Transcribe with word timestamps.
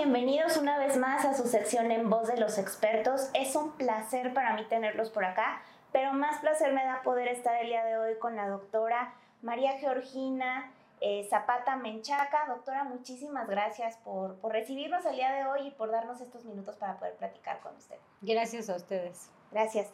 bienvenidos 0.00 0.56
una 0.56 0.78
vez 0.78 0.96
más 0.96 1.26
a 1.26 1.34
su 1.34 1.46
sección 1.46 1.90
en 1.90 2.08
voz 2.08 2.26
de 2.26 2.38
los 2.38 2.56
expertos. 2.56 3.28
Es 3.34 3.54
un 3.54 3.72
placer 3.72 4.32
para 4.32 4.54
mí 4.54 4.64
tenerlos 4.64 5.10
por 5.10 5.26
acá, 5.26 5.60
pero 5.92 6.14
más 6.14 6.40
placer 6.40 6.72
me 6.72 6.82
da 6.82 7.02
poder 7.02 7.28
estar 7.28 7.60
el 7.60 7.66
día 7.66 7.84
de 7.84 7.98
hoy 7.98 8.18
con 8.18 8.34
la 8.34 8.48
doctora 8.48 9.12
María 9.42 9.72
Georgina 9.72 10.72
eh, 11.02 11.26
Zapata 11.28 11.76
Menchaca. 11.76 12.46
Doctora, 12.48 12.84
muchísimas 12.84 13.46
gracias 13.46 13.98
por, 13.98 14.38
recibirnos 14.50 15.04
el 15.04 15.16
día 15.16 15.32
de 15.32 15.44
hoy 15.44 15.66
y 15.66 15.70
por 15.72 15.90
darnos 15.90 16.18
estos 16.22 16.46
minutos 16.46 16.76
para 16.76 16.98
poder 16.98 17.16
platicar 17.16 17.60
con 17.60 17.76
usted. 17.76 17.98
Gracias 18.22 18.70
a 18.70 18.76
ustedes. 18.76 19.28
Gracias. 19.50 19.90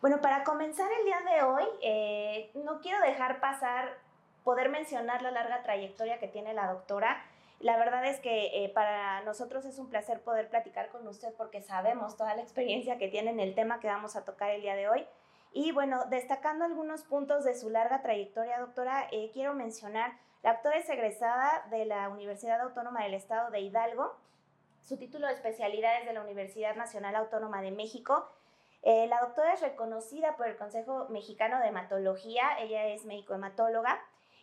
Bueno, 0.00 0.20
para 0.20 0.44
comenzar 0.44 0.88
el 1.00 1.04
día 1.04 1.34
de 1.34 1.42
hoy, 1.42 1.64
eh, 1.82 2.50
no 2.54 2.80
quiero 2.80 3.00
dejar 3.00 3.40
pasar 3.40 3.88
poder 4.44 4.68
mencionar 4.68 5.20
la 5.20 5.32
larga 5.32 5.64
trayectoria 5.64 6.20
que 6.20 6.28
tiene 6.28 6.54
la 6.54 6.72
doctora. 6.72 7.20
La 7.60 7.76
verdad 7.76 8.04
es 8.06 8.20
que 8.20 8.64
eh, 8.64 8.68
para 8.68 9.20
nosotros 9.22 9.64
es 9.64 9.78
un 9.78 9.88
placer 9.88 10.20
poder 10.22 10.48
platicar 10.48 10.90
con 10.90 11.06
usted 11.08 11.34
porque 11.36 11.60
sabemos 11.60 12.16
toda 12.16 12.34
la 12.36 12.42
experiencia 12.42 12.98
que 12.98 13.08
tiene 13.08 13.30
en 13.30 13.40
el 13.40 13.54
tema 13.54 13.80
que 13.80 13.88
vamos 13.88 14.14
a 14.14 14.24
tocar 14.24 14.50
el 14.50 14.62
día 14.62 14.76
de 14.76 14.88
hoy. 14.88 15.06
Y 15.52 15.72
bueno, 15.72 16.04
destacando 16.08 16.64
algunos 16.64 17.02
puntos 17.02 17.42
de 17.44 17.54
su 17.54 17.68
larga 17.68 18.00
trayectoria, 18.00 18.60
doctora, 18.60 19.08
eh, 19.10 19.30
quiero 19.32 19.54
mencionar, 19.54 20.12
la 20.42 20.52
doctora 20.52 20.76
es 20.76 20.88
egresada 20.88 21.66
de 21.70 21.84
la 21.84 22.08
Universidad 22.10 22.60
Autónoma 22.60 23.02
del 23.02 23.14
Estado 23.14 23.50
de 23.50 23.60
Hidalgo, 23.60 24.14
su 24.82 24.96
título 24.96 25.26
de 25.26 25.34
especialidad 25.34 26.00
es 26.00 26.06
de 26.06 26.12
la 26.12 26.22
Universidad 26.22 26.76
Nacional 26.76 27.16
Autónoma 27.16 27.60
de 27.60 27.72
México. 27.72 28.30
Eh, 28.82 29.08
la 29.08 29.20
doctora 29.20 29.54
es 29.54 29.60
reconocida 29.60 30.36
por 30.36 30.46
el 30.46 30.56
Consejo 30.56 31.08
Mexicano 31.08 31.58
de 31.58 31.68
Hematología, 31.68 32.58
ella 32.60 32.86
es 32.86 33.04
médico-hematóloga 33.04 33.98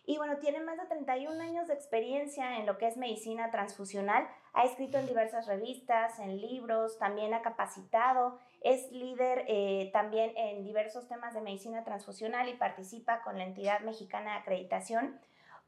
y 0.08 0.18
bueno, 0.18 0.36
tiene 0.38 0.60
más 0.60 0.78
de 0.78 0.86
31 0.86 1.42
años 1.42 1.66
de 1.66 1.74
experiencia 1.74 2.58
en 2.58 2.66
lo 2.66 2.78
que 2.78 2.86
es 2.86 2.96
medicina 2.96 3.50
transfusional. 3.50 4.28
Ha 4.52 4.62
escrito 4.62 4.98
en 4.98 5.06
diversas 5.06 5.48
revistas, 5.48 6.20
en 6.20 6.40
libros, 6.40 6.96
también 6.98 7.34
ha 7.34 7.42
capacitado. 7.42 8.38
Es 8.60 8.92
líder 8.92 9.44
eh, 9.48 9.90
también 9.92 10.32
en 10.36 10.62
diversos 10.62 11.08
temas 11.08 11.34
de 11.34 11.40
medicina 11.40 11.82
transfusional 11.82 12.48
y 12.48 12.54
participa 12.54 13.22
con 13.22 13.36
la 13.36 13.44
entidad 13.44 13.80
mexicana 13.80 14.34
de 14.34 14.38
acreditación 14.38 15.18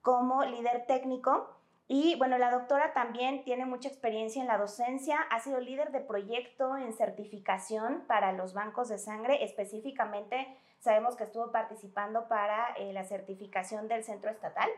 como 0.03 0.45
líder 0.45 0.87
técnico. 0.87 1.58
Y 1.89 2.17
bueno, 2.17 2.39
la 2.39 2.51
doctora 2.51 2.93
también 2.93 3.45
tiene 3.45 3.65
mucha 3.65 3.89
experiencia 3.89 4.43
en 4.43 4.49
la 4.49 4.59
docencia, 4.59 5.19
ha 5.31 5.41
sido 5.41 5.59
líder 5.59 5.91
de 5.91 6.01
proyecto 6.01 6.77
en 6.77 6.93
certificación 6.93 8.05
para 8.07 8.33
los 8.33 8.53
bancos 8.53 8.89
de 8.89 8.99
sangre, 8.99 9.43
específicamente 9.43 10.47
Sabemos 10.81 11.17
que 11.17 11.25
estuvo 11.25 11.51
participando 11.51 12.29
para 12.29 12.73
eh, 12.77 12.93
la 12.93 13.05
certificación 13.05 13.89
del 13.89 14.05
centro 14.05 14.31
estatal. 14.31 14.71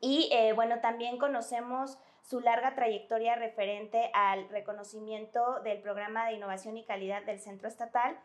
Y 0.00 0.28
eh, 0.32 0.52
bueno, 0.52 0.80
también 0.80 1.18
conocemos 1.18 1.98
su 2.22 2.40
larga 2.40 2.74
trayectoria 2.74 3.36
referente 3.36 4.10
al 4.12 4.48
reconocimiento 4.48 5.60
del 5.60 5.80
programa 5.80 6.26
de 6.26 6.34
innovación 6.34 6.76
y 6.76 6.84
calidad 6.84 7.22
del 7.22 7.40
centro 7.40 7.68
estatal. 7.68 8.18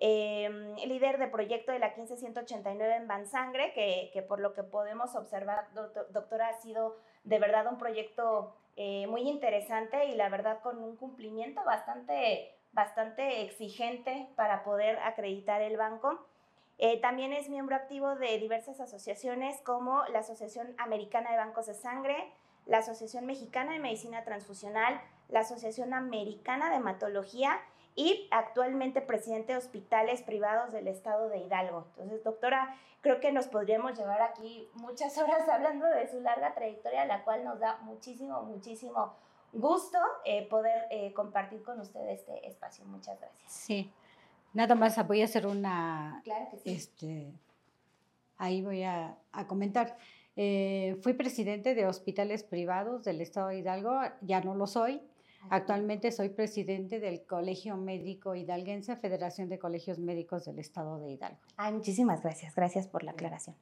Em, 0.00 0.76
líder 0.76 1.18
de 1.18 1.26
proyecto 1.26 1.72
de 1.72 1.80
la 1.80 1.92
15189 1.94 2.96
en 2.96 3.08
Bansangre, 3.08 3.72
que, 3.72 4.10
que 4.12 4.22
por 4.22 4.38
lo 4.38 4.54
que 4.54 4.62
podemos 4.62 5.16
observar, 5.16 5.66
doctora, 6.10 6.48
ha 6.48 6.52
sido 6.52 6.96
de 7.28 7.38
verdad 7.38 7.66
un 7.70 7.78
proyecto 7.78 8.54
eh, 8.76 9.06
muy 9.06 9.28
interesante 9.28 10.06
y 10.06 10.14
la 10.14 10.28
verdad 10.28 10.60
con 10.60 10.78
un 10.82 10.96
cumplimiento 10.96 11.62
bastante 11.64 12.54
bastante 12.72 13.42
exigente 13.42 14.28
para 14.36 14.62
poder 14.62 14.98
acreditar 15.00 15.62
el 15.62 15.76
banco. 15.76 16.26
Eh, 16.78 17.00
también 17.00 17.32
es 17.32 17.48
miembro 17.48 17.74
activo 17.74 18.14
de 18.14 18.38
diversas 18.38 18.78
asociaciones 18.80 19.60
como 19.62 20.04
la 20.12 20.20
Asociación 20.20 20.74
Americana 20.78 21.30
de 21.30 21.38
Bancos 21.38 21.66
de 21.66 21.74
Sangre, 21.74 22.32
la 22.66 22.78
Asociación 22.78 23.26
Mexicana 23.26 23.72
de 23.72 23.80
Medicina 23.80 24.22
Transfusional, 24.22 25.00
la 25.28 25.40
Asociación 25.40 25.92
Americana 25.92 26.70
de 26.70 26.76
Hematología 26.76 27.58
y 27.98 28.28
actualmente 28.30 29.00
presidente 29.00 29.50
de 29.50 29.58
hospitales 29.58 30.22
privados 30.22 30.70
del 30.70 30.86
estado 30.86 31.28
de 31.28 31.38
Hidalgo. 31.38 31.84
Entonces, 31.96 32.22
doctora, 32.22 32.76
creo 33.00 33.18
que 33.18 33.32
nos 33.32 33.48
podríamos 33.48 33.98
llevar 33.98 34.22
aquí 34.22 34.68
muchas 34.74 35.18
horas 35.18 35.48
hablando 35.48 35.84
de 35.84 36.06
su 36.06 36.20
larga 36.20 36.54
trayectoria, 36.54 37.06
la 37.06 37.24
cual 37.24 37.42
nos 37.42 37.58
da 37.58 37.78
muchísimo, 37.78 38.40
muchísimo 38.44 39.14
gusto 39.52 39.98
eh, 40.24 40.46
poder 40.48 40.86
eh, 40.90 41.12
compartir 41.12 41.64
con 41.64 41.80
ustedes 41.80 42.20
este 42.20 42.46
espacio. 42.46 42.84
Muchas 42.84 43.18
gracias. 43.18 43.52
Sí, 43.52 43.90
nada 44.52 44.76
más 44.76 45.04
voy 45.04 45.22
a 45.22 45.24
hacer 45.24 45.48
una... 45.48 46.20
Claro 46.22 46.46
que 46.52 46.58
sí. 46.58 46.72
Este, 46.72 47.32
ahí 48.36 48.62
voy 48.62 48.84
a, 48.84 49.18
comentar. 49.48 49.98
Eh, 50.36 50.96
fui 51.02 51.14
presidente 51.14 51.74
de 51.74 51.88
hospitales 51.88 52.44
privados 52.44 53.02
del 53.02 53.20
Estado 53.20 53.48
de 53.48 53.58
Hidalgo, 53.58 54.02
ya 54.20 54.40
no 54.40 54.54
lo 54.54 54.68
soy. 54.68 55.02
Actualmente 55.50 56.12
soy 56.12 56.28
presidente 56.30 57.00
del 57.00 57.24
Colegio 57.24 57.76
Médico 57.76 58.34
Hidalguense, 58.34 58.96
Federación 58.96 59.48
de 59.48 59.58
Colegios 59.58 59.98
Médicos 59.98 60.44
del 60.44 60.58
Estado 60.58 60.98
de 60.98 61.10
Hidalgo. 61.10 61.38
Ay, 61.56 61.72
muchísimas 61.72 62.22
gracias, 62.22 62.54
gracias 62.54 62.86
por 62.86 63.02
la 63.02 63.12
aclaración. 63.12 63.56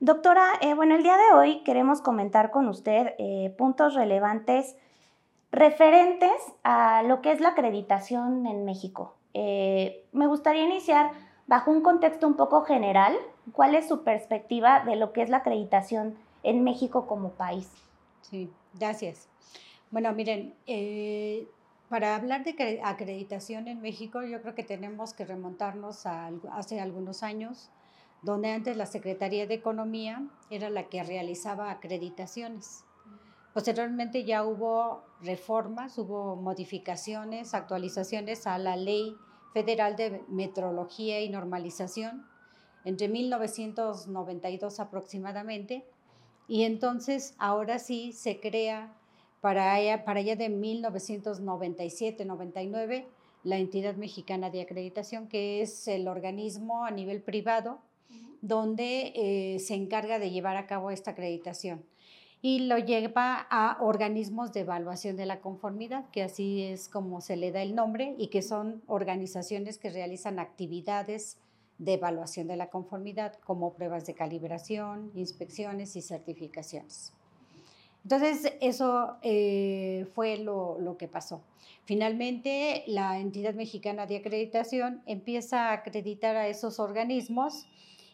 Doctora, 0.00 0.44
bueno, 0.76 0.96
el 0.96 1.02
día 1.02 1.16
de 1.16 1.36
hoy 1.36 1.62
queremos 1.64 2.00
comentar 2.00 2.50
con 2.50 2.68
usted 2.68 3.14
puntos 3.56 3.94
relevantes 3.94 4.76
referentes 5.54 6.32
a 6.64 7.02
lo 7.04 7.22
que 7.22 7.30
es 7.32 7.40
la 7.40 7.50
acreditación 7.50 8.46
en 8.46 8.64
México. 8.64 9.14
Eh, 9.34 10.04
me 10.12 10.26
gustaría 10.26 10.64
iniciar 10.64 11.12
bajo 11.46 11.70
un 11.70 11.82
contexto 11.82 12.26
un 12.26 12.34
poco 12.34 12.62
general. 12.62 13.16
¿Cuál 13.52 13.74
es 13.74 13.86
su 13.86 14.02
perspectiva 14.02 14.84
de 14.84 14.96
lo 14.96 15.12
que 15.12 15.22
es 15.22 15.30
la 15.30 15.38
acreditación 15.38 16.16
en 16.42 16.64
México 16.64 17.06
como 17.06 17.30
país? 17.30 17.70
Sí, 18.22 18.50
gracias. 18.74 19.28
Bueno, 19.94 20.12
miren, 20.12 20.56
eh, 20.66 21.46
para 21.88 22.16
hablar 22.16 22.42
de 22.42 22.80
acreditación 22.82 23.68
en 23.68 23.80
México, 23.80 24.24
yo 24.24 24.42
creo 24.42 24.56
que 24.56 24.64
tenemos 24.64 25.14
que 25.14 25.24
remontarnos 25.24 26.04
a 26.04 26.32
hace 26.50 26.80
algunos 26.80 27.22
años, 27.22 27.70
donde 28.20 28.50
antes 28.50 28.76
la 28.76 28.86
Secretaría 28.86 29.46
de 29.46 29.54
Economía 29.54 30.26
era 30.50 30.68
la 30.68 30.88
que 30.88 31.04
realizaba 31.04 31.70
acreditaciones. 31.70 32.82
Posteriormente 33.52 34.24
ya 34.24 34.42
hubo 34.42 35.04
reformas, 35.22 35.96
hubo 35.96 36.34
modificaciones, 36.34 37.54
actualizaciones 37.54 38.48
a 38.48 38.58
la 38.58 38.74
Ley 38.74 39.14
Federal 39.52 39.94
de 39.94 40.24
Metrología 40.26 41.20
y 41.20 41.28
Normalización 41.28 42.26
entre 42.84 43.06
1992 43.06 44.80
aproximadamente. 44.80 45.86
Y 46.48 46.64
entonces 46.64 47.36
ahora 47.38 47.78
sí 47.78 48.10
se 48.10 48.40
crea 48.40 48.92
para 49.44 49.74
allá, 49.74 50.06
para 50.06 50.20
allá 50.20 50.36
de 50.36 50.48
1997-99 50.48 53.04
la 53.42 53.58
entidad 53.58 53.94
mexicana 53.94 54.48
de 54.48 54.62
acreditación, 54.62 55.28
que 55.28 55.60
es 55.60 55.86
el 55.86 56.08
organismo 56.08 56.86
a 56.86 56.90
nivel 56.90 57.20
privado 57.20 57.82
donde 58.40 59.12
eh, 59.14 59.58
se 59.58 59.74
encarga 59.74 60.18
de 60.18 60.30
llevar 60.30 60.56
a 60.56 60.66
cabo 60.66 60.90
esta 60.90 61.10
acreditación 61.10 61.84
y 62.40 62.60
lo 62.60 62.78
lleva 62.78 63.46
a 63.50 63.76
organismos 63.82 64.54
de 64.54 64.60
evaluación 64.60 65.18
de 65.18 65.26
la 65.26 65.42
conformidad, 65.42 66.08
que 66.10 66.22
así 66.22 66.62
es 66.62 66.88
como 66.88 67.20
se 67.20 67.36
le 67.36 67.52
da 67.52 67.60
el 67.60 67.74
nombre 67.74 68.14
y 68.16 68.28
que 68.28 68.40
son 68.40 68.82
organizaciones 68.86 69.76
que 69.76 69.90
realizan 69.90 70.38
actividades 70.38 71.36
de 71.76 71.92
evaluación 71.92 72.46
de 72.46 72.56
la 72.56 72.70
conformidad 72.70 73.34
como 73.44 73.74
pruebas 73.74 74.06
de 74.06 74.14
calibración, 74.14 75.10
inspecciones 75.14 75.96
y 75.96 76.00
certificaciones. 76.00 77.12
Entonces, 78.04 78.52
eso 78.60 79.16
eh, 79.22 80.06
fue 80.14 80.36
lo, 80.36 80.78
lo, 80.78 80.96
que 80.96 81.08
pasó. 81.08 81.42
Finalmente, 81.84 82.84
la 82.86 83.18
entidad 83.18 83.54
mexicana 83.54 84.06
de 84.06 84.16
acreditación 84.16 85.02
empieza 85.06 85.70
a 85.70 85.72
acreditar 85.72 86.36
a 86.36 86.48
esos 86.48 86.78
organismos 86.78 87.66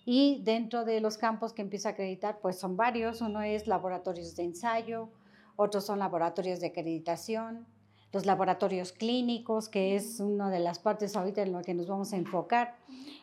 y 0.07 0.41
dentro 0.45 0.85
de 0.85 1.01
los 1.01 1.19
campos 1.19 1.53
que 1.53 1.63
empieza 1.63 1.91
a 1.91 1.93
acreditar, 1.93 2.39
pues 2.41 2.59
son 2.59 2.77
varios. 2.77 3.21
Uno 3.21 3.43
es 3.43 3.67
laboratorios 3.67 4.37
de 4.37 4.45
ensayo, 4.45 5.09
otros 5.57 5.85
son 5.87 5.99
laboratorios 5.99 6.61
de 6.61 6.69
acreditación, 6.69 7.67
los 8.13 8.27
laboratorios 8.27 8.93
clínicos, 8.93 9.69
que 9.69 9.95
es 9.95 10.21
una 10.21 10.51
de 10.51 10.59
las 10.59 10.79
partes 10.79 11.17
ahorita 11.17 11.43
en 11.43 11.53
lo 11.53 11.63
que 11.63 11.75
nos 11.75 11.87
vamos 11.87 12.13
a 12.13 12.17
enfocar, 12.17 12.77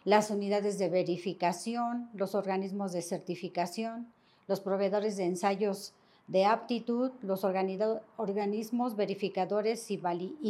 las 0.05 0.29
unidades 0.29 0.77
de 0.77 0.89
verificación, 0.89 2.09
los 2.13 2.35
organismos 2.35 2.93
de 2.93 3.01
certificación, 3.01 4.13
los 4.47 4.61
proveedores 4.61 5.17
de 5.17 5.25
ensayos 5.25 5.93
de 6.27 6.43
aptitud, 6.45 7.11
los 7.21 7.45
organismos 7.45 8.95
verificadores 8.95 9.89
y, 9.89 9.97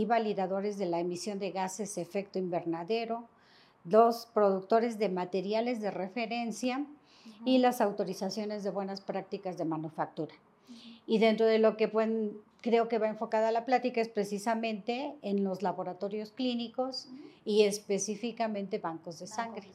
validadores 0.06 0.77
de 0.77 0.88
la 0.88 1.00
emisión 1.00 1.38
de 1.38 1.51
gases 1.51 1.97
efecto 2.00 2.39
invernadero, 2.39 3.25
los 3.85 4.25
productores 4.33 4.97
de 4.97 5.09
materiales 5.09 5.79
de 5.79 5.91
referencia 5.91 6.85
y 7.45 7.59
las 7.59 7.79
autorizaciones 7.79 8.63
de 8.63 8.71
buenas 8.71 9.01
prácticas 9.01 9.57
de 9.57 9.65
manufactura. 9.65 10.33
Y 11.06 11.19
dentro 11.19 11.45
de 11.45 11.59
lo 11.59 11.77
que 11.77 11.89
creo 12.62 12.88
que 12.88 12.97
va 12.97 13.07
enfocada 13.07 13.51
la 13.51 13.65
plática 13.65 14.01
es 14.01 14.09
precisamente 14.09 15.15
en 15.21 15.44
los 15.44 15.62
laboratorios 15.62 16.31
clínicos 16.31 17.07
y 17.45 17.63
específicamente 17.63 18.79
bancos 18.79 19.19
de 19.19 19.27
sangre. 19.27 19.68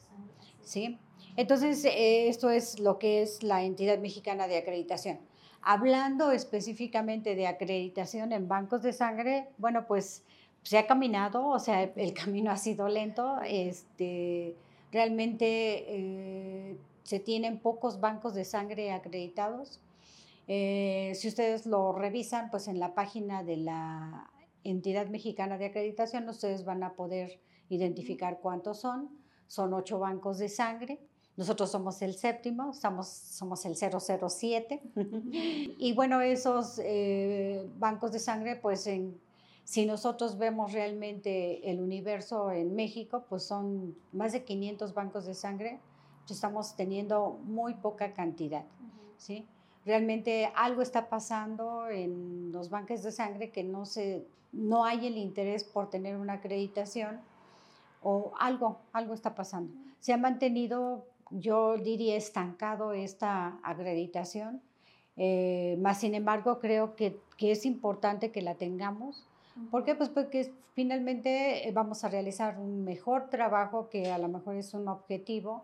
¿sí? 0.63 0.99
Entonces, 1.37 1.83
eh, 1.85 2.27
esto 2.27 2.49
es 2.49 2.79
lo 2.79 2.99
que 2.99 3.21
es 3.21 3.41
la 3.41 3.63
entidad 3.63 3.99
mexicana 3.99 4.47
de 4.47 4.57
acreditación. 4.57 5.17
Hablando 5.65 6.31
específicamente 6.31 7.35
de 7.35 7.47
acreditación 7.47 8.33
en 8.33 8.49
bancos 8.49 8.83
de 8.83 8.91
sangre, 8.91 9.47
bueno, 9.57 9.87
pues 9.87 10.23
se 10.61 10.77
ha 10.77 10.87
caminado, 10.87 11.47
o 11.47 11.59
sea, 11.59 11.83
el 11.83 12.13
camino 12.13 12.51
ha 12.51 12.57
sido 12.57 12.89
lento. 12.89 13.37
Este, 13.45 14.55
realmente 14.91 15.85
eh, 15.87 16.77
se 17.03 17.19
tienen 17.19 17.59
pocos 17.59 18.01
bancos 18.01 18.33
de 18.33 18.43
sangre 18.43 18.91
acreditados. 18.91 19.79
Eh, 20.47 21.13
si 21.15 21.29
ustedes 21.29 21.65
lo 21.65 21.93
revisan, 21.93 22.49
pues 22.49 22.67
en 22.67 22.79
la 22.79 22.93
página 22.93 23.43
de 23.43 23.57
la 23.57 24.29
entidad 24.65 25.07
mexicana 25.07 25.57
de 25.57 25.67
acreditación, 25.67 26.27
ustedes 26.27 26.65
van 26.65 26.83
a 26.83 26.93
poder 26.93 27.39
identificar 27.69 28.39
cuántos 28.41 28.81
son. 28.81 29.09
Son 29.47 29.73
ocho 29.73 29.99
bancos 29.99 30.39
de 30.39 30.49
sangre. 30.49 30.99
Nosotros 31.35 31.71
somos 31.71 32.01
el 32.01 32.13
séptimo, 32.13 32.73
somos, 32.73 33.07
somos 33.07 33.65
el 33.65 33.75
007. 33.75 34.81
y 35.79 35.93
bueno, 35.93 36.21
esos 36.21 36.79
eh, 36.83 37.67
bancos 37.79 38.11
de 38.11 38.19
sangre, 38.19 38.55
pues 38.55 38.85
en, 38.85 39.19
si 39.63 39.85
nosotros 39.85 40.37
vemos 40.37 40.73
realmente 40.73 41.69
el 41.69 41.81
universo 41.81 42.51
en 42.51 42.75
México, 42.75 43.25
pues 43.29 43.43
son 43.43 43.95
más 44.11 44.33
de 44.33 44.43
500 44.43 44.93
bancos 44.93 45.25
de 45.25 45.33
sangre. 45.33 45.79
Estamos 46.29 46.75
teniendo 46.75 47.39
muy 47.45 47.73
poca 47.75 48.13
cantidad. 48.13 48.65
¿sí? 49.17 49.47
Realmente 49.85 50.51
algo 50.55 50.81
está 50.81 51.09
pasando 51.09 51.89
en 51.89 52.51
los 52.51 52.69
bancos 52.69 53.03
de 53.03 53.11
sangre 53.11 53.51
que 53.51 53.63
no, 53.63 53.85
se, 53.85 54.27
no 54.51 54.85
hay 54.85 55.07
el 55.07 55.17
interés 55.17 55.63
por 55.63 55.89
tener 55.89 56.17
una 56.17 56.33
acreditación 56.33 57.19
o 58.01 58.33
algo, 58.39 58.79
algo 58.91 59.13
está 59.13 59.33
pasando. 59.33 59.73
Se 59.99 60.13
ha 60.13 60.17
mantenido 60.17 61.05
yo 61.39 61.77
diría 61.77 62.15
estancado 62.15 62.93
esta 62.93 63.59
acreditación, 63.63 64.61
eh, 65.17 65.77
más 65.79 65.99
sin 65.99 66.15
embargo 66.15 66.59
creo 66.59 66.95
que, 66.95 67.19
que, 67.37 67.51
es 67.51 67.65
importante 67.65 68.31
que 68.31 68.41
la 68.41 68.55
tengamos. 68.55 69.25
¿Por 69.69 69.83
qué? 69.83 69.93
Pues 69.93 70.09
porque 70.09 70.51
finalmente 70.73 71.67
eh, 71.67 71.71
vamos 71.71 72.03
a 72.03 72.09
realizar 72.09 72.57
un 72.57 72.83
mejor 72.83 73.29
trabajo 73.29 73.89
que 73.89 74.11
a 74.11 74.17
lo 74.17 74.27
mejor 74.27 74.55
es 74.55 74.73
un 74.73 74.87
objetivo 74.87 75.63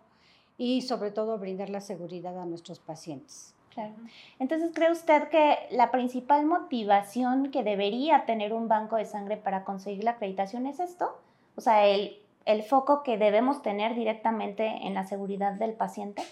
y 0.57 0.81
sobre 0.81 1.12
todo 1.12 1.38
brindar 1.39 1.69
la 1.69 1.81
seguridad 1.81 2.39
a 2.39 2.45
nuestros 2.45 2.80
pacientes. 2.80 3.56
Claro. 3.74 3.94
Entonces, 4.39 4.72
¿cree 4.74 4.92
usted 4.92 5.30
que 5.30 5.57
la 5.72 5.89
principal 5.89 6.45
motivación 6.45 7.51
que 7.51 7.63
debería 7.63 8.25
tener 8.25 8.54
un 8.54 8.68
banco 8.68 8.98
de 8.98 9.06
sangre 9.06 9.38
para 9.38 9.63
conseguir 9.63 10.04
la 10.04 10.12
acreditación 10.12 10.65
es 10.65 10.80
esto? 10.80 11.18
O 11.56 11.62
sea, 11.62 11.86
el 11.86 12.18
el 12.45 12.63
foco 12.63 13.03
que 13.03 13.18
debemos 13.18 13.62
tener 13.62 13.95
directamente 13.95 14.65
en 14.65 14.94
la 14.94 15.06
seguridad 15.06 15.53
del 15.53 15.74
paciente? 15.74 16.24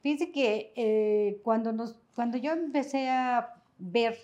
Fíjense 0.00 0.32
que 0.32 0.72
eh, 0.74 1.40
cuando, 1.44 1.72
nos, 1.72 1.96
cuando 2.14 2.38
yo 2.38 2.52
empecé 2.52 3.08
a 3.08 3.54
ver 3.78 4.18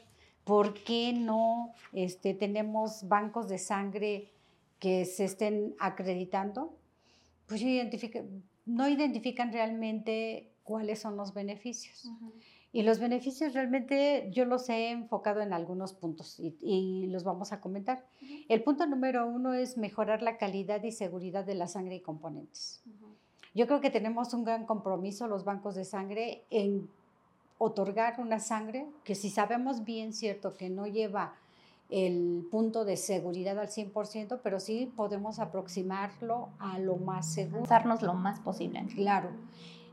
por 0.44 0.74
qué 0.74 1.12
no 1.12 1.72
este, 1.92 2.34
tenemos 2.34 3.06
bancos 3.06 3.48
de 3.48 3.58
sangre 3.58 4.30
que 4.78 5.04
se 5.04 5.24
estén 5.24 5.74
acreditando, 5.78 6.74
pues 7.46 7.62
no 8.66 8.88
identifican 8.88 9.52
realmente 9.52 10.50
cuáles 10.62 11.00
son 11.00 11.16
los 11.16 11.34
beneficios. 11.34 12.08
Y 12.72 12.82
los 12.82 12.98
beneficios 12.98 13.54
realmente 13.54 14.28
yo 14.30 14.44
los 14.44 14.68
he 14.68 14.90
enfocado 14.90 15.40
en 15.40 15.52
algunos 15.52 15.94
puntos 15.94 16.38
y, 16.38 17.06
los 17.06 17.24
vamos 17.24 17.52
a 17.52 17.60
comentar. 17.60 18.04
El 18.48 18.62
punto 18.62 18.86
número 18.86 19.26
uno 19.26 19.54
es 19.54 19.78
mejorar 19.78 20.22
la 20.22 20.36
calidad 20.36 20.82
y 20.82 20.92
seguridad 20.92 21.44
de 21.44 21.54
la 21.54 21.66
sangre 21.66 21.96
y 21.96 22.00
componentes. 22.00 22.82
Yo 23.54 23.66
creo 23.66 23.80
que 23.80 23.90
tenemos 23.90 24.34
un 24.34 24.44
gran 24.44 24.66
compromiso 24.66 25.26
los 25.26 25.44
bancos 25.44 25.74
de 25.74 25.84
sangre 25.84 26.44
en 26.50 26.88
otorgar 27.56 28.20
una 28.20 28.38
sangre 28.38 28.86
que 29.02 29.14
si 29.14 29.30
sabemos 29.30 29.84
bien 29.84 30.12
cierto 30.12 30.54
que 30.54 30.68
no 30.68 30.86
lleva 30.86 31.34
el 31.90 32.46
punto 32.50 32.84
de 32.84 32.96
seguridad 32.96 33.58
al 33.58 33.68
100%, 33.68 34.40
pero 34.42 34.60
sí 34.60 34.92
podemos 34.94 35.38
aproximarlo 35.38 36.50
a 36.58 36.78
lo 36.78 36.96
más 36.96 37.32
seguro. 37.32 37.64
Darnos 37.66 38.02
lo 38.02 38.14
más 38.14 38.40
posible. 38.40 38.84
Claro. 38.94 39.30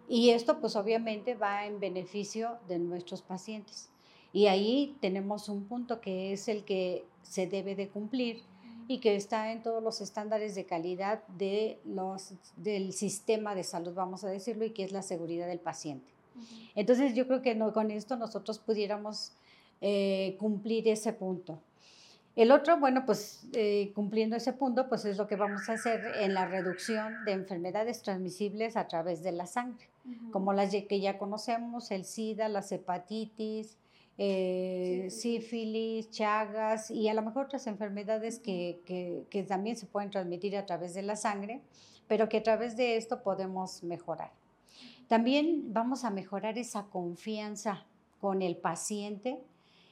Y 0.08 0.30
esto 0.32 0.60
pues 0.60 0.76
obviamente 0.76 1.36
va 1.36 1.66
en 1.66 1.80
beneficio 1.80 2.58
de 2.68 2.80
nuestros 2.80 3.22
pacientes. 3.22 3.90
Y 4.34 4.48
ahí 4.48 4.96
tenemos 5.00 5.50
un 5.50 5.66
punto 5.66 6.02
que 6.02 6.34
es 6.34 6.48
el 6.48 6.66
que 6.66 7.06
se 7.24 7.48
debe 7.48 7.76
de 7.76 7.90
cumplir 7.90 8.44
y 8.88 9.00
que 9.00 9.16
está 9.16 9.52
en 9.52 9.64
todos 9.64 9.82
los 9.82 10.02
estándares 10.02 10.54
de 10.56 10.66
calidad 10.66 11.26
de 11.30 11.80
los, 11.86 12.34
del 12.56 12.94
sistema 12.94 13.56
de 13.56 13.64
salud, 13.64 13.94
vamos 13.94 14.24
a 14.24 14.30
decirlo, 14.30 14.66
y 14.66 14.72
que 14.72 14.84
es 14.84 14.92
la 14.92 15.02
seguridad 15.02 15.48
del 15.48 15.60
paciente. 15.60 16.12
Entonces 16.76 17.16
yo 17.16 17.28
creo 17.28 17.42
que 17.42 17.56
no, 17.56 17.74
con 17.74 17.90
esto 17.92 18.16
nosotros 18.18 18.60
pudiéramos 18.60 19.32
eh, 19.82 20.36
cumplir 20.40 20.88
ese 20.88 21.14
punto. 21.14 21.60
El 22.36 22.52
otro, 22.52 22.78
bueno, 22.78 23.06
pues 23.06 23.48
eh, 23.54 23.92
cumpliendo 23.96 24.36
ese 24.36 24.52
punto, 24.52 24.90
pues 24.90 25.06
es 25.06 25.18
lo 25.18 25.26
que 25.26 25.38
vamos 25.38 25.70
a 25.70 25.74
hacer 25.74 26.04
en 26.20 26.34
la 26.34 26.46
reducción 26.46 27.24
de 27.24 27.32
enfermedades 27.32 28.02
transmisibles 28.02 28.76
a 28.76 28.88
través 28.88 29.24
de 29.24 29.32
la 29.32 29.46
sangre, 29.46 29.88
como 30.32 30.52
las 30.52 30.72
que 30.72 31.00
ya 31.00 31.18
conocemos, 31.18 31.92
el 31.92 32.04
SIDA, 32.04 32.50
las 32.50 32.72
hepatitis, 32.74 33.78
eh, 34.18 35.08
sífilis, 35.10 36.10
chagas 36.10 36.90
y 36.90 37.08
a 37.10 37.14
lo 37.14 37.22
mejor 37.22 37.46
otras 37.46 37.68
enfermedades 37.68 38.40
que, 38.40 38.82
que, 39.30 39.44
también 39.44 39.78
se 39.78 39.86
pueden 39.86 40.10
transmitir 40.10 40.56
a 40.58 40.66
través 40.66 40.94
de 40.94 41.04
la 41.04 41.16
sangre, 41.16 41.62
pero 42.08 42.28
que 42.28 42.38
a 42.38 42.44
través 42.44 42.76
de 42.76 42.98
esto 42.98 43.24
podemos 43.24 43.84
mejorar. 43.84 44.32
También 45.08 45.74
vamos 45.74 46.04
a 46.04 46.12
mejorar 46.12 46.58
esa 46.58 46.86
confianza 46.86 47.86
con 48.20 48.42
el 48.42 48.58
paciente 48.58 49.40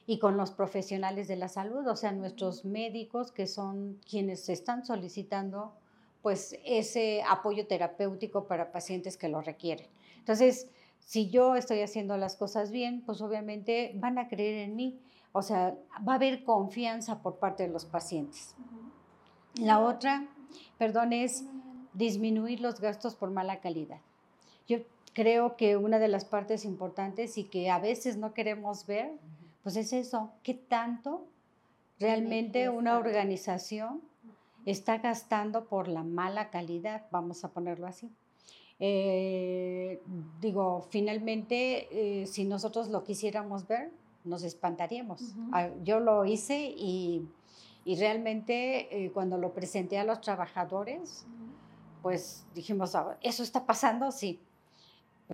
y 0.06 0.20
con 0.20 0.38
los 0.38 0.52
profesionales 0.52 1.28
de 1.28 1.38
la 1.38 1.48
salud, 1.48 1.88
o 1.88 1.96
sea, 1.96 2.12
nuestros 2.12 2.66
médicos 2.66 3.32
que 3.32 3.48
son 3.48 4.00
quienes 4.10 4.50
están 4.50 4.86
solicitando 4.86 5.74
pues 6.22 6.58
ese 6.66 7.22
apoyo 7.28 7.68
terapéutico 7.68 8.46
para 8.46 8.72
pacientes 8.72 9.18
que 9.18 9.28
lo 9.28 9.42
requieren. 9.42 9.88
Entonces, 10.20 10.68
si 11.00 11.30
yo 11.30 11.56
estoy 11.56 11.82
haciendo 11.82 12.16
las 12.18 12.38
cosas 12.38 12.72
bien, 12.72 13.02
pues 13.06 13.22
obviamente 13.22 13.92
van 13.96 14.18
a 14.18 14.30
creer 14.30 14.60
en 14.60 14.76
mí, 14.76 15.00
o 15.34 15.42
sea, 15.42 15.76
va 16.08 16.14
a 16.14 16.16
haber 16.16 16.44
confianza 16.44 17.22
por 17.22 17.40
parte 17.40 17.64
de 17.64 17.70
los 17.70 17.86
pacientes. 17.86 18.56
La 19.56 19.80
otra, 19.82 20.28
perdón, 20.78 21.12
es 21.12 21.44
disminuir 21.94 22.62
los 22.62 22.80
gastos 22.80 23.16
por 23.16 23.32
mala 23.32 23.60
calidad. 23.60 24.00
Yo 24.68 24.80
creo 25.14 25.58
que 25.58 25.76
una 25.78 26.00
de 26.00 26.08
las 26.08 26.26
partes 26.26 26.66
importantes 26.66 27.38
y 27.38 27.44
que 27.44 27.70
a 27.70 27.80
veces 27.80 28.18
no 28.18 28.34
queremos 28.34 28.86
ver, 28.86 29.12
pues 29.64 29.78
es 29.78 29.94
eso, 29.94 30.34
¿qué 30.44 30.54
tanto 30.54 31.26
realmente 32.00 32.70
una 32.70 32.98
organización 32.98 34.02
está 34.66 34.98
gastando 34.98 35.66
por 35.66 35.88
la 35.88 36.04
mala 36.04 36.50
calidad? 36.50 37.06
Vamos 37.12 37.44
a 37.46 37.50
ponerlo 37.50 37.88
así. 37.88 38.12
Eh, 38.80 40.02
digo, 40.42 40.86
finalmente, 40.90 41.88
eh, 42.22 42.28
si 42.28 42.44
nosotros 42.44 42.90
lo 42.90 43.06
quisiéramos 43.06 43.66
ver, 43.66 43.92
nos 44.26 44.44
espantaríamos. 44.44 45.36
Ah, 45.54 45.70
yo 45.84 46.00
lo 46.02 46.26
hice 46.26 46.74
y, 46.78 47.26
realmente 47.86 49.06
eh, 49.06 49.12
cuando 49.12 49.38
lo 49.38 49.54
presenté 49.54 49.98
a 49.98 50.04
los 50.04 50.20
trabajadores, 50.20 51.26
pues 52.02 52.46
dijimos, 52.54 52.96
ah, 52.96 53.18
¿eso 53.22 53.44
está 53.44 53.66
pasando? 53.66 54.12
Sí. 54.12 54.42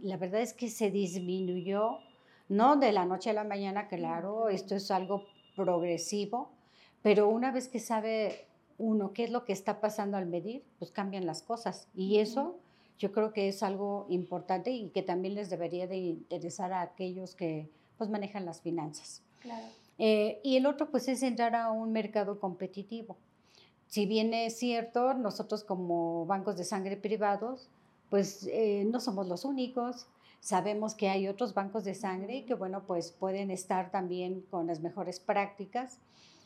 La 0.02 0.18
verdad 0.18 0.42
es 0.42 0.54
que 0.54 0.70
se 0.70 0.92
disminuyó 0.92 2.00
no 2.50 2.76
de 2.76 2.92
la 2.92 3.06
noche 3.06 3.30
a 3.30 3.34
la 3.34 3.44
mañana, 3.44 3.88
claro, 3.88 4.50
esto 4.50 4.76
es 4.76 4.92
algo 4.92 5.26
progresivo, 5.56 6.52
pero 7.02 7.30
una 7.30 7.52
vez 7.52 7.68
que 7.68 7.80
sabe 7.80 8.48
uno 8.78 9.14
qué 9.14 9.26
es 9.26 9.32
lo 9.32 9.46
que 9.46 9.54
está 9.54 9.80
pasando 9.80 10.18
al 10.18 10.26
medir, 10.26 10.64
pues 10.80 10.92
cambian 10.92 11.26
las 11.26 11.44
cosas. 11.44 11.88
Y 11.96 12.20
eso 12.20 12.58
yo 12.98 13.12
creo 13.12 13.32
que 13.32 13.48
es 13.48 13.64
algo 13.64 14.06
importante 14.10 14.72
y 14.72 14.90
que 14.90 15.04
también 15.04 15.36
les 15.36 15.50
debería 15.50 15.88
de 15.88 15.98
interesar 15.98 16.74
a 16.74 16.82
aquellos 16.82 17.36
que 17.36 17.70
pues 17.98 18.10
manejan 18.10 18.46
las 18.46 18.62
finanzas. 18.62 19.22
Eh, 19.98 20.40
y 20.44 20.58
el 20.58 20.66
otro 20.66 20.90
pues 20.90 21.08
es 21.08 21.24
entrar 21.24 21.56
a 21.56 21.72
un 21.72 21.92
mercado 21.92 22.40
competitivo. 22.40 23.18
Si 23.88 24.06
bien 24.06 24.34
es 24.34 24.58
cierto, 24.58 25.14
nosotros 25.14 25.64
como 25.64 26.26
bancos 26.26 26.58
de 26.58 26.64
sangre 26.64 26.96
privados, 26.96 27.70
pues 28.10 28.48
eh, 28.52 28.86
no 28.86 29.00
somos 29.00 29.28
los 29.28 29.46
únicos. 29.46 30.08
Sabemos 30.40 30.96
que 30.96 31.10
hay 31.10 31.28
otros 31.28 31.54
bancos 31.54 31.84
de 31.84 31.96
sangre 31.96 32.38
y 32.38 32.44
que, 32.44 32.54
bueno, 32.54 32.84
pues 32.86 33.12
pueden 33.12 33.52
estar 33.52 33.92
también 33.92 34.42
con 34.50 34.68
las 34.68 34.82
mejores 34.82 35.20
prácticas. 35.20 36.00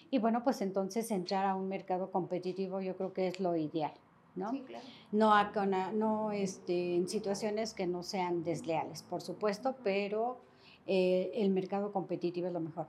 Y 0.10 0.20
bueno, 0.20 0.44
pues 0.44 0.62
entonces 0.62 1.10
entrar 1.12 1.46
a 1.46 1.56
un 1.56 1.68
mercado 1.68 2.12
competitivo 2.12 2.82
yo 2.82 2.96
creo 2.96 3.14
que 3.14 3.28
es 3.28 3.40
lo 3.40 3.56
ideal, 3.56 3.94
¿no? 4.36 4.52
Sí, 4.52 4.62
claro. 4.62 4.86
No, 5.12 5.34
a, 5.34 5.52
no 5.94 6.32
este, 6.32 6.96
en 6.96 7.08
situaciones 7.08 7.74
que 7.74 7.88
no 7.88 8.04
sean 8.04 8.44
desleales, 8.44 9.04
por 9.04 9.22
supuesto, 9.22 9.76
pero 9.84 10.38
eh, 10.86 11.32
el 11.36 11.50
mercado 11.50 11.92
competitivo 11.92 12.48
es 12.48 12.54
lo 12.54 12.60
mejor. 12.60 12.88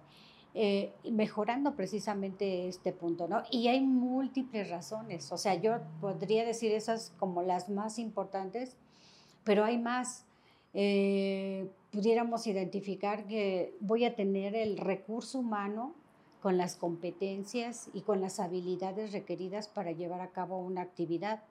Eh, 0.56 0.92
mejorando 1.10 1.74
precisamente 1.74 2.68
este 2.68 2.92
punto, 2.92 3.26
¿no? 3.26 3.42
Y 3.50 3.66
hay 3.66 3.80
múltiples 3.80 4.70
razones, 4.70 5.32
o 5.32 5.36
sea, 5.36 5.56
yo 5.56 5.80
podría 6.00 6.44
decir 6.44 6.70
esas 6.70 7.12
como 7.18 7.42
las 7.42 7.68
más 7.68 7.98
importantes, 7.98 8.76
pero 9.42 9.64
hay 9.64 9.78
más. 9.78 10.26
Eh, 10.74 11.70
pudiéramos 11.92 12.46
identificar 12.48 13.26
que 13.26 13.76
voy 13.80 14.04
a 14.04 14.16
tener 14.16 14.56
el 14.56 14.76
recurso 14.76 15.38
humano 15.38 15.94
con 16.42 16.58
las 16.58 16.76
competencias 16.76 17.88
y 17.94 18.02
con 18.02 18.20
las 18.20 18.40
habilidades 18.40 19.12
requeridas 19.12 19.68
para 19.68 19.92
llevar 19.92 20.20
a 20.20 20.30
cabo 20.30 20.58
una 20.58 20.82
actividad. 20.82 21.42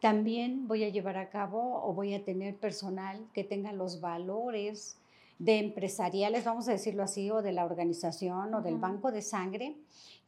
También 0.00 0.66
voy 0.66 0.84
a 0.84 0.88
llevar 0.88 1.16
a 1.16 1.30
cabo 1.30 1.82
o 1.84 1.94
voy 1.94 2.14
a 2.14 2.24
tener 2.24 2.56
personal 2.56 3.24
que 3.32 3.44
tenga 3.44 3.72
los 3.72 4.00
valores 4.00 4.98
de 5.38 5.58
empresariales, 5.58 6.44
vamos 6.44 6.68
a 6.68 6.72
decirlo 6.72 7.02
así, 7.02 7.30
o 7.30 7.40
de 7.40 7.52
la 7.52 7.64
organización 7.64 8.52
o 8.52 8.60
del 8.60 8.76
banco 8.76 9.10
de 9.10 9.22
sangre, 9.22 9.76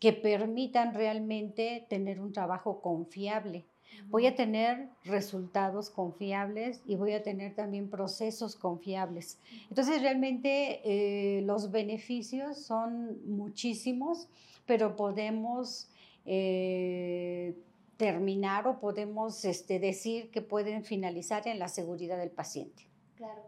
que 0.02 0.12
permitan 0.12 0.94
realmente 0.94 1.86
tener 1.88 2.20
un 2.20 2.32
trabajo 2.32 2.80
confiable. 2.80 3.64
Voy 4.08 4.26
a 4.26 4.34
tener 4.34 4.88
resultados 5.04 5.90
confiables 5.90 6.82
y 6.84 6.96
voy 6.96 7.12
a 7.12 7.22
tener 7.22 7.54
también 7.54 7.88
procesos 7.88 8.56
confiables. 8.56 9.38
Entonces, 9.68 10.02
realmente 10.02 10.80
eh, 10.82 11.42
los 11.42 11.70
beneficios 11.70 12.58
son 12.58 13.16
muchísimos, 13.30 14.28
pero 14.66 14.96
podemos 14.96 15.88
eh, 16.26 17.54
terminar 17.96 18.66
o 18.66 18.80
podemos 18.80 19.44
este, 19.44 19.78
decir 19.78 20.32
que 20.32 20.42
pueden 20.42 20.84
finalizar 20.84 21.46
en 21.46 21.60
la 21.60 21.68
seguridad 21.68 22.18
del 22.18 22.32
paciente. 22.32 22.88
Claro. 23.14 23.42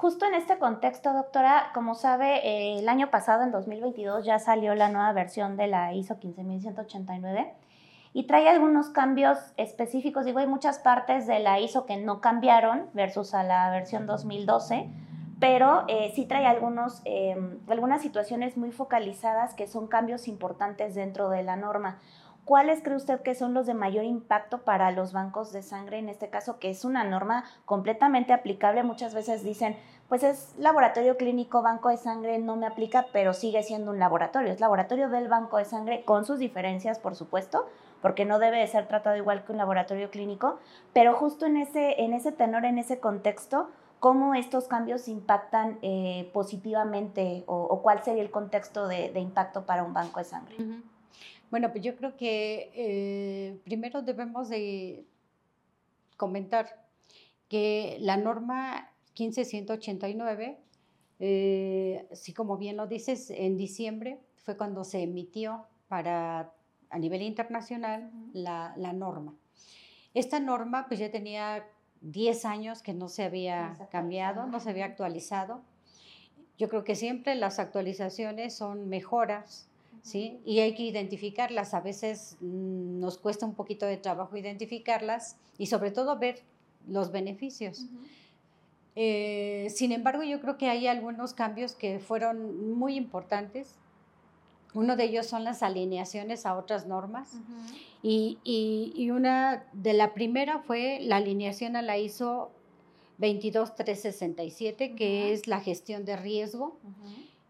Justo 0.00 0.24
en 0.24 0.32
este 0.32 0.58
contexto, 0.58 1.12
doctora, 1.12 1.72
como 1.74 1.94
sabe, 1.94 2.38
eh, 2.38 2.78
el 2.78 2.88
año 2.88 3.10
pasado, 3.10 3.42
en 3.42 3.50
2022, 3.50 4.24
ya 4.24 4.38
salió 4.38 4.74
la 4.74 4.88
nueva 4.88 5.12
versión 5.12 5.58
de 5.58 5.66
la 5.66 5.92
ISO 5.92 6.18
15189 6.18 7.52
y 8.14 8.26
trae 8.26 8.48
algunos 8.48 8.88
cambios 8.88 9.36
específicos. 9.58 10.24
Digo, 10.24 10.38
hay 10.38 10.46
muchas 10.46 10.78
partes 10.78 11.26
de 11.26 11.40
la 11.40 11.60
ISO 11.60 11.84
que 11.84 11.98
no 11.98 12.22
cambiaron 12.22 12.86
versus 12.94 13.34
a 13.34 13.42
la 13.42 13.70
versión 13.70 14.06
2012, 14.06 14.88
pero 15.38 15.84
eh, 15.86 16.10
sí 16.14 16.24
trae 16.24 16.46
algunos, 16.46 17.02
em, 17.04 17.58
algunas 17.68 18.00
situaciones 18.00 18.56
muy 18.56 18.72
focalizadas 18.72 19.52
que 19.52 19.66
son 19.66 19.86
cambios 19.86 20.28
importantes 20.28 20.94
dentro 20.94 21.28
de 21.28 21.42
la 21.42 21.56
norma. 21.56 21.98
¿Cuáles 22.50 22.82
cree 22.82 22.96
usted 22.96 23.20
que 23.20 23.34
son 23.34 23.54
los 23.54 23.66
de 23.66 23.74
mayor 23.74 24.04
impacto 24.04 24.62
para 24.62 24.90
los 24.90 25.12
bancos 25.12 25.52
de 25.52 25.62
sangre 25.62 25.98
en 25.98 26.08
este 26.08 26.30
caso, 26.30 26.58
que 26.58 26.70
es 26.70 26.84
una 26.84 27.04
norma 27.04 27.44
completamente 27.64 28.32
aplicable? 28.32 28.82
Muchas 28.82 29.14
veces 29.14 29.44
dicen, 29.44 29.76
pues 30.10 30.24
es 30.24 30.52
laboratorio 30.58 31.16
clínico, 31.16 31.62
banco 31.62 31.88
de 31.88 31.96
sangre, 31.96 32.40
no 32.40 32.56
me 32.56 32.66
aplica, 32.66 33.06
pero 33.12 33.32
sigue 33.32 33.62
siendo 33.62 33.92
un 33.92 34.00
laboratorio. 34.00 34.52
Es 34.52 34.58
laboratorio 34.58 35.08
del 35.08 35.28
banco 35.28 35.56
de 35.56 35.64
sangre 35.64 36.02
con 36.04 36.24
sus 36.24 36.40
diferencias, 36.40 36.98
por 36.98 37.14
supuesto, 37.14 37.68
porque 38.02 38.24
no 38.24 38.40
debe 38.40 38.58
de 38.58 38.66
ser 38.66 38.88
tratado 38.88 39.16
igual 39.16 39.44
que 39.44 39.52
un 39.52 39.58
laboratorio 39.58 40.10
clínico, 40.10 40.58
pero 40.92 41.14
justo 41.14 41.46
en 41.46 41.56
ese, 41.56 42.02
en 42.02 42.12
ese 42.12 42.32
tenor, 42.32 42.64
en 42.64 42.78
ese 42.78 42.98
contexto, 42.98 43.70
¿cómo 44.00 44.34
estos 44.34 44.66
cambios 44.66 45.06
impactan 45.06 45.78
eh, 45.80 46.28
positivamente 46.32 47.44
o, 47.46 47.80
cuál 47.80 48.02
sería 48.02 48.24
el 48.24 48.32
contexto 48.32 48.88
de, 48.88 49.12
impacto 49.14 49.64
para 49.64 49.84
un 49.84 49.94
banco 49.94 50.18
de 50.18 50.24
sangre? 50.24 50.56
Bueno, 51.52 51.70
pues 51.70 51.84
yo 51.84 51.94
creo 51.94 52.16
que 52.16 52.72
eh, 52.74 53.60
primero 53.62 54.02
debemos 54.02 54.48
de 54.48 55.04
comentar 56.16 56.84
que 57.48 57.96
la 58.00 58.16
norma 58.16 58.89
15189, 59.20 60.58
eh, 61.18 62.06
así 62.10 62.32
como 62.32 62.56
bien 62.56 62.76
lo 62.76 62.86
dices, 62.86 63.30
en 63.30 63.56
diciembre 63.56 64.20
fue 64.36 64.56
cuando 64.56 64.84
se 64.84 65.02
emitió 65.02 65.66
para 65.88 66.54
a 66.88 66.98
nivel 66.98 67.22
internacional 67.22 68.10
la, 68.32 68.74
la, 68.76 68.92
norma. 68.92 69.34
Esta 70.14 70.40
norma 70.40 70.86
pues 70.88 70.98
ya 70.98 71.10
tenía 71.10 71.64
10 72.00 72.44
años 72.46 72.82
que 72.82 72.94
no 72.94 73.08
se 73.08 73.22
había 73.22 73.88
cambiado, 73.92 74.46
no 74.46 74.58
se 74.58 74.70
había 74.70 74.86
actualizado. 74.86 75.60
Yo 76.58 76.68
creo 76.68 76.82
que 76.82 76.96
siempre 76.96 77.34
las 77.36 77.58
actualizaciones 77.58 78.56
son 78.56 78.88
mejoras 78.88 79.70
¿sí? 80.02 80.40
Y 80.44 80.60
hay 80.60 80.74
que 80.74 80.82
identificarlas. 80.82 81.74
A 81.74 81.80
veces 81.80 82.36
mm, 82.40 83.00
nos 83.00 83.18
cuesta 83.18 83.46
un 83.46 83.54
poquito 83.54 83.86
de 83.86 83.96
trabajo 83.96 84.36
identificarlas 84.36 85.36
y 85.58 85.66
sobre 85.66 85.90
todo 85.90 86.18
ver 86.18 86.42
los 86.88 87.12
beneficios. 87.12 87.86
Eh, 89.02 89.70
sin 89.70 89.92
embargo, 89.92 90.22
yo 90.24 90.42
creo 90.42 90.58
que 90.58 90.68
hay 90.68 90.86
algunos 90.86 91.32
cambios 91.32 91.74
que 91.74 92.00
fueron 92.00 92.74
muy 92.74 92.96
importantes. 92.96 93.76
Uno 94.74 94.94
de 94.94 95.04
ellos 95.04 95.26
son 95.26 95.42
las 95.42 95.62
alineaciones 95.62 96.44
a 96.44 96.54
otras 96.54 96.86
normas. 96.86 97.32
Y, 98.02 98.36
y, 98.44 99.10
una 99.10 99.64
de 99.72 99.94
la 99.94 100.12
primera 100.12 100.58
fue 100.58 100.98
la 101.00 101.16
alineación 101.16 101.76
a 101.76 101.82
la 101.82 101.96
ISO 101.96 102.50
22367, 103.16 104.94
que 104.94 105.32
es 105.32 105.46
la 105.46 105.60
gestión 105.60 106.04
de 106.04 106.16
riesgo 106.16 106.76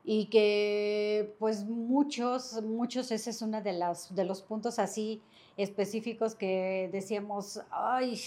y 0.05 0.27
que 0.27 1.35
pues 1.41 1.65
muchos, 1.65 2.63
muchos, 2.63 3.11
ese 3.11 3.31
es 3.31 3.43
uno 3.43 3.61
de, 3.61 3.73
las, 3.73 4.15
de 4.15 4.25
los 4.25 4.41
puntos 4.43 4.79
así 4.79 5.21
específicos 5.63 6.35
que 6.35 6.89
decíamos, 6.93 7.61
ay, 7.71 8.21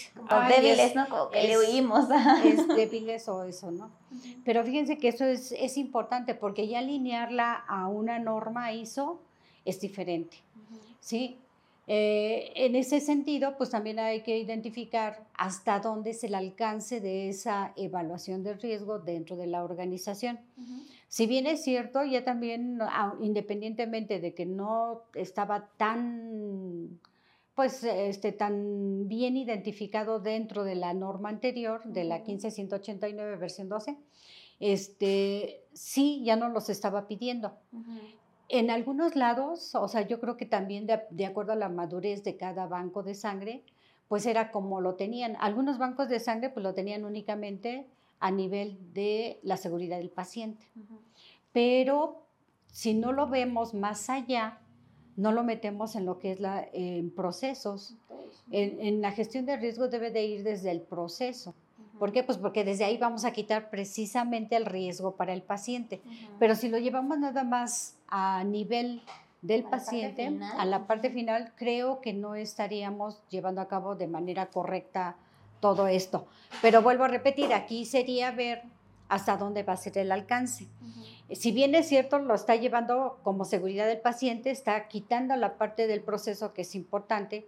débiles, 0.48 0.94
¿no? 0.94 1.08
Como 1.08 1.30
que 1.30 1.42
le 1.44 1.56
oímos. 1.56 2.06
Es 2.44 2.66
débiles 2.76 3.28
o 3.28 3.44
eso, 3.44 3.70
¿no? 3.70 3.90
Pero 4.44 4.62
fíjense 4.64 4.98
que 4.98 5.08
eso 5.08 5.24
es, 5.24 5.52
es, 5.52 5.76
importante 5.76 6.34
porque 6.34 6.68
ya 6.68 6.78
alinearla 6.78 7.52
a 7.52 7.88
una 7.88 8.18
norma 8.18 8.72
ISO 8.72 9.20
es 9.64 9.80
diferente, 9.80 10.36
¿sí? 11.00 11.38
Eh, 11.86 12.52
en 12.56 12.76
ese 12.76 13.00
sentido, 13.00 13.58
pues 13.58 13.70
también 13.70 13.98
hay 13.98 14.22
que 14.22 14.38
identificar 14.38 15.26
hasta 15.34 15.80
dónde 15.80 16.10
es 16.10 16.24
el 16.24 16.34
alcance 16.34 17.00
de 17.00 17.28
esa 17.28 17.72
evaluación 17.76 18.42
del 18.42 18.58
riesgo 18.58 18.98
dentro 18.98 19.36
de 19.36 19.46
la 19.46 19.62
organización. 19.62 20.40
Si 21.08 21.26
bien 21.26 21.46
es 21.46 21.62
cierto, 21.62 22.02
ya 22.02 22.24
también, 22.24 22.78
independientemente 23.20 24.18
de 24.18 24.34
que 24.34 24.46
no 24.46 25.02
estaba 25.14 25.68
tan, 25.76 26.98
pues, 27.54 27.84
este, 27.84 28.32
tan 28.32 29.08
bien 29.08 29.36
identificado 29.36 30.20
dentro 30.20 30.64
de 30.64 30.74
la 30.74 30.92
norma 30.94 31.28
anterior, 31.28 31.82
de 31.84 32.04
la 32.04 32.24
15189 32.24 33.36
versión 33.36 33.68
12, 33.68 33.96
este, 34.60 35.64
sí, 35.72 36.22
ya 36.24 36.36
no 36.36 36.48
los 36.48 36.68
estaba 36.68 37.06
pidiendo. 37.06 37.56
En 38.48 38.70
algunos 38.70 39.16
lados, 39.16 39.74
o 39.74 39.88
sea, 39.88 40.06
yo 40.06 40.20
creo 40.20 40.36
que 40.36 40.46
también 40.46 40.86
de, 40.86 41.02
de, 41.10 41.26
acuerdo 41.26 41.52
a 41.52 41.56
la 41.56 41.68
madurez 41.68 42.24
de 42.24 42.36
cada 42.36 42.66
banco 42.66 43.02
de 43.02 43.14
sangre, 43.14 43.64
pues 44.08 44.26
era 44.26 44.50
como 44.50 44.80
lo 44.80 44.94
tenían. 44.94 45.36
Algunos 45.40 45.78
bancos 45.78 46.08
de 46.08 46.20
sangre 46.20 46.50
pues 46.50 46.62
lo 46.62 46.74
tenían 46.74 47.04
únicamente 47.04 47.86
a 48.20 48.30
nivel 48.30 48.78
de 48.92 49.38
la 49.42 49.56
seguridad 49.56 49.98
del 49.98 50.10
paciente. 50.10 50.66
Pero 51.52 52.26
si 52.66 52.94
no 52.94 53.12
lo 53.12 53.28
vemos 53.28 53.74
más 53.74 54.10
allá, 54.10 54.60
no 55.16 55.32
lo 55.32 55.44
metemos 55.44 55.96
en 55.96 56.06
lo 56.06 56.18
que 56.18 56.32
es 56.32 56.40
la, 56.40 56.66
en 56.72 57.10
procesos. 57.10 57.94
En, 58.50 59.00
la 59.00 59.12
gestión 59.12 59.46
de 59.46 59.56
riesgo 59.56 59.88
debe 59.88 60.10
de 60.10 60.24
ir 60.24 60.42
desde 60.42 60.70
el 60.70 60.80
proceso. 60.80 61.54
¿Por 61.98 62.12
qué? 62.12 62.22
Pues 62.24 62.38
porque 62.38 62.64
desde 62.64 62.84
ahí 62.84 62.98
vamos 62.98 63.24
a 63.24 63.32
quitar 63.32 63.70
precisamente 63.70 64.56
el 64.56 64.66
riesgo 64.66 65.16
para 65.16 65.32
el 65.32 65.42
paciente. 65.42 66.00
Pero 66.38 66.54
si 66.54 66.68
lo 66.68 66.78
llevamos 66.78 67.18
nada 67.18 67.44
más 67.44 67.96
a 68.08 68.42
nivel 68.44 69.02
del 69.42 69.62
paciente, 69.62 70.36
a 70.56 70.64
la 70.64 70.86
parte 70.86 71.10
final, 71.10 71.52
creo 71.54 72.00
que 72.00 72.12
no 72.12 72.34
estaríamos 72.34 73.22
llevando 73.28 73.60
a 73.60 73.68
cabo 73.68 73.94
de 73.94 74.08
manera 74.08 74.46
correcta 74.46 75.16
todo 75.60 75.86
esto. 75.86 76.26
Pero 76.60 76.82
vuelvo 76.82 77.04
a 77.04 77.08
repetir, 77.08 77.52
aquí 77.52 77.84
sería 77.84 78.30
ver 78.32 78.62
hasta 79.08 79.36
dónde 79.36 79.62
va 79.62 79.74
a 79.74 79.76
ser 79.76 79.98
el 79.98 80.12
alcance. 80.12 80.68
Si 81.30 81.52
bien 81.52 81.74
es 81.74 81.88
cierto, 81.88 82.18
lo 82.18 82.34
está 82.34 82.54
llevando 82.54 83.18
como 83.22 83.44
seguridad 83.44 83.86
del 83.86 84.00
paciente, 84.00 84.50
está 84.50 84.88
quitando 84.88 85.34
la 85.36 85.56
parte 85.56 85.86
del 85.86 86.02
proceso 86.02 86.52
que 86.52 86.62
es 86.62 86.74
importante, 86.74 87.46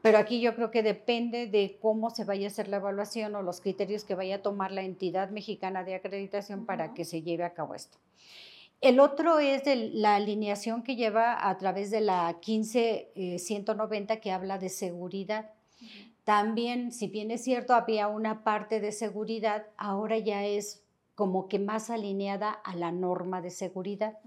pero 0.00 0.18
aquí 0.18 0.40
yo 0.40 0.54
creo 0.54 0.70
que 0.70 0.82
depende 0.82 1.46
de 1.46 1.78
cómo 1.80 2.10
se 2.10 2.24
vaya 2.24 2.46
a 2.46 2.50
hacer 2.50 2.68
la 2.68 2.76
evaluación 2.76 3.34
o 3.34 3.42
los 3.42 3.60
criterios 3.60 4.04
que 4.04 4.14
vaya 4.14 4.36
a 4.36 4.42
tomar 4.42 4.70
la 4.70 4.82
entidad 4.82 5.30
mexicana 5.30 5.82
de 5.82 5.96
acreditación 5.96 6.66
para 6.66 6.94
que 6.94 7.04
se 7.04 7.22
lleve 7.22 7.44
a 7.44 7.52
cabo 7.52 7.74
esto. 7.74 7.98
El 8.80 9.00
otro 9.00 9.40
es 9.40 9.64
de 9.64 9.74
la 9.76 10.16
alineación 10.16 10.82
que 10.82 10.96
lleva 10.96 11.48
a 11.48 11.56
través 11.58 11.90
de 11.90 12.02
la 12.02 12.38
15190 12.40 14.14
eh, 14.14 14.20
que 14.20 14.30
habla 14.30 14.58
de 14.58 14.68
seguridad. 14.68 15.50
También, 16.24 16.92
si 16.92 17.08
bien 17.08 17.30
es 17.30 17.42
cierto, 17.42 17.74
había 17.74 18.08
una 18.08 18.44
parte 18.44 18.80
de 18.80 18.92
seguridad, 18.92 19.66
ahora 19.76 20.18
ya 20.18 20.44
es 20.44 20.82
como 21.16 21.48
que 21.48 21.58
más 21.58 21.90
alineada 21.90 22.50
a 22.50 22.76
la 22.76 22.92
norma 22.92 23.40
de 23.40 23.50
seguridad. 23.50 24.18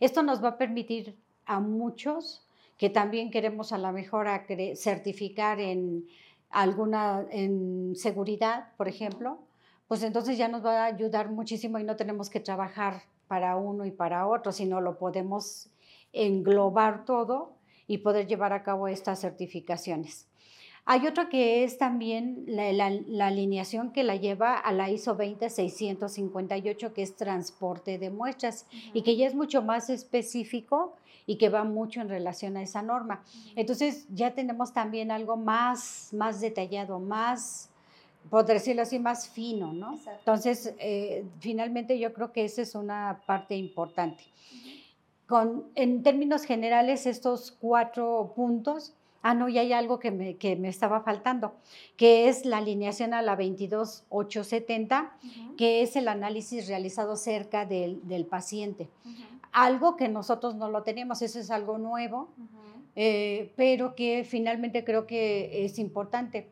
Esto 0.00 0.22
nos 0.22 0.42
va 0.42 0.50
a 0.50 0.58
permitir 0.58 1.18
a 1.44 1.60
muchos 1.60 2.46
que 2.78 2.88
también 2.88 3.30
queremos 3.30 3.72
a 3.72 3.78
lo 3.78 3.92
mejor 3.92 4.28
certificar 4.76 5.60
en 5.60 6.06
alguna 6.48 7.26
en 7.30 7.94
seguridad, 7.96 8.68
por 8.76 8.88
ejemplo, 8.88 9.40
pues 9.88 10.02
entonces 10.02 10.38
ya 10.38 10.48
nos 10.48 10.64
va 10.64 10.84
a 10.84 10.86
ayudar 10.86 11.28
muchísimo 11.30 11.78
y 11.78 11.84
no 11.84 11.96
tenemos 11.96 12.30
que 12.30 12.40
trabajar 12.40 13.02
para 13.26 13.56
uno 13.56 13.84
y 13.84 13.90
para 13.90 14.26
otro, 14.28 14.52
sino 14.52 14.80
lo 14.80 14.96
podemos 14.96 15.70
englobar 16.12 17.04
todo 17.04 17.56
y 17.86 17.98
poder 17.98 18.28
llevar 18.28 18.52
a 18.52 18.62
cabo 18.62 18.86
estas 18.86 19.20
certificaciones. 19.20 20.28
Hay 20.90 21.06
otro 21.06 21.28
que 21.28 21.64
es 21.64 21.76
también 21.76 22.44
la, 22.46 23.26
alineación 23.26 23.92
que 23.92 24.02
la 24.02 24.16
lleva 24.16 24.56
a 24.56 24.72
la 24.72 24.88
ISO 24.88 25.14
20658, 25.16 26.94
que 26.94 27.02
es 27.02 27.14
transporte 27.14 27.98
de 27.98 28.08
muestras, 28.08 28.64
y 28.94 29.02
que 29.02 29.14
ya 29.14 29.26
es 29.26 29.34
mucho 29.34 29.60
más 29.60 29.90
específico 29.90 30.96
y 31.26 31.36
que 31.36 31.50
va 31.50 31.64
mucho 31.64 32.00
en 32.00 32.08
relación 32.08 32.56
a 32.56 32.62
esa 32.62 32.80
norma. 32.80 33.22
Entonces 33.54 34.06
ya 34.08 34.32
tenemos 34.32 34.72
también 34.72 35.10
algo 35.10 35.36
más, 35.36 36.08
más 36.14 36.40
detallado, 36.40 36.98
más, 36.98 37.68
por 38.30 38.46
decirlo 38.46 38.80
así, 38.80 38.98
más 38.98 39.28
fino, 39.28 39.74
¿no? 39.74 39.98
Entonces, 40.20 40.74
eh, 40.78 41.22
finalmente 41.40 41.98
yo 41.98 42.14
creo 42.14 42.32
que 42.32 42.46
esa 42.46 42.62
es 42.62 42.74
una 42.74 43.20
parte 43.26 43.54
importante. 43.56 44.24
Con, 45.26 45.66
en 45.74 46.02
términos 46.02 46.44
generales, 46.44 47.04
estos 47.04 47.50
cuatro 47.50 48.32
puntos 48.34 48.94
Ah, 49.22 49.34
no, 49.34 49.48
y 49.48 49.58
hay 49.58 49.72
algo 49.72 49.98
que 49.98 50.10
me, 50.10 50.36
que 50.36 50.54
me 50.56 50.68
estaba 50.68 51.00
faltando, 51.00 51.54
que 51.96 52.28
es 52.28 52.44
la 52.44 52.58
alineación 52.58 53.14
a 53.14 53.22
la 53.22 53.34
22870, 53.36 55.12
que 55.56 55.82
es 55.82 55.96
el 55.96 56.06
análisis 56.06 56.68
realizado 56.68 57.16
cerca 57.16 57.66
del, 57.66 58.06
del 58.06 58.26
paciente. 58.26 58.88
Algo 59.50 59.96
que 59.96 60.08
nosotros 60.08 60.54
no 60.54 60.68
lo 60.70 60.84
tenemos, 60.84 61.20
eso 61.22 61.40
es 61.40 61.50
algo 61.50 61.78
nuevo, 61.78 62.28
eh, 62.94 63.52
pero 63.56 63.94
que 63.94 64.24
finalmente 64.24 64.84
creo 64.84 65.06
que 65.06 65.64
es 65.64 65.78
importante. 65.78 66.48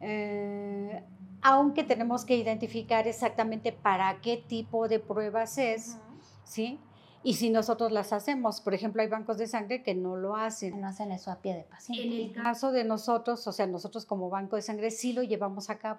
Eh, 0.00 1.02
aunque 1.42 1.84
tenemos 1.84 2.24
que 2.24 2.36
identificar 2.36 3.06
exactamente 3.06 3.72
para 3.72 4.20
qué 4.20 4.36
tipo 4.36 4.88
de 4.88 5.00
pruebas 5.00 5.58
es, 5.58 5.98
¿sí? 6.44 6.78
Y 7.26 7.32
si 7.32 7.50
nosotros 7.50 7.90
las 7.90 8.12
hacemos. 8.12 8.60
Por 8.60 8.72
ejemplo, 8.72 9.02
hay 9.02 9.08
bancos 9.08 9.36
de 9.36 9.48
sangre 9.48 9.82
que 9.82 9.96
no 9.96 10.14
lo 10.14 10.36
hacen. 10.36 10.80
No 10.80 10.86
hacen 10.86 11.10
eso 11.10 11.32
a 11.32 11.40
pie 11.40 11.56
de 11.56 11.64
paciente. 11.64 12.04
En 12.04 12.12
el 12.12 12.32
caso 12.32 12.70
de 12.70 12.84
nosotros, 12.84 13.44
o 13.48 13.52
sea, 13.52 13.66
nosotros 13.66 14.06
como 14.06 14.30
banco 14.30 14.54
de 14.54 14.62
sangre 14.62 14.92
sí 14.92 15.12
lo 15.12 15.24
llevamos 15.24 15.68
a 15.68 15.76
cabo. 15.76 15.98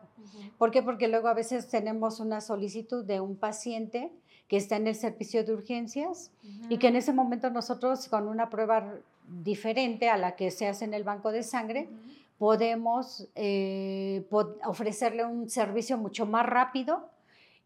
¿Por 0.58 0.72
qué? 0.72 0.82
Porque 0.82 1.10
luego 1.10 1.28
a 1.28 1.34
veces 1.34 1.68
tenemos 1.68 2.22
una 2.22 2.40
solicitud 2.40 3.04
de 3.04 3.20
un 3.20 3.36
paciente 3.36 4.14
que 4.48 4.56
está 4.56 4.78
en 4.78 4.88
el 4.88 4.96
servicio 4.96 5.44
de 5.44 5.52
urgencias 5.52 6.32
y 6.70 6.78
que 6.78 6.88
en 6.88 6.96
ese 6.96 7.12
momento 7.12 7.50
nosotros 7.50 8.08
con 8.08 8.30
una 8.30 8.50
prueba 8.50 8.94
diferente 9.28 10.08
a 10.08 10.16
la 10.16 10.38
que 10.38 10.50
se 10.50 10.66
hace 10.66 10.86
en 10.86 10.94
el 10.94 11.04
banco 11.04 11.34
de 11.34 11.44
sangre, 11.44 11.90
podemos 12.38 13.28
eh, 13.36 14.26
ofrecerle 14.66 15.26
un 15.26 15.50
servicio 15.50 15.98
mucho 15.98 16.26
más 16.26 16.46
rápido 16.46 17.10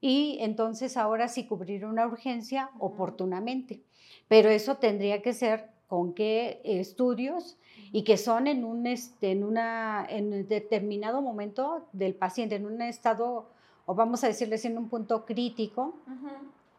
y 0.01 0.39
entonces 0.41 0.97
ahora 0.97 1.27
sí 1.27 1.45
cubrir 1.45 1.85
una 1.85 2.07
urgencia 2.07 2.71
oportunamente. 2.79 3.81
Pero 4.27 4.49
eso 4.49 4.77
tendría 4.77 5.21
que 5.21 5.33
ser 5.33 5.69
con 5.87 6.13
qué 6.13 6.59
estudios 6.63 7.57
y 7.91 8.03
que 8.03 8.17
son 8.17 8.47
en 8.47 8.63
un, 8.63 8.87
este, 8.87 9.31
en 9.31 9.43
una, 9.43 10.05
en 10.09 10.47
determinado 10.47 11.21
momento 11.21 11.87
del 11.93 12.15
paciente, 12.15 12.55
en 12.55 12.65
un 12.65 12.81
estado, 12.81 13.49
o 13.85 13.93
vamos 13.93 14.23
a 14.23 14.27
decirles 14.27 14.65
en 14.65 14.77
un 14.77 14.89
punto 14.89 15.25
crítico, 15.25 15.95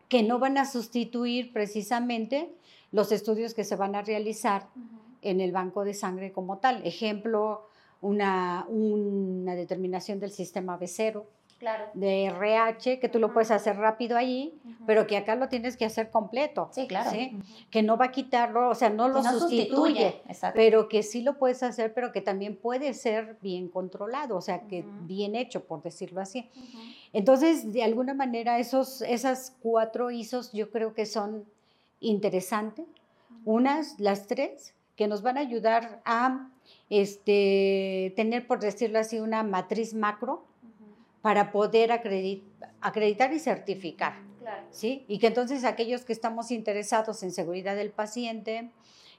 que 0.08 0.22
no 0.22 0.38
van 0.38 0.58
a 0.58 0.64
sustituir 0.64 1.52
precisamente 1.52 2.50
los 2.90 3.12
estudios 3.12 3.54
que 3.54 3.64
se 3.64 3.76
van 3.76 3.94
a 3.94 4.02
realizar 4.02 4.68
en 5.22 5.40
el 5.40 5.52
banco 5.52 5.84
de 5.84 5.94
sangre 5.94 6.32
como 6.32 6.58
tal. 6.58 6.84
Ejemplo, 6.86 7.68
una, 8.00 8.66
una 8.68 9.54
determinación 9.54 10.18
del 10.20 10.32
sistema 10.32 10.78
B0, 10.78 11.24
de 11.94 12.24
RH, 12.26 12.98
que 12.98 13.08
tú 13.08 13.18
lo 13.18 13.32
puedes 13.32 13.50
hacer 13.50 13.76
rápido 13.76 14.16
allí, 14.16 14.54
pero 14.86 15.06
que 15.06 15.16
acá 15.16 15.36
lo 15.36 15.48
tienes 15.48 15.76
que 15.76 15.84
hacer 15.84 16.10
completo. 16.10 16.68
Sí, 16.72 16.86
claro. 16.86 17.10
Que 17.70 17.82
no 17.82 17.96
va 17.96 18.06
a 18.06 18.10
quitarlo, 18.12 18.68
o 18.68 18.74
sea, 18.74 18.90
no 18.90 19.08
lo 19.08 19.22
sustituye, 19.22 20.22
pero 20.54 20.88
que 20.88 21.02
sí 21.02 21.22
lo 21.22 21.38
puedes 21.38 21.62
hacer, 21.62 21.92
pero 21.94 22.12
que 22.12 22.20
también 22.20 22.56
puede 22.56 22.94
ser 22.94 23.36
bien 23.40 23.68
controlado, 23.68 24.36
o 24.36 24.40
sea, 24.40 24.62
que 24.62 24.84
bien 25.02 25.34
hecho, 25.34 25.64
por 25.64 25.82
decirlo 25.82 26.20
así. 26.20 26.48
Entonces, 27.12 27.72
de 27.72 27.82
alguna 27.82 28.14
manera, 28.14 28.58
esos, 28.58 29.02
esas 29.02 29.56
cuatro 29.60 30.10
ISOs 30.10 30.52
yo 30.52 30.70
creo 30.70 30.94
que 30.94 31.06
son 31.06 31.44
interesantes. 32.00 32.86
Unas, 33.44 33.98
las 33.98 34.26
tres, 34.26 34.74
que 34.96 35.08
nos 35.08 35.22
van 35.22 35.36
a 35.36 35.40
ayudar 35.40 36.00
a 36.04 36.48
este, 36.90 38.12
tener, 38.16 38.46
por 38.46 38.60
decirlo 38.60 38.98
así, 38.98 39.18
una 39.18 39.42
matriz 39.42 39.94
macro 39.94 40.44
para 41.22 41.52
poder 41.52 41.92
acreditar 41.92 43.32
y 43.32 43.38
certificar. 43.38 44.14
¿sí? 44.70 45.04
Y 45.08 45.18
que 45.18 45.28
entonces 45.28 45.64
aquellos 45.64 46.04
que 46.04 46.12
estamos 46.12 46.50
interesados 46.50 47.22
en 47.22 47.30
seguridad 47.30 47.76
del 47.76 47.90
paciente, 47.90 48.70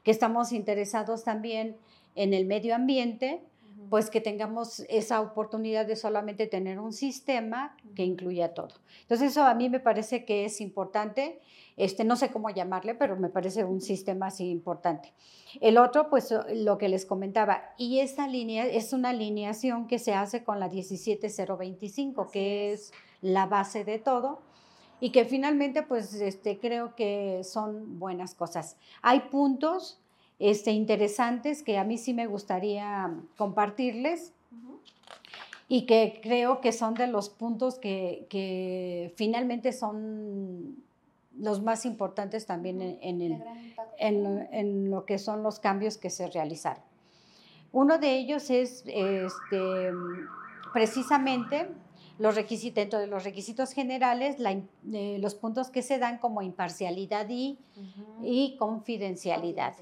que 0.03 0.11
estamos 0.11 0.51
interesados 0.51 1.23
también 1.23 1.77
en 2.15 2.33
el 2.33 2.45
medio 2.45 2.75
ambiente, 2.75 3.41
pues 3.89 4.09
que 4.09 4.21
tengamos 4.21 4.81
esa 4.89 5.21
oportunidad 5.21 5.85
de 5.85 5.95
solamente 5.95 6.47
tener 6.47 6.79
un 6.79 6.93
sistema 6.93 7.75
que 7.95 8.03
incluya 8.03 8.53
todo. 8.53 8.75
Entonces 9.01 9.31
eso 9.31 9.43
a 9.43 9.53
mí 9.53 9.69
me 9.69 9.79
parece 9.79 10.25
que 10.25 10.45
es 10.45 10.61
importante, 10.61 11.39
este, 11.77 12.03
no 12.03 12.15
sé 12.15 12.31
cómo 12.31 12.49
llamarle, 12.49 12.95
pero 12.95 13.15
me 13.15 13.29
parece 13.29 13.63
un 13.63 13.81
sistema 13.81 14.27
así 14.27 14.49
importante. 14.49 15.13
El 15.61 15.77
otro, 15.77 16.09
pues 16.09 16.33
lo 16.53 16.77
que 16.77 16.89
les 16.89 17.05
comentaba, 17.05 17.63
y 17.77 17.99
esta 17.99 18.27
línea 18.27 18.65
es 18.65 18.93
una 18.93 19.09
alineación 19.09 19.87
que 19.87 19.99
se 19.99 20.13
hace 20.13 20.43
con 20.43 20.59
la 20.59 20.69
17025, 20.69 22.29
que 22.31 22.73
es. 22.73 22.91
la 23.21 23.45
base 23.45 23.85
de 23.85 23.99
todo 23.99 24.41
y 24.99 25.11
que 25.11 25.25
finalmente 25.25 25.83
pues 25.83 26.13
este, 26.13 26.59
creo 26.59 26.95
que 26.95 27.41
son 27.43 27.99
buenas 27.99 28.35
cosas. 28.35 28.77
Hay 29.01 29.21
puntos 29.31 30.02
este, 30.39 30.71
interesantes 30.71 31.63
que 31.63 31.77
a 31.77 31.83
mí 31.83 31.97
sí 31.97 32.13
me 32.13 32.27
gustaría 32.27 33.13
compartirles 33.37 34.33
y 35.67 35.85
que 35.85 36.19
creo 36.21 36.61
que 36.61 36.71
son 36.71 36.93
de 36.93 37.07
los 37.07 37.29
puntos 37.29 37.79
que, 37.79 39.13
finalmente 39.15 39.71
son 39.71 40.83
los 41.37 41.61
más 41.61 41.85
importantes 41.85 42.45
también 42.45 42.99
en, 43.01 43.41
en, 43.97 44.91
lo 44.91 45.05
que 45.05 45.17
son 45.17 45.41
los 45.41 45.59
cambios 45.59 45.97
que 45.97 46.09
se 46.09 46.27
realizaron. 46.27 46.83
Uno 47.71 47.97
de 47.97 48.17
ellos 48.17 48.51
es 48.51 48.83
este, 48.85 49.91
precisamente 50.73 51.69
los 52.19 52.35
requisitos, 52.35 52.75
dentro 52.75 52.99
de 52.99 53.07
los 53.07 53.23
requisitos 53.23 53.71
generales, 53.71 54.35
eh, 54.91 55.17
los 55.19 55.33
puntos 55.33 55.71
que 55.71 55.81
se 55.81 55.97
dan 55.97 56.19
como 56.19 56.43
imparcialidad 56.43 57.27
y, 57.29 57.57
y 58.21 58.55
confidencialidad 58.57 59.73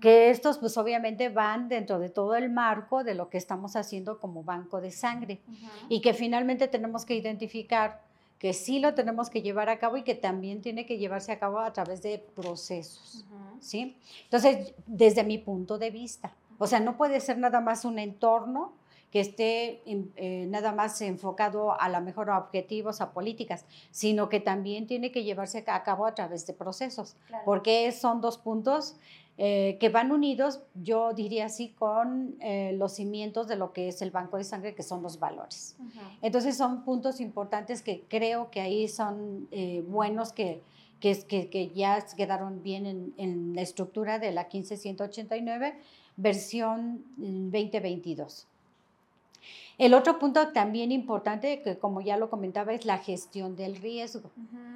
que 0.00 0.30
estos 0.30 0.58
pues 0.58 0.76
obviamente 0.76 1.28
van 1.28 1.68
dentro 1.68 1.98
de 1.98 2.08
todo 2.08 2.36
el 2.36 2.50
marco 2.50 3.04
de 3.04 3.14
lo 3.14 3.28
que 3.28 3.38
estamos 3.38 3.76
haciendo 3.76 4.18
como 4.18 4.44
banco 4.44 4.80
de 4.80 4.90
sangre. 4.90 5.40
Y 5.88 6.00
que 6.00 6.14
finalmente 6.14 6.68
tenemos 6.68 7.04
que 7.04 7.14
identificar 7.14 8.02
que 8.38 8.52
sí 8.52 8.78
lo 8.78 8.94
tenemos 8.94 9.30
que 9.30 9.42
llevar 9.42 9.68
a 9.68 9.78
cabo 9.78 9.96
y 9.96 10.04
que 10.04 10.14
también 10.14 10.62
tiene 10.62 10.86
que 10.86 10.98
llevarse 10.98 11.32
a 11.32 11.38
cabo 11.38 11.58
a 11.58 11.72
través 11.72 12.02
de 12.02 12.18
procesos, 12.36 13.24
¿sí? 13.58 13.96
Entonces, 14.24 14.74
desde 14.86 15.24
mi 15.24 15.38
punto 15.38 15.76
de 15.76 15.90
vista, 15.90 16.32
o 16.58 16.66
sea, 16.68 16.78
no 16.78 16.96
puede 16.96 17.18
ser 17.20 17.38
nada 17.38 17.60
más 17.60 17.84
un 17.84 17.98
entorno 17.98 18.74
que 19.10 19.20
esté 19.20 19.82
eh, 19.86 20.46
nada 20.48 20.72
más 20.72 21.00
enfocado 21.00 21.80
a 21.80 21.88
la 21.88 22.00
mejor 22.00 22.30
a 22.30 22.38
objetivos, 22.38 23.00
a 23.00 23.12
políticas, 23.12 23.64
sino 23.90 24.28
que 24.28 24.38
también 24.38 24.86
tiene 24.86 25.10
que 25.10 25.24
llevarse 25.24 25.64
a 25.66 25.82
cabo 25.82 26.06
a 26.06 26.14
través 26.14 26.46
de 26.46 26.52
procesos, 26.52 27.16
porque 27.44 27.90
son 27.90 28.20
dos 28.20 28.38
puntos 28.38 28.96
eh, 29.40 29.76
que 29.78 29.88
van 29.88 30.10
unidos, 30.10 30.62
yo 30.74 31.12
diría 31.14 31.46
así, 31.46 31.68
con 31.68 32.34
eh, 32.40 32.72
los 32.76 32.94
cimientos 32.94 33.46
de 33.46 33.54
lo 33.54 33.72
que 33.72 33.86
es 33.86 34.02
el 34.02 34.10
banco 34.10 34.36
de 34.36 34.42
sangre, 34.42 34.74
que 34.74 34.82
son 34.82 35.00
los 35.00 35.20
valores. 35.20 35.76
Entonces 36.22 36.56
son 36.56 36.82
puntos 36.82 37.20
importantes 37.20 37.80
que 37.80 38.02
creo 38.08 38.50
que 38.50 38.60
ahí 38.60 38.88
son 38.88 39.46
eh, 39.52 39.84
buenos, 39.86 40.32
que, 40.32 40.60
que, 40.98 41.48
que, 41.48 41.70
ya 41.70 42.04
quedaron 42.16 42.64
bien 42.64 42.84
en, 42.86 43.14
en, 43.16 43.54
la 43.54 43.62
estructura 43.62 44.18
de 44.18 44.32
la 44.32 44.48
15189, 44.48 45.78
versión 46.16 47.04
2022. 47.16 48.44
Mm, 48.44 49.82
el 49.84 49.94
otro 49.94 50.18
punto 50.18 50.48
también 50.48 50.90
importante, 50.90 51.62
que 51.62 51.78
como 51.78 52.00
ya 52.00 52.16
lo 52.16 52.28
comentaba, 52.28 52.72
es 52.72 52.84
la 52.84 52.98
gestión 52.98 53.54
del 53.54 53.76
riesgo, 53.76 54.32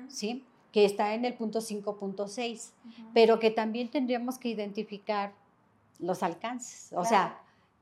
¿sí? 0.06 0.44
Que 0.72 0.84
está 0.86 1.14
en 1.14 1.24
el 1.24 1.34
punto 1.34 1.60
5.6, 1.60 2.72
pero 3.12 3.38
que 3.38 3.50
también 3.50 3.90
tendríamos 3.90 4.38
que 4.38 4.48
identificar 4.48 5.32
los 5.98 6.22
alcances, 6.22 6.92
o 6.96 7.04
sea, 7.04 7.38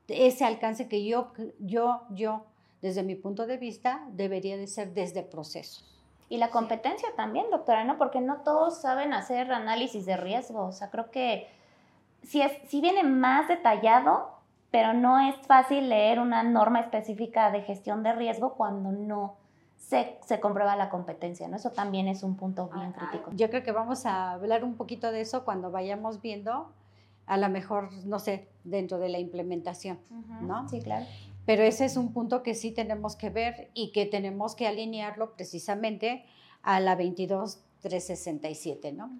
ese 0.07 0.45
alcance 0.45 0.87
que 0.87 1.05
yo, 1.05 1.31
yo, 1.59 2.01
yo, 2.09 2.43
desde 2.81 3.01
mi 3.01 3.15
punto 3.15 3.47
de 3.47 3.57
vista, 3.57 4.05
debería 4.11 4.57
de 4.57 4.67
ser 4.67 4.93
desde 4.93 5.23
procesos. 5.23 5.87
Y 6.29 6.37
la 6.37 6.49
competencia 6.49 7.09
también, 7.15 7.49
doctora, 7.49 7.83
¿no? 7.83 7.97
Porque 7.97 8.21
no 8.21 8.37
todos 8.41 8.81
saben 8.81 9.13
hacer 9.13 9.51
análisis 9.51 10.05
de 10.05 10.17
riesgo, 10.17 10.65
o 10.65 10.71
sea, 10.71 10.89
creo 10.89 11.11
que 11.11 11.47
si, 12.23 12.41
es, 12.41 12.51
si 12.69 12.81
viene 12.81 13.03
más 13.03 13.47
detallado, 13.47 14.31
pero 14.69 14.93
no 14.93 15.19
es 15.19 15.35
fácil 15.47 15.89
leer 15.89 16.19
una 16.19 16.43
norma 16.43 16.79
específica 16.79 17.51
de 17.51 17.61
gestión 17.61 18.03
de 18.03 18.13
riesgo 18.13 18.53
cuando 18.53 18.91
no 18.91 19.40
se, 19.81 20.39
comprueba 20.39 20.75
la 20.75 20.89
competencia, 20.89 21.47
¿no? 21.47 21.55
Eso 21.57 21.71
también 21.71 22.07
es 22.07 22.23
un 22.23 22.37
punto 22.37 22.69
bien 22.73 22.93
crítico. 22.93 23.31
Yo 23.33 23.49
creo 23.49 23.63
que 23.63 23.71
vamos 23.71 24.05
a 24.05 24.31
hablar 24.31 24.63
un 24.63 24.75
poquito 24.75 25.11
de 25.11 25.21
eso 25.21 25.43
cuando 25.43 25.71
vayamos 25.71 26.21
viendo 26.21 26.71
a 27.25 27.37
lo 27.37 27.49
mejor, 27.49 27.91
no 28.05 28.19
sé, 28.19 28.47
dentro 28.63 28.99
de 28.99 29.09
la 29.09 29.19
implementación, 29.19 29.99
¿no? 30.41 30.69
Sí, 30.69 30.81
claro. 30.81 31.05
Pero 31.45 31.63
ese 31.63 31.85
es 31.85 31.97
un 31.97 32.13
punto 32.13 32.43
que 32.43 32.53
sí 32.53 32.71
tenemos 32.71 33.15
que 33.15 33.29
ver 33.29 33.69
y 33.73 33.91
que 33.91 34.05
tenemos 34.05 34.55
que 34.55 34.67
alinearlo 34.67 35.33
precisamente 35.33 36.25
a 36.61 36.79
la 36.79 36.95
22367, 36.95 38.93
¿no? 38.93 39.11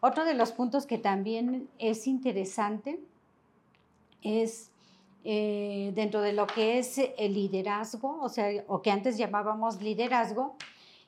Otro 0.00 0.24
de 0.24 0.34
los 0.34 0.52
puntos 0.52 0.86
que 0.86 0.98
también 0.98 1.68
es 1.78 2.06
interesante 2.06 3.00
es 4.22 4.70
eh, 5.26 5.92
dentro 5.94 6.20
de 6.20 6.34
lo 6.34 6.46
que 6.46 6.78
es 6.78 6.98
el 6.98 7.32
liderazgo, 7.32 8.20
o 8.20 8.28
sea, 8.28 8.62
o 8.66 8.82
que 8.82 8.90
antes 8.90 9.16
llamábamos 9.16 9.80
liderazgo 9.80 10.54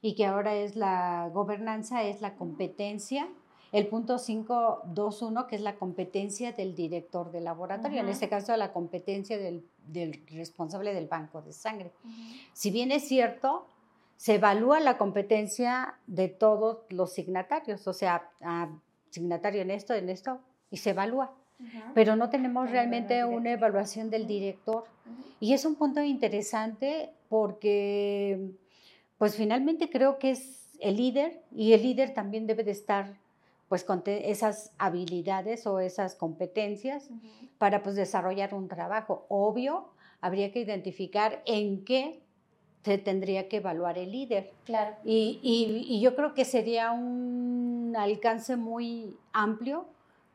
y 0.01 0.15
que 0.15 0.25
ahora 0.25 0.55
es 0.55 0.75
la 0.75 1.29
gobernanza, 1.35 2.03
es 2.03 2.23
la 2.23 2.35
competencia. 2.35 3.29
El 3.73 3.89
punto 3.89 4.17
521, 4.17 5.47
que 5.47 5.57
es 5.57 5.61
la 5.61 5.75
competencia 5.75 6.53
del 6.53 6.75
director 6.75 7.31
de 7.31 7.43
laboratorio, 7.43 8.01
en 8.01 8.09
este 8.09 8.31
caso 8.31 8.57
la 8.57 8.73
competencia 8.73 9.37
del, 9.37 9.69
responsable 10.29 10.95
del 10.95 11.09
banco 11.09 11.43
de 11.43 11.53
sangre. 11.53 11.93
Si 12.55 12.71
bien 12.71 12.93
es 12.93 13.07
cierto, 13.07 13.67
se 14.17 14.37
evalúa 14.37 14.81
la 14.81 14.97
competencia 14.97 15.99
de 16.07 16.29
todos 16.29 16.79
los 16.89 17.13
signatarios, 17.13 17.87
o 17.87 17.93
sea, 17.93 18.31
signatario 19.11 19.61
en 19.61 19.71
esto, 19.71 19.93
en 19.93 20.09
esto, 20.09 20.41
y 20.71 20.79
se 20.79 20.91
evalúa 20.91 21.35
pero 21.95 22.17
no 22.17 22.31
tenemos 22.31 22.71
realmente 22.71 23.25
una 23.25 23.53
evaluación 23.53 24.11
del 24.11 24.27
director. 24.27 24.85
Y 25.41 25.53
es 25.53 25.65
un 25.65 25.77
punto 25.77 26.03
interesante 26.03 27.11
porque, 27.29 28.51
pues 29.19 29.37
finalmente 29.37 29.91
creo 29.91 30.19
que 30.19 30.31
es 30.31 30.77
el 30.81 30.97
líder 30.97 31.43
y 31.53 31.73
el 31.73 31.83
líder 31.83 32.15
también 32.15 32.47
debe 32.47 32.65
de 32.65 32.73
estar 32.73 33.19
pues 33.69 33.83
con 33.83 34.03
esas 34.07 34.73
habilidades 34.79 35.67
o 35.67 35.81
esas 35.81 36.15
competencias 36.15 37.11
para 37.59 37.83
pues 37.83 37.97
desarrollar 37.97 38.55
un 38.55 38.69
trabajo. 38.69 39.27
Obvio, 39.29 39.89
habría 40.21 40.53
que 40.53 40.61
identificar 40.61 41.43
en 41.47 41.85
qué 41.85 42.23
se 42.85 42.99
tendría 42.99 43.49
que 43.49 43.57
evaluar 43.57 43.99
el 43.99 44.13
líder. 44.13 44.53
Claro. 44.65 44.95
Y, 45.05 45.41
y, 45.43 45.85
y 45.93 46.01
yo 46.01 46.15
creo 46.15 46.35
que 46.35 46.45
sería 46.45 46.93
un 46.93 47.95
alcance 47.99 48.57
muy 48.57 49.17
amplio 49.33 49.89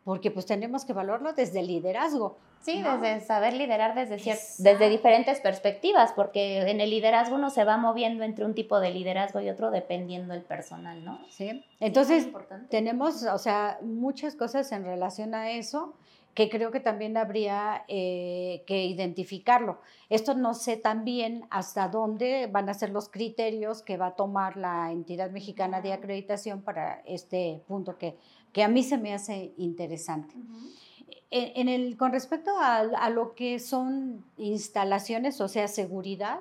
porque 0.03 0.31
pues 0.31 0.45
tenemos 0.45 0.85
que 0.85 0.93
valorarlo 0.93 1.33
desde 1.33 1.59
el 1.59 1.67
liderazgo. 1.67 2.37
Sí, 2.61 2.83
desde 2.83 3.25
saber 3.25 3.53
liderar 3.53 3.95
desde, 3.95 4.17
desde 4.59 4.89
diferentes 4.89 5.39
perspectivas, 5.39 6.13
porque 6.13 6.59
en 6.61 6.79
el 6.79 6.91
liderazgo 6.91 7.35
uno 7.35 7.49
se 7.49 7.63
va 7.63 7.77
moviendo 7.77 8.23
entre 8.23 8.45
un 8.45 8.53
tipo 8.53 8.79
de 8.79 8.91
liderazgo 8.91 9.41
y 9.41 9.49
otro 9.49 9.71
dependiendo 9.71 10.33
del 10.33 10.43
personal, 10.43 11.03
¿no? 11.03 11.19
Sí, 11.29 11.63
entonces 11.79 12.27
tenemos, 12.69 13.23
o 13.23 13.37
sea, 13.39 13.79
muchas 13.81 14.35
cosas 14.35 14.71
en 14.71 14.85
relación 14.85 15.33
a 15.33 15.51
eso 15.51 15.95
que 16.33 16.49
creo 16.49 16.71
que 16.71 16.79
también 16.79 17.17
habría 17.17 17.83
eh, 17.87 18.63
que 18.65 18.85
identificarlo. 18.85 19.79
Esto 20.09 20.33
no 20.33 20.53
sé 20.53 20.77
también 20.77 21.45
hasta 21.49 21.89
dónde 21.89 22.47
van 22.47 22.69
a 22.69 22.73
ser 22.73 22.91
los 22.91 23.09
criterios 23.09 23.81
que 23.81 23.97
va 23.97 24.07
a 24.07 24.15
tomar 24.15 24.55
la 24.55 24.91
entidad 24.91 25.29
mexicana 25.31 25.81
de 25.81 25.93
acreditación 25.93 26.61
para 26.61 27.01
este 27.05 27.61
punto 27.67 27.97
que 27.97 28.17
que 28.53 28.63
a 28.63 28.67
mí 28.67 28.83
se 28.83 28.97
me 28.97 29.13
hace 29.13 29.53
interesante. 29.57 30.35
en, 31.29 31.69
el, 31.69 31.97
con 31.97 32.11
respecto 32.11 32.51
a, 32.59 33.09
lo 33.09 33.35
que 33.35 33.59
son 33.59 34.23
instalaciones, 34.37 35.39
o 35.39 35.47
sea, 35.47 35.67
seguridad, 35.67 36.39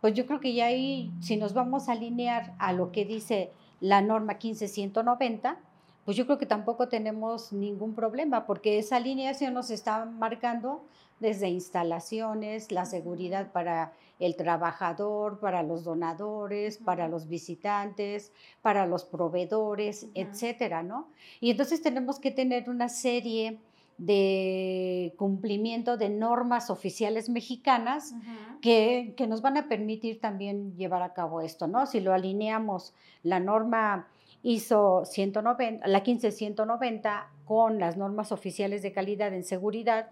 pues 0.00 0.14
yo 0.14 0.26
creo 0.26 0.40
que 0.40 0.54
ya 0.54 0.66
ahí, 0.66 1.10
si 1.20 1.36
nos 1.36 1.54
vamos 1.54 1.88
a 1.88 1.92
alinear 1.92 2.54
a 2.58 2.72
lo 2.72 2.92
que 2.92 3.04
dice 3.04 3.50
la 3.80 4.00
norma 4.00 4.34
15190, 4.34 5.58
pues 6.04 6.16
yo 6.16 6.24
creo 6.24 6.38
que 6.38 6.46
tampoco 6.46 6.88
tenemos 6.88 7.52
ningún 7.52 7.94
problema, 7.94 8.46
porque 8.46 8.78
esa 8.78 8.96
alineación 8.96 9.54
nos 9.54 9.70
está 9.70 10.04
marcando 10.04 10.82
desde 11.20 11.48
instalaciones, 11.48 12.70
la 12.72 12.84
seguridad 12.84 13.52
para 13.52 13.92
el 14.18 14.36
trabajador, 14.36 15.38
para 15.38 15.62
los 15.62 15.84
donadores, 15.84 16.78
para 16.78 17.08
los 17.08 17.28
visitantes, 17.28 18.32
para 18.62 18.86
los 18.86 19.04
proveedores, 19.04 20.06
etcétera, 20.14 20.82
¿no? 20.82 21.08
Y 21.40 21.50
entonces 21.50 21.82
tenemos 21.82 22.18
que 22.18 22.30
tener 22.30 22.68
una 22.68 22.88
serie 22.88 23.58
de 23.96 25.12
cumplimiento 25.16 25.96
de 25.96 26.08
normas 26.08 26.70
oficiales 26.70 27.28
mexicanas 27.28 28.14
que, 28.62 29.12
que, 29.16 29.26
nos 29.26 29.42
van 29.42 29.56
a 29.56 29.68
permitir 29.68 30.20
también 30.20 30.76
llevar 30.76 31.02
a 31.02 31.14
cabo 31.14 31.40
esto, 31.40 31.66
¿no? 31.66 31.84
Si 31.86 31.98
lo 31.98 32.12
alineamos 32.12 32.94
la 33.24 33.40
norma 33.40 34.06
ISO 34.42 35.04
190, 35.04 35.86
la 35.86 36.02
15190 36.04 37.28
con 37.44 37.80
las 37.80 37.96
normas 37.96 38.30
oficiales 38.30 38.82
de 38.82 38.92
calidad 38.92 39.34
en 39.34 39.42
seguridad, 39.42 40.10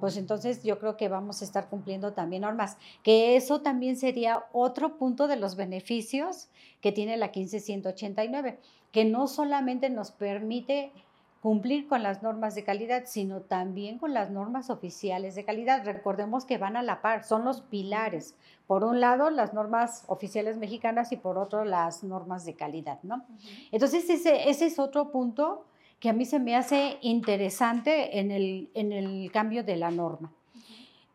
pues 0.00 0.16
entonces 0.16 0.62
yo 0.62 0.78
creo 0.78 0.96
que 0.96 1.08
vamos 1.08 1.42
a 1.42 1.44
estar 1.44 1.68
cumpliendo 1.68 2.12
también 2.12 2.42
normas, 2.42 2.76
que 3.02 3.36
eso 3.36 3.60
también 3.60 3.96
sería 3.96 4.44
otro 4.52 4.96
punto 4.96 5.28
de 5.28 5.36
los 5.36 5.56
beneficios 5.56 6.48
que 6.80 6.92
tiene 6.92 7.16
la 7.16 7.32
15189, 7.32 8.58
que 8.92 9.04
no 9.04 9.26
solamente 9.26 9.90
nos 9.90 10.12
permite 10.12 10.92
cumplir 11.40 11.86
con 11.86 12.02
las 12.02 12.22
normas 12.22 12.54
de 12.54 12.64
calidad, 12.64 13.04
sino 13.06 13.42
también 13.42 13.98
con 13.98 14.12
las 14.12 14.30
normas 14.30 14.70
oficiales 14.70 15.34
de 15.34 15.44
calidad. 15.44 15.84
Recordemos 15.84 16.44
que 16.44 16.58
van 16.58 16.76
a 16.76 16.82
la 16.82 17.00
par, 17.00 17.24
son 17.24 17.44
los 17.44 17.60
pilares. 17.60 18.34
Por 18.66 18.84
un 18.84 19.00
lado, 19.00 19.30
las 19.30 19.54
normas 19.54 20.04
oficiales 20.08 20.56
mexicanas 20.56 21.12
y 21.12 21.16
por 21.16 21.38
otro, 21.38 21.64
las 21.64 22.02
normas 22.02 22.44
de 22.44 22.54
calidad, 22.54 22.98
¿no? 23.02 23.24
Entonces, 23.70 24.10
ese, 24.10 24.48
ese 24.50 24.66
es 24.66 24.78
otro 24.78 25.10
punto 25.10 25.64
que 26.00 26.08
a 26.08 26.12
mí 26.12 26.24
se 26.24 26.38
me 26.38 26.56
hace 26.56 26.98
interesante 27.00 28.18
en 28.20 28.30
el, 28.30 28.70
en 28.74 28.92
el 28.92 29.30
cambio 29.32 29.64
de 29.64 29.76
la 29.76 29.90
norma. 29.90 30.32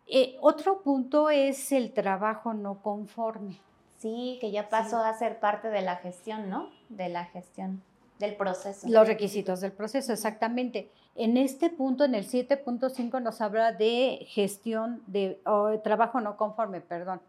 Eh, 0.07 0.37
otro 0.41 0.81
punto 0.81 1.29
es 1.29 1.71
el 1.71 1.93
trabajo 1.93 2.53
no 2.53 2.81
conforme. 2.81 3.59
Sí, 3.99 4.37
que 4.41 4.51
ya 4.51 4.67
pasó 4.67 4.97
a 4.97 5.13
ser 5.13 5.39
parte 5.39 5.69
de 5.69 5.81
la 5.81 5.95
gestión, 5.95 6.49
¿no? 6.49 6.69
De 6.89 7.07
la 7.07 7.25
gestión 7.25 7.81
del 8.19 8.35
proceso. 8.35 8.87
Los 8.89 9.07
requisitos 9.07 9.61
del 9.61 9.71
proceso, 9.71 10.11
exactamente. 10.11 10.89
En 11.15 11.37
este 11.37 11.69
punto, 11.69 12.03
en 12.03 12.15
el 12.15 12.27
7.5, 12.27 13.21
nos 13.21 13.39
habla 13.39 13.71
de 13.71 14.25
gestión 14.27 15.01
de 15.07 15.39
trabajo 15.83 16.19
no 16.19 16.35
conforme, 16.35 16.81
perdón. 16.81 17.21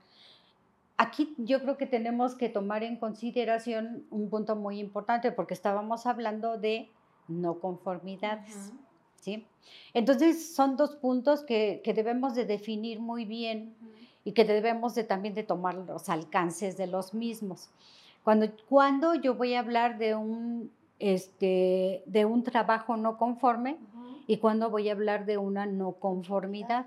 Aquí 0.96 1.34
yo 1.38 1.60
creo 1.60 1.76
que 1.76 1.86
tenemos 1.86 2.34
que 2.34 2.48
tomar 2.48 2.82
en 2.82 2.96
consideración 2.96 4.06
un 4.10 4.30
punto 4.30 4.56
muy 4.56 4.78
importante 4.78 5.32
porque 5.32 5.54
estábamos 5.54 6.06
hablando 6.06 6.56
de 6.56 6.88
no 7.28 7.58
conformidades. 7.58 8.72
¿sí? 9.20 9.46
Entonces 9.92 10.54
son 10.54 10.76
dos 10.76 10.96
puntos 10.96 11.42
que, 11.44 11.80
debemos 11.84 12.34
de 12.34 12.44
definir 12.44 13.00
muy 13.00 13.24
bien 13.24 13.74
y 14.24 14.32
que 14.32 14.44
debemos 14.44 14.94
de, 14.94 15.04
también 15.04 15.34
de 15.34 15.42
tomar 15.42 15.74
los 15.74 16.08
alcances 16.08 16.76
de 16.76 16.86
los 16.86 17.14
mismos. 17.14 17.70
Cuando, 18.22 18.48
cuando 18.68 19.14
yo 19.14 19.34
voy 19.34 19.54
a 19.54 19.60
hablar 19.60 19.98
de 19.98 20.14
un, 20.14 20.70
este, 20.98 22.02
de 22.06 22.24
un 22.24 22.42
trabajo 22.42 22.96
no 22.96 23.18
conforme 23.18 23.76
y 24.26 24.38
cuando 24.38 24.70
voy 24.70 24.88
a 24.88 24.92
hablar 24.92 25.26
de 25.26 25.38
una 25.38 25.66
no 25.66 25.92
conformidad. 25.92 26.86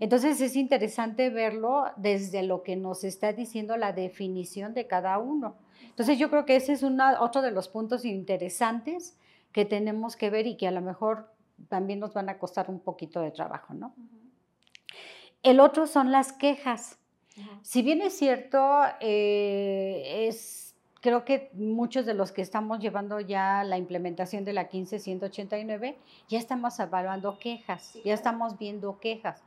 Entonces 0.00 0.40
es 0.40 0.56
interesante 0.56 1.30
verlo 1.30 1.84
desde 1.96 2.42
lo 2.42 2.62
que 2.62 2.76
nos 2.76 3.04
está 3.04 3.32
diciendo 3.32 3.76
la 3.76 3.92
definición 3.92 4.74
de 4.74 4.86
cada 4.86 5.18
uno. 5.18 5.54
Entonces 5.84 6.18
yo 6.18 6.28
creo 6.30 6.44
que 6.44 6.56
ese 6.56 6.72
es 6.72 6.82
una, 6.82 7.22
otro 7.22 7.42
de 7.42 7.50
los 7.50 7.68
puntos 7.68 8.04
interesantes 8.04 9.16
que 9.52 9.64
tenemos 9.64 10.16
que 10.16 10.30
ver 10.30 10.46
y 10.46 10.56
que 10.56 10.66
a 10.66 10.70
lo 10.70 10.80
mejor 10.80 11.30
también 11.68 12.00
nos 12.00 12.14
van 12.14 12.28
a 12.28 12.38
costar 12.38 12.70
un 12.70 12.80
poquito 12.80 13.20
de 13.20 13.30
trabajo, 13.30 13.74
¿no? 13.74 13.94
El 15.42 15.60
otro 15.60 15.86
son 15.86 16.12
las 16.12 16.32
quejas. 16.32 16.98
Si 17.62 17.82
bien 17.82 18.02
es 18.02 18.16
cierto, 18.16 18.82
eh, 19.00 20.26
es, 20.28 20.76
creo 21.00 21.24
que 21.24 21.50
muchos 21.54 22.04
de 22.04 22.14
los 22.14 22.30
que 22.30 22.42
estamos 22.42 22.78
llevando 22.78 23.20
ya 23.20 23.64
la 23.64 23.78
implementación 23.78 24.44
de 24.44 24.52
la 24.52 24.68
15189, 24.68 25.98
ya 26.28 26.38
estamos 26.38 26.78
evaluando 26.78 27.38
quejas, 27.38 27.98
ya 28.04 28.14
estamos 28.14 28.58
viendo 28.58 29.00
quejas, 29.00 29.42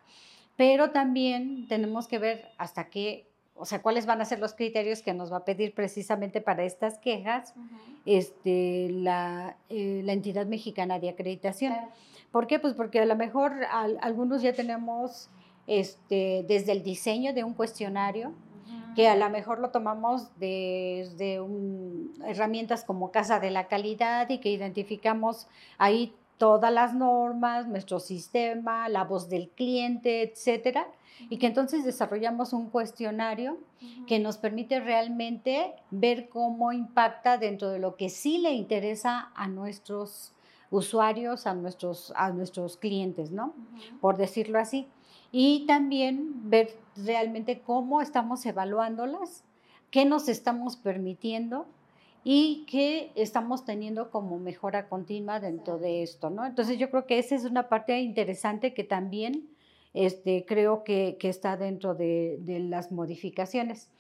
pero 0.57 0.91
también 0.91 1.67
tenemos 1.67 2.07
que 2.07 2.17
ver 2.17 2.49
hasta 2.57 2.89
qué 2.89 3.29
o 3.55 3.65
sea, 3.65 3.81
cuáles 3.81 4.05
van 4.05 4.21
a 4.21 4.25
ser 4.25 4.39
los 4.39 4.53
criterios 4.53 5.01
que 5.01 5.13
nos 5.13 5.31
va 5.31 5.37
a 5.37 5.45
pedir 5.45 5.73
precisamente 5.73 6.41
para 6.41 6.63
estas 6.63 6.99
quejas 6.99 7.53
este, 8.05 8.89
la, 8.91 9.57
eh, 9.69 10.01
la, 10.03 10.13
entidad 10.13 10.45
mexicana 10.45 10.99
de 10.99 11.09
acreditación. 11.09 11.73
¿Por 12.31 12.47
qué? 12.47 12.59
Pues 12.59 12.73
porque 12.73 12.99
a 12.99 13.05
lo 13.05 13.15
mejor 13.15 13.53
algunos 14.01 14.41
ya 14.41 14.53
tenemos 14.53 15.29
este, 15.67 16.45
desde 16.47 16.73
el 16.73 16.83
diseño 16.83 17.33
de 17.33 17.43
un 17.43 17.53
cuestionario, 17.53 18.33
que 18.95 19.07
a 19.09 19.15
lo 19.15 19.29
mejor 19.29 19.59
lo 19.59 19.71
tomamos 19.71 20.29
desde 20.39 21.41
herramientas 22.25 22.85
como 22.85 23.11
Casa 23.11 23.39
de 23.39 23.51
la 23.51 23.67
Calidad 23.67 24.29
y 24.29 24.39
que 24.39 24.49
identificamos 24.49 25.47
ahí 25.77 26.13
todas 26.38 26.71
las 26.71 26.93
normas, 26.93 27.67
nuestro 27.67 28.00
sistema, 28.00 28.89
la 28.89 29.04
voz 29.04 29.30
del 29.30 29.50
cliente, 29.50 30.24
etcétera 30.24 30.88
y 31.30 31.38
que 31.38 31.48
entonces 31.48 31.86
desarrollamos 31.86 32.54
un 32.54 32.69
cuestionario 32.69 33.58
que 34.08 34.19
nos 34.19 34.38
permite 34.38 34.80
realmente 34.80 35.74
ver 35.91 36.30
cómo 36.30 36.71
impacta 36.71 37.38
dentro 37.38 37.69
de 37.69 37.80
lo 37.80 37.95
que 37.95 38.10
sí 38.10 38.38
le 38.38 38.54
interesa 38.54 39.32
a 39.36 39.48
nuestros 39.48 40.34
usuarios, 40.71 41.48
a 41.48 41.54
nuestros, 41.54 42.12
a 42.15 42.32
nuestros 42.32 42.78
clientes, 42.78 43.32
¿no? 43.32 43.54
Por 44.02 44.17
decirlo 44.17 44.60
así. 44.60 44.88
Y 45.32 45.65
también 45.67 46.50
ver 46.50 46.76
realmente 46.95 47.62
cómo 47.62 48.02
estamos 48.02 48.45
evaluándolas, 48.45 49.43
qué 49.91 50.06
nos 50.06 50.28
estamos 50.28 50.76
permitiendo 50.76 51.67
y 52.27 52.65
qué 52.67 53.11
estamos 53.13 53.65
teniendo 53.65 54.09
como 54.09 54.39
mejora 54.39 54.89
continua 54.89 55.39
dentro 55.39 55.77
de 55.77 56.01
esto, 56.01 56.31
¿no? 56.31 56.43
Entonces 56.43 56.79
yo 56.79 56.89
creo 56.89 57.05
que 57.05 57.19
esa 57.19 57.35
es 57.35 57.45
una 57.45 57.69
parte 57.69 58.01
interesante 58.01 58.73
que 58.73 58.83
también 58.83 59.47
este, 59.93 60.43
creo 60.43 60.83
que, 60.83 61.17
que 61.19 61.29
está 61.29 61.55
dentro 61.55 61.93
de, 61.93 62.39
de, 62.41 62.59
las 62.59 62.91
modificaciones. 62.91 63.91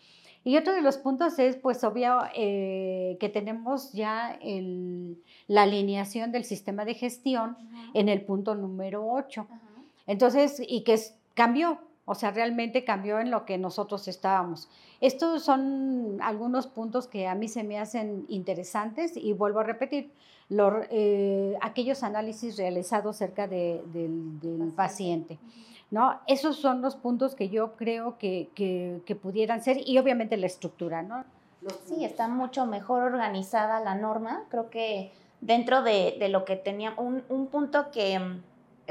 Y 0.43 0.57
otro 0.57 0.73
de 0.73 0.81
los 0.81 0.97
puntos 0.97 1.37
es, 1.37 1.55
pues, 1.55 1.83
obvio, 1.83 2.19
eh, 2.35 3.15
que 3.19 3.29
tenemos 3.29 3.93
ya 3.93 4.37
el, 4.41 5.21
la 5.47 5.61
alineación 5.63 6.31
del 6.31 6.45
sistema 6.45 6.83
de 6.83 6.95
gestión 6.95 7.55
en 7.93 8.09
el 8.09 8.23
punto 8.23 8.55
número 8.55 9.07
8. 9.07 9.47
Entonces, 10.07 10.59
y 10.67 10.81
que 10.81 10.99
cambió, 11.35 11.79
o 12.05 12.13
sea, 12.13 12.31
realmente 12.31 12.83
cambió 12.83 13.19
en 13.19 13.31
lo 13.31 13.45
que 13.45 13.57
nosotros 13.57 14.07
estábamos. 14.07 14.69
Estos 15.01 15.43
son 15.43 16.19
algunos 16.21 16.67
puntos 16.67 17.07
que 17.07 17.27
a 17.27 17.35
mí 17.35 17.47
se 17.47 17.63
me 17.63 17.79
hacen 17.79 18.25
interesantes 18.29 19.17
y 19.17 19.33
vuelvo 19.33 19.59
a 19.59 19.63
repetir, 19.63 20.11
eh, 20.49 21.57
aquellos 21.61 22.03
análisis 22.03 22.57
realizados 22.57 23.17
cerca 23.17 23.47
del, 23.47 24.73
paciente. 24.75 25.39
¿no? 25.89 26.19
Esos 26.27 26.57
son 26.57 26.81
los 26.81 26.95
puntos 26.95 27.35
que 27.35 27.49
yo 27.49 27.75
creo 27.75 28.17
que, 28.19 28.49
que, 28.55 29.15
pudieran 29.15 29.63
ser 29.63 29.77
y 29.83 29.97
obviamente 29.97 30.37
la 30.37 30.45
estructura, 30.45 31.01
¿no? 31.01 31.23
Sí, 31.85 32.05
está 32.05 32.27
mucho 32.27 32.67
mejor 32.67 33.01
organizada 33.01 33.79
la 33.79 33.95
norma. 33.95 34.43
Creo 34.49 34.69
que 34.69 35.11
dentro 35.41 35.81
de, 35.81 36.15
de 36.19 36.29
lo 36.29 36.45
que 36.45 36.55
tenía, 36.55 36.93
un, 36.97 37.23
un 37.29 37.47
punto 37.47 37.89
que, 37.91 38.19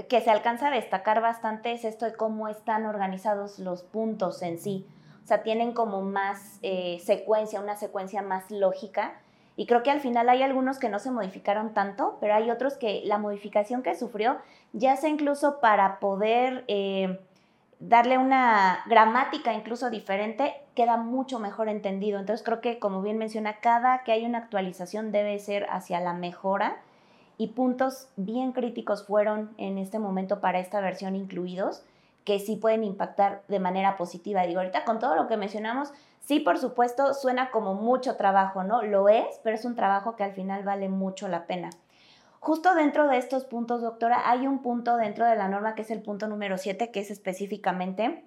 que, 0.09 0.21
se 0.21 0.31
alcanza 0.31 0.69
a 0.69 0.71
destacar 0.71 1.21
bastante 1.21 1.73
es 1.73 1.85
esto 1.85 2.05
de 2.05 2.15
cómo 2.15 2.49
están 2.49 2.87
organizados 2.87 3.59
los 3.59 3.83
puntos 3.83 4.43
en 4.43 4.59
sí. 4.59 4.87
O 5.23 5.27
sea, 5.27 5.43
tienen 5.43 5.73
como 5.73 6.03
más 6.03 6.59
eh, 6.63 7.01
secuencia, 7.05 7.61
una 7.61 7.77
secuencia 7.77 8.23
más 8.23 8.51
lógica. 8.51 9.15
Y 9.57 9.67
creo 9.67 9.83
que 9.83 9.91
al 9.91 10.01
final 10.01 10.29
hay 10.29 10.43
algunos 10.43 10.79
que 10.79 10.89
no 10.89 10.99
se 10.99 11.11
modificaron 11.11 11.75
tanto, 11.75 12.19
pero 12.21 12.35
hay 12.35 12.51
otros 12.51 12.75
que 12.77 13.03
la 13.05 13.19
modificación 13.19 13.83
que 13.83 13.95
sufrió 13.95 14.39
ya 14.73 14.97
sea 14.97 15.09
incluso 15.09 15.61
para 15.61 16.01
poder 16.01 16.65
eh, 16.67 17.21
darle 17.79 18.19
una 18.19 18.83
gramática 18.87 19.53
incluso 19.53 19.91
diferente, 19.91 20.55
queda 20.75 20.97
mucho 20.97 21.39
mejor 21.39 21.69
entendido. 21.69 22.19
Entonces 22.19 22.45
creo 22.45 22.61
que, 22.61 22.79
como 22.79 23.01
bien 23.01 23.17
menciona, 23.17 23.61
cada 23.61 24.03
que 24.03 24.13
hay 24.13 24.27
una 24.27 24.39
actualización 24.39 25.13
debe 25.13 25.39
ser 25.39 25.67
hacia 25.71 26.01
la 26.01 26.13
mejora 26.13 26.79
y 27.37 27.49
puntos 27.49 28.09
bien 28.16 28.53
críticos 28.53 29.07
fueron 29.07 29.55
en 29.59 29.79
este 29.79 29.99
momento 29.99 30.40
para 30.40 30.59
esta 30.59 30.81
versión 30.81 31.16
incluidos 31.16 31.83
que 32.25 32.38
sí 32.38 32.57
pueden 32.57 32.85
impactar 32.85 33.42
de 33.49 33.61
manera 33.61 33.97
positiva. 33.97 34.42
Digo, 34.42 34.61
ahorita 34.61 34.85
con 34.85 34.99
todo 34.99 35.14
lo 35.14 35.29
que 35.29 35.37
mencionamos, 35.37 35.92
sí, 36.20 36.40
por 36.40 36.59
supuesto, 36.59 37.12
suena 37.12 37.51
como 37.51 37.75
mucho 37.75 38.16
trabajo, 38.16 38.64
¿no? 38.64 38.83
Lo 38.83 39.09
es, 39.09 39.40
pero 39.42 39.57
es 39.57 39.64
un 39.64 39.77
trabajo 39.77 40.16
que 40.16 40.25
al 40.25 40.33
final 40.33 40.64
vale 40.64 40.88
mucho 40.88 41.29
la 41.29 41.47
pena. 41.47 41.70
Justo 42.40 42.75
dentro 42.75 43.09
de 43.09 43.18
estos 43.18 43.44
puntos, 43.44 43.83
doctora, 43.83 44.31
hay 44.31 44.47
un 44.47 44.61
punto 44.61 44.97
dentro 44.97 45.27
de 45.27 45.37
la 45.37 45.49
norma 45.49 45.75
que 45.75 45.83
es 45.83 45.90
el 45.90 46.03
punto 46.03 46.29
número 46.29 46.59
7, 46.59 46.90
que 46.90 47.01
es 47.01 47.11
específicamente, 47.11 48.25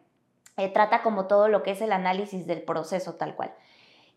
eh, 0.58 0.70
trata 0.70 1.04
como 1.04 1.26
todo 1.26 1.48
lo 1.48 1.62
que 1.62 1.72
es 1.72 1.82
el 1.82 1.92
análisis 1.92 2.48
del 2.48 2.64
proceso 2.64 3.14
tal 3.14 3.36
cual. 3.36 3.54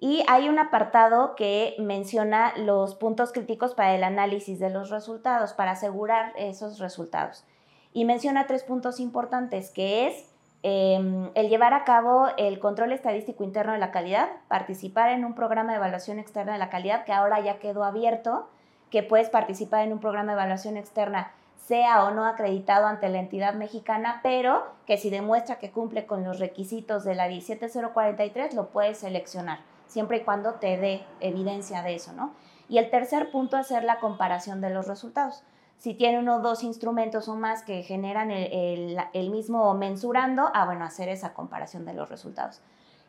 Y 0.00 0.24
hay 0.28 0.48
un 0.48 0.58
apartado 0.58 1.36
que 1.36 1.76
menciona 1.78 2.54
los 2.56 2.94
puntos 2.94 3.32
críticos 3.32 3.74
para 3.74 3.94
el 3.94 4.02
análisis 4.02 4.58
de 4.58 4.70
los 4.70 4.88
resultados, 4.88 5.52
para 5.52 5.72
asegurar 5.72 6.32
esos 6.36 6.78
resultados. 6.78 7.44
Y 7.92 8.06
menciona 8.06 8.46
tres 8.46 8.64
puntos 8.64 8.98
importantes, 8.98 9.70
que 9.70 10.06
es 10.06 10.32
em, 10.62 11.30
el 11.34 11.50
llevar 11.50 11.74
a 11.74 11.84
cabo 11.84 12.28
el 12.38 12.58
control 12.60 12.92
estadístico 12.92 13.44
interno 13.44 13.72
de 13.72 13.78
la 13.78 13.90
calidad, 13.90 14.30
participar 14.48 15.10
en 15.10 15.26
un 15.26 15.34
programa 15.34 15.72
de 15.72 15.76
evaluación 15.76 16.18
externa 16.18 16.54
de 16.54 16.58
la 16.58 16.70
calidad 16.70 17.04
que 17.04 17.12
ahora 17.12 17.38
ya 17.40 17.58
quedó 17.58 17.84
abierto, 17.84 18.48
que 18.90 19.02
puedes 19.02 19.28
participar 19.28 19.84
en 19.84 19.92
un 19.92 20.00
programa 20.00 20.32
de 20.32 20.38
evaluación 20.38 20.78
externa, 20.78 21.32
sea 21.66 22.04
o 22.04 22.10
no 22.10 22.24
acreditado 22.24 22.86
ante 22.86 23.08
la 23.10 23.20
entidad 23.20 23.54
mexicana, 23.54 24.20
pero 24.22 24.64
que 24.86 24.96
si 24.96 25.10
demuestra 25.10 25.58
que 25.58 25.70
cumple 25.70 26.06
con 26.06 26.24
los 26.24 26.38
requisitos 26.38 27.04
de 27.04 27.14
la 27.14 27.28
17043, 27.28 28.54
lo 28.54 28.70
puedes 28.70 28.98
seleccionar, 28.98 29.60
siempre 29.90 30.18
y 30.18 30.24
cuando 30.24 30.54
te 30.54 30.78
dé 30.78 31.04
evidencia 31.20 31.82
de 31.82 31.96
eso, 31.96 32.12
¿no? 32.12 32.32
Y 32.68 32.78
el 32.78 32.88
tercer 32.90 33.30
punto 33.30 33.58
es 33.58 33.66
hacer 33.66 33.82
la 33.84 33.98
comparación 33.98 34.60
de 34.60 34.70
los 34.70 34.86
resultados. 34.86 35.42
Si 35.76 35.94
tiene 35.94 36.20
uno 36.20 36.36
o 36.36 36.40
dos 36.40 36.62
instrumentos 36.62 37.28
o 37.28 37.34
más 37.34 37.64
que 37.64 37.82
generan 37.82 38.30
el, 38.30 38.96
el 39.12 39.30
mismo 39.30 39.74
mensurando, 39.74 40.50
ah, 40.54 40.66
bueno, 40.66 40.84
hacer 40.84 41.08
esa 41.08 41.34
comparación 41.34 41.84
de 41.84 41.94
los 41.94 42.08
resultados. 42.08 42.62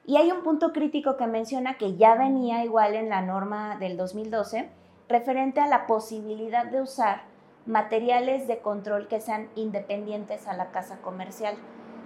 Y 0.05 0.17
hay 0.17 0.31
un 0.31 0.41
punto 0.41 0.73
crítico 0.73 1.15
que 1.15 1.27
menciona 1.27 1.77
que 1.77 1.95
ya 1.95 2.15
venía 2.15 2.63
igual 2.63 2.95
en 2.95 3.09
la 3.09 3.21
norma 3.21 3.77
del 3.77 3.97
2012, 3.97 4.67
referente 5.07 5.59
a 5.59 5.67
la 5.67 5.85
posibilidad 5.85 6.65
de 6.65 6.81
usar 6.81 7.23
materiales 7.67 8.47
de 8.47 8.59
control 8.59 9.07
que 9.07 9.21
sean 9.21 9.49
independientes 9.55 10.47
a 10.47 10.55
la 10.55 10.71
casa 10.71 10.97
comercial. 11.01 11.55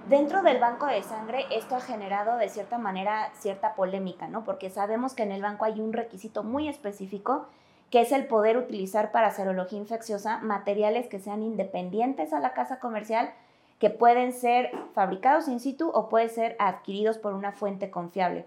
Dentro 0.09 0.43
del 0.43 0.59
banco 0.59 0.85
de 0.85 1.01
sangre 1.01 1.45
esto 1.51 1.75
ha 1.75 1.81
generado 1.81 2.37
de 2.37 2.49
cierta 2.49 2.77
manera 2.77 3.31
cierta 3.39 3.73
polémica, 3.73 4.27
¿no? 4.27 4.43
Porque 4.43 4.69
sabemos 4.69 5.13
que 5.13 5.23
en 5.23 5.31
el 5.31 5.41
banco 5.41 5.65
hay 5.65 5.81
un 5.81 5.93
requisito 5.93 6.43
muy 6.43 6.67
específico 6.67 7.47
que 7.89 8.01
es 8.01 8.11
el 8.11 8.27
poder 8.27 8.57
utilizar 8.57 9.11
para 9.11 9.31
serología 9.31 9.79
infecciosa 9.79 10.39
materiales 10.39 11.07
que 11.07 11.19
sean 11.19 11.41
independientes 11.41 12.33
a 12.33 12.39
la 12.39 12.53
casa 12.53 12.79
comercial, 12.79 13.33
que 13.79 13.89
pueden 13.89 14.33
ser 14.33 14.71
fabricados 14.93 15.47
in 15.47 15.59
situ 15.59 15.89
o 15.89 16.09
pueden 16.09 16.29
ser 16.29 16.55
adquiridos 16.59 17.17
por 17.17 17.33
una 17.33 17.51
fuente 17.51 17.89
confiable 17.89 18.45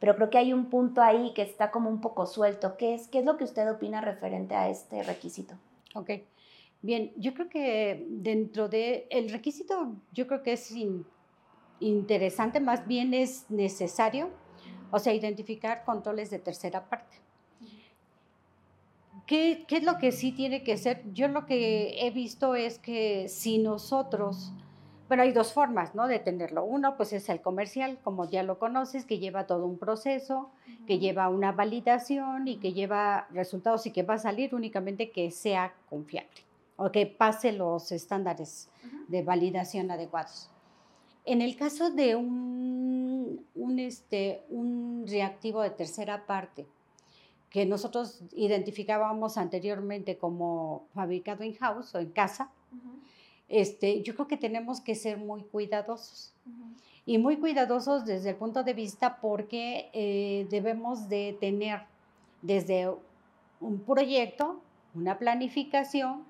pero 0.00 0.16
creo 0.16 0.30
que 0.30 0.38
hay 0.38 0.52
un 0.52 0.64
punto 0.66 1.02
ahí 1.02 1.32
que 1.34 1.42
está 1.42 1.70
como 1.70 1.90
un 1.90 2.00
poco 2.00 2.26
suelto. 2.26 2.76
¿Qué 2.76 2.94
es, 2.94 3.06
qué 3.06 3.20
es 3.20 3.24
lo 3.24 3.36
que 3.36 3.44
usted 3.44 3.70
opina 3.70 4.00
referente 4.00 4.56
a 4.56 4.68
este 4.68 5.02
requisito? 5.02 5.54
Ok, 5.94 6.10
bien, 6.82 7.12
yo 7.16 7.34
creo 7.34 7.48
que 7.48 8.06
dentro 8.08 8.68
de 8.68 9.06
el 9.10 9.30
requisito, 9.30 9.94
yo 10.12 10.26
creo 10.26 10.42
que 10.42 10.52
es 10.52 10.74
interesante, 11.80 12.60
más 12.60 12.86
bien 12.86 13.14
es 13.14 13.46
necesario, 13.50 14.30
o 14.90 14.98
sea, 14.98 15.14
identificar 15.14 15.84
controles 15.84 16.30
de 16.30 16.38
tercera 16.38 16.88
parte. 16.88 17.16
¿Qué, 19.26 19.64
¿Qué, 19.68 19.76
es 19.76 19.84
lo 19.84 19.98
que 19.98 20.10
sí 20.10 20.32
tiene 20.32 20.64
que 20.64 20.76
ser? 20.76 21.02
Yo 21.12 21.28
lo 21.28 21.46
que 21.46 22.04
he 22.04 22.10
visto 22.10 22.56
es 22.56 22.78
que 22.78 23.28
si 23.28 23.58
nosotros 23.58 24.52
bueno, 25.06 25.24
hay 25.24 25.32
dos 25.32 25.52
formas, 25.52 25.96
¿no? 25.96 26.06
De 26.06 26.20
tenerlo. 26.20 26.62
Uno, 26.62 26.96
pues 26.96 27.12
es 27.12 27.28
el 27.30 27.40
comercial, 27.40 27.98
como 28.04 28.30
ya 28.30 28.44
lo 28.44 28.60
conoces, 28.60 29.04
que 29.04 29.18
lleva 29.18 29.44
todo 29.44 29.66
un 29.66 29.76
proceso, 29.76 30.52
que 30.86 31.00
lleva 31.00 31.28
una 31.28 31.50
validación 31.50 32.46
y 32.46 32.58
que 32.58 32.72
lleva 32.72 33.26
resultados 33.32 33.86
y 33.86 33.90
que 33.90 34.04
va 34.04 34.14
a 34.14 34.18
salir 34.18 34.54
únicamente 34.54 35.10
que 35.10 35.32
sea 35.32 35.74
confiable 35.88 36.49
o 36.80 36.90
que 36.90 37.04
pase 37.04 37.52
los 37.52 37.92
estándares 37.92 38.70
de 39.08 39.22
validación 39.22 39.90
adecuados. 39.90 40.48
En 41.26 41.42
el 41.42 41.54
caso 41.54 41.90
de 41.90 42.16
un, 42.16 43.44
un, 43.54 43.78
este, 43.78 44.44
un 44.48 45.04
reactivo 45.06 45.60
de 45.60 45.70
tercera 45.70 46.24
parte, 46.24 46.66
que 47.50 47.66
nosotros 47.66 48.22
identificábamos 48.32 49.36
anteriormente 49.36 50.16
como 50.16 50.86
fabricado 50.94 51.44
in-house 51.44 51.94
o 51.94 51.98
en 51.98 52.10
casa, 52.12 52.50
este, 53.48 54.02
yo 54.02 54.14
creo 54.14 54.26
que 54.26 54.38
tenemos 54.38 54.80
que 54.80 54.94
ser 54.94 55.18
muy 55.18 55.42
cuidadosos. 55.42 56.32
Y 57.04 57.18
muy 57.18 57.36
cuidadosos 57.36 58.06
desde 58.06 58.30
el 58.30 58.36
punto 58.36 58.62
de 58.62 58.72
vista 58.72 59.20
porque 59.20 59.90
eh, 59.92 60.46
debemos 60.48 61.10
de 61.10 61.36
tener 61.40 61.82
desde 62.40 62.90
un 63.60 63.80
proyecto, 63.80 64.62
una 64.94 65.18
planificación 65.18 66.29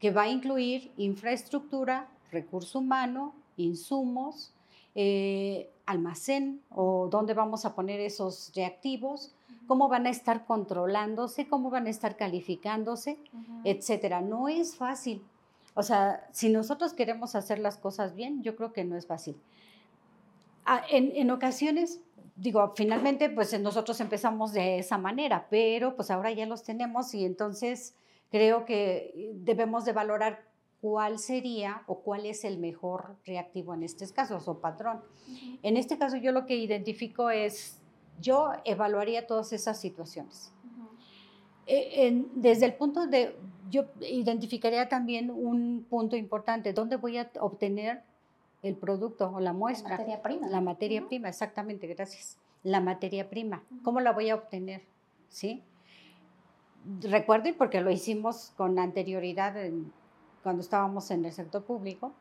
que 0.00 0.10
va 0.10 0.22
a 0.22 0.28
incluir 0.28 0.92
infraestructura, 0.96 2.08
recurso 2.30 2.80
humano, 2.80 3.34
insumos, 3.56 4.52
eh, 4.94 5.70
almacén 5.86 6.62
o 6.70 7.08
dónde 7.10 7.34
vamos 7.34 7.64
a 7.64 7.74
poner 7.74 8.00
esos 8.00 8.52
reactivos, 8.54 9.34
cómo 9.66 9.88
van 9.88 10.06
a 10.06 10.10
estar 10.10 10.46
controlándose, 10.46 11.48
cómo 11.48 11.70
van 11.70 11.86
a 11.86 11.90
estar 11.90 12.16
calificándose, 12.16 13.18
etcétera. 13.64 14.20
No 14.20 14.48
es 14.48 14.76
fácil. 14.76 15.22
O 15.74 15.82
sea, 15.82 16.26
si 16.32 16.48
nosotros 16.48 16.94
queremos 16.94 17.34
hacer 17.34 17.58
las 17.58 17.76
cosas 17.76 18.14
bien, 18.14 18.42
yo 18.42 18.56
creo 18.56 18.72
que 18.72 18.84
no 18.84 18.96
es 18.96 19.06
fácil. 19.06 19.36
Ah, 20.64 20.82
en, 20.90 21.30
ocasiones, 21.30 22.00
digo, 22.34 22.72
finalmente, 22.74 23.30
pues 23.30 23.58
nosotros 23.60 24.00
empezamos 24.00 24.52
de 24.52 24.78
esa 24.78 24.98
manera, 24.98 25.46
pero 25.50 25.94
pues 25.94 26.10
ahora 26.10 26.32
ya 26.32 26.46
los 26.46 26.64
tenemos 26.64 27.14
y 27.14 27.24
entonces 27.24 27.94
creo 28.30 28.64
que 28.64 29.32
debemos 29.34 29.84
de 29.84 29.92
valorar 29.92 30.44
cuál 30.80 31.18
sería 31.18 31.82
o 31.86 32.00
cuál 32.00 32.26
es 32.26 32.44
el 32.44 32.58
mejor 32.58 33.16
reactivo 33.24 33.74
en 33.74 33.82
estos 33.82 34.12
casos 34.12 34.46
o 34.48 34.60
patrón. 34.60 35.00
En 35.62 35.76
este 35.76 35.98
caso 35.98 36.16
yo 36.16 36.32
lo 36.32 36.46
que 36.46 36.56
identifico 36.56 37.30
es, 37.30 37.80
yo 38.20 38.52
evaluaría 38.64 39.26
todas 39.26 39.52
esas 39.52 39.80
situaciones. 39.80 40.52
Eh, 41.66 42.24
desde 42.34 42.66
el 42.66 42.74
punto 42.74 43.06
de 43.08 43.34
yo 43.68 43.86
identificaría 44.00 44.88
también 44.88 45.30
un 45.30 45.84
punto 45.90 46.16
importante, 46.16 46.72
¿dónde 46.72 46.96
voy 46.96 47.18
a 47.18 47.30
obtener 47.40 48.02
el 48.62 48.76
producto 48.76 49.32
o 49.34 49.40
la 49.40 49.52
muestra? 49.52 49.90
La 49.90 49.96
materia 49.98 50.22
prima. 50.22 50.48
La 50.48 50.60
materia 50.60 51.06
prima, 51.06 51.28
exactamente, 51.28 51.86
gracias. 51.88 52.38
La 52.62 52.80
materia 52.80 53.28
prima, 53.28 53.64
¿cómo 53.82 54.00
la 54.00 54.12
voy 54.12 54.30
a 54.30 54.36
obtener? 54.36 54.82
¿Sí? 55.28 55.62
Recuerden, 57.00 57.56
porque 57.56 57.80
lo 57.80 57.90
hicimos 57.90 58.52
con 58.56 58.78
anterioridad 58.78 59.54
cuando 60.42 60.62
estábamos 60.62 61.10
en 61.10 61.24
el 61.24 61.32
sector 61.32 61.64
público, 61.64 62.12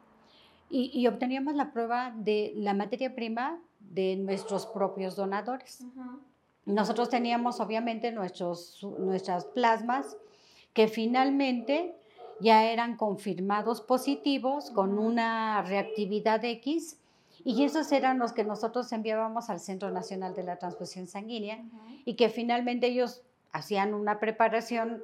y, 0.67 1.05
obteníamos 1.07 1.55
la 1.55 1.71
prueba 1.71 2.11
de 2.17 2.53
la 2.55 2.73
materia 2.73 3.13
prima 3.13 3.59
de 3.79 4.15
nuestros 4.15 4.65
propios 4.65 5.15
donadores. 5.15 5.85
Nosotros 6.65 7.09
teníamos 7.09 7.59
obviamente 7.59 8.11
nuestros, 8.11 8.83
nuestras 8.97 9.45
plasmas 9.45 10.17
que 10.73 10.87
finalmente 10.87 11.95
ya 12.41 12.65
eran 12.65 12.97
confirmados 12.97 13.79
positivos 13.81 14.71
con 14.71 14.97
una 14.97 15.61
reactividad 15.61 16.43
X 16.43 16.99
y 17.43 17.63
esos 17.63 17.91
eran 17.91 18.17
los 18.17 18.33
que 18.33 18.43
nosotros 18.43 18.91
enviábamos 18.91 19.49
al 19.49 19.59
Centro 19.59 19.91
Nacional 19.91 20.33
de 20.33 20.43
la 20.43 20.57
Transfusión 20.57 21.07
Sanguínea 21.07 21.63
y 22.03 22.15
que 22.15 22.29
finalmente 22.29 22.87
ellos 22.87 23.21
hacían 23.55 23.93
una 23.93 24.19
preparación 24.19 25.01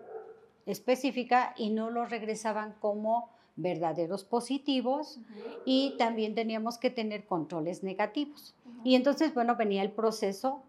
específica 0.66 1.54
y 1.58 1.70
no 1.70 1.90
los 1.90 2.10
regresaban 2.10 2.76
como 2.82 3.30
verdaderos 3.56 4.26
positivos 4.26 5.20
y 5.66 5.96
también 5.98 6.36
teníamos 6.36 6.78
que 6.78 6.90
tener 6.90 7.26
controles 7.26 7.82
negativos. 7.82 8.54
Y 8.84 8.96
entonces, 8.96 9.34
bueno, 9.34 9.56
venía 9.56 9.84
el 9.84 9.92
proceso 9.92 10.64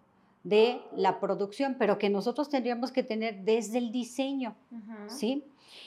de 0.45 0.81
la 0.95 1.19
producción, 1.19 1.75
pero 1.77 1.99
que 1.99 2.09
nosotros 2.09 2.49
tendríamos 2.49 2.93
que 2.93 3.03
tener 3.03 3.43
desde 3.45 3.79
el 3.79 3.91
diseño, 3.91 4.55
¿sí? 5.09 5.45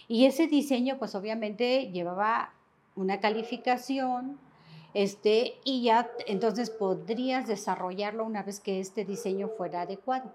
Y 0.10 0.26
ese 0.26 0.48
diseño, 0.48 0.98
pues 0.98 1.16
obviamente 1.16 1.92
llevaba 1.92 2.54
una 2.96 3.22
calificación, 3.22 4.38
este, 4.96 5.56
y 5.66 5.84
ya 5.84 6.10
entonces 6.26 6.70
podrías 6.70 7.48
desarrollarlo 7.48 8.24
una 8.24 8.44
vez 8.44 8.62
que 8.62 8.80
este 8.80 9.04
diseño 9.04 9.50
fuera 9.50 9.82
adecuado. 9.82 10.32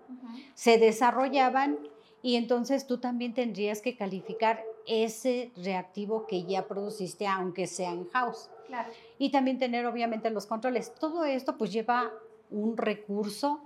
Se 0.54 0.76
desarrollaban 0.76 1.78
y 2.20 2.36
entonces 2.36 2.86
tú 2.86 2.98
también 2.98 3.32
tendrías 3.32 3.80
que 3.80 3.96
calificar 3.96 4.62
ese 4.86 5.50
reactivo 5.56 6.26
que 6.26 6.44
ya 6.44 6.68
produciste, 6.68 7.26
aunque 7.26 7.66
sea 7.66 7.90
en 7.90 8.06
house. 8.10 8.50
Claro. 8.66 8.90
Y 9.18 9.30
también 9.30 9.58
tener 9.58 9.86
obviamente 9.86 10.28
los 10.28 10.44
controles. 10.44 10.94
Todo 10.94 11.24
esto 11.24 11.56
pues 11.56 11.72
lleva 11.72 12.12
un 12.50 12.76
recurso 12.76 13.62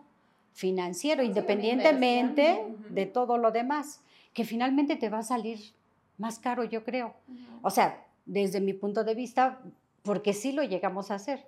financiero, 0.52 1.24
independientemente 1.24 2.64
de 2.90 3.06
todo 3.06 3.36
lo 3.36 3.50
demás, 3.50 4.00
que 4.32 4.44
finalmente 4.44 4.94
te 4.94 5.08
va 5.08 5.18
a 5.18 5.22
salir 5.24 5.58
más 6.18 6.38
caro, 6.38 6.62
yo 6.62 6.84
creo. 6.84 7.14
O 7.62 7.70
sea, 7.70 8.06
desde 8.26 8.60
mi 8.60 8.74
punto 8.74 9.02
de 9.02 9.16
vista, 9.16 9.60
porque 10.04 10.34
sí 10.34 10.52
lo 10.52 10.62
llegamos 10.62 11.10
a 11.10 11.16
hacer. 11.16 11.44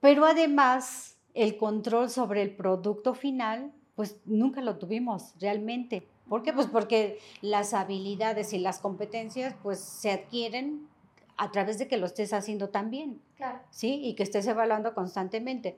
Pero 0.00 0.26
además, 0.26 1.16
el 1.32 1.56
control 1.56 2.10
sobre 2.10 2.42
el 2.42 2.54
producto 2.54 3.14
final, 3.14 3.72
pues 3.96 4.18
nunca 4.26 4.60
lo 4.60 4.76
tuvimos 4.76 5.34
realmente. 5.40 6.06
¿Por 6.28 6.42
qué? 6.42 6.52
Pues 6.52 6.66
porque 6.66 7.18
las 7.40 7.74
habilidades 7.74 8.52
y 8.52 8.58
las 8.58 8.78
competencias 8.78 9.54
pues 9.62 9.80
se 9.80 10.10
adquieren 10.10 10.86
a 11.36 11.50
través 11.50 11.78
de 11.78 11.88
que 11.88 11.96
lo 11.96 12.06
estés 12.06 12.32
haciendo 12.32 12.68
también. 12.68 13.20
Claro. 13.36 13.58
¿Sí? 13.70 14.00
Y 14.04 14.14
que 14.14 14.22
estés 14.22 14.46
evaluando 14.46 14.94
constantemente. 14.94 15.76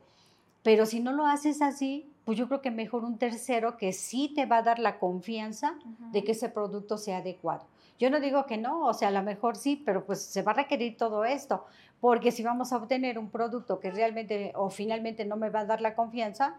Pero 0.63 0.85
si 0.85 0.99
no 0.99 1.13
lo 1.13 1.27
haces 1.27 1.63
así, 1.63 2.11
pues 2.25 2.37
yo 2.37 2.49
creo 2.49 2.61
que 2.61 2.73
mejor 2.73 3.05
un 3.05 3.19
tercero 3.19 3.77
que 3.77 3.93
sí 3.93 4.33
te 4.35 4.47
va 4.47 4.59
a 4.59 4.63
dar 4.63 4.81
la 4.81 4.99
confianza 4.99 5.79
de 6.11 6.25
que 6.25 6.33
ese 6.33 6.49
producto 6.49 6.99
sea 6.99 7.19
adecuado. 7.19 7.65
Yo 7.99 8.11
no 8.11 8.21
digo 8.21 8.47
que 8.47 8.57
no, 8.57 8.87
o 8.87 8.95
sea, 8.95 9.09
a 9.09 9.11
lo 9.11 9.23
mejor 9.23 9.57
sí, 9.57 9.83
pero 9.85 10.05
pues 10.05 10.23
se 10.23 10.43
va 10.43 10.53
a 10.53 10.57
requerir 10.57 10.97
todo 10.97 11.25
esto, 11.25 11.65
porque 12.01 12.31
si 12.31 12.43
vamos 12.43 12.73
a 12.73 12.77
obtener 12.77 13.19
un 13.19 13.31
producto 13.31 13.81
que 13.81 13.91
realmente 13.91 14.53
o 14.55 14.69
finalmente 14.69 15.25
no 15.25 15.37
me 15.37 15.49
va 15.49 15.61
a 15.61 15.65
dar 15.65 15.81
la 15.81 15.95
confianza, 15.95 16.57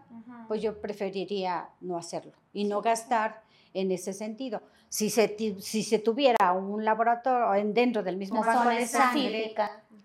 pues 0.48 0.60
yo 0.62 0.80
preferiría 0.80 1.68
no 1.80 1.96
hacerlo 1.96 2.32
y 2.52 2.64
no 2.64 2.82
gastar 2.82 3.42
en 3.74 3.92
ese 3.92 4.12
sentido. 4.12 4.62
Si 4.88 5.10
se, 5.10 5.36
si 5.60 5.82
se 5.82 5.98
tuviera 5.98 6.52
un 6.52 6.84
laboratorio 6.84 7.64
dentro 7.72 8.02
del 8.02 8.16
mismo 8.16 8.42
banco 8.42 8.70
de 8.70 8.86
sangre, 8.86 9.54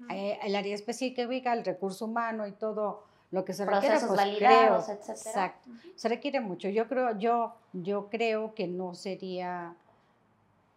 eh, 0.10 0.40
el 0.44 0.56
área 0.56 0.76
específica, 0.76 1.54
el 1.54 1.64
recurso 1.64 2.06
humano 2.06 2.46
y 2.46 2.52
todo 2.52 3.06
lo 3.32 3.44
que 3.44 3.54
se 3.54 3.66
requiere, 3.66 4.00
pues 4.00 4.16
validados, 4.16 4.86
creo, 4.86 4.98
Exacto. 5.10 5.70
Se 5.96 6.08
requiere 6.08 6.40
mucho. 6.40 6.70
Yo 6.70 6.88
creo, 6.88 7.18
yo, 7.18 7.56
yo 7.72 8.10
creo 8.10 8.54
que 8.54 8.68
no 8.68 8.94
sería 8.94 9.76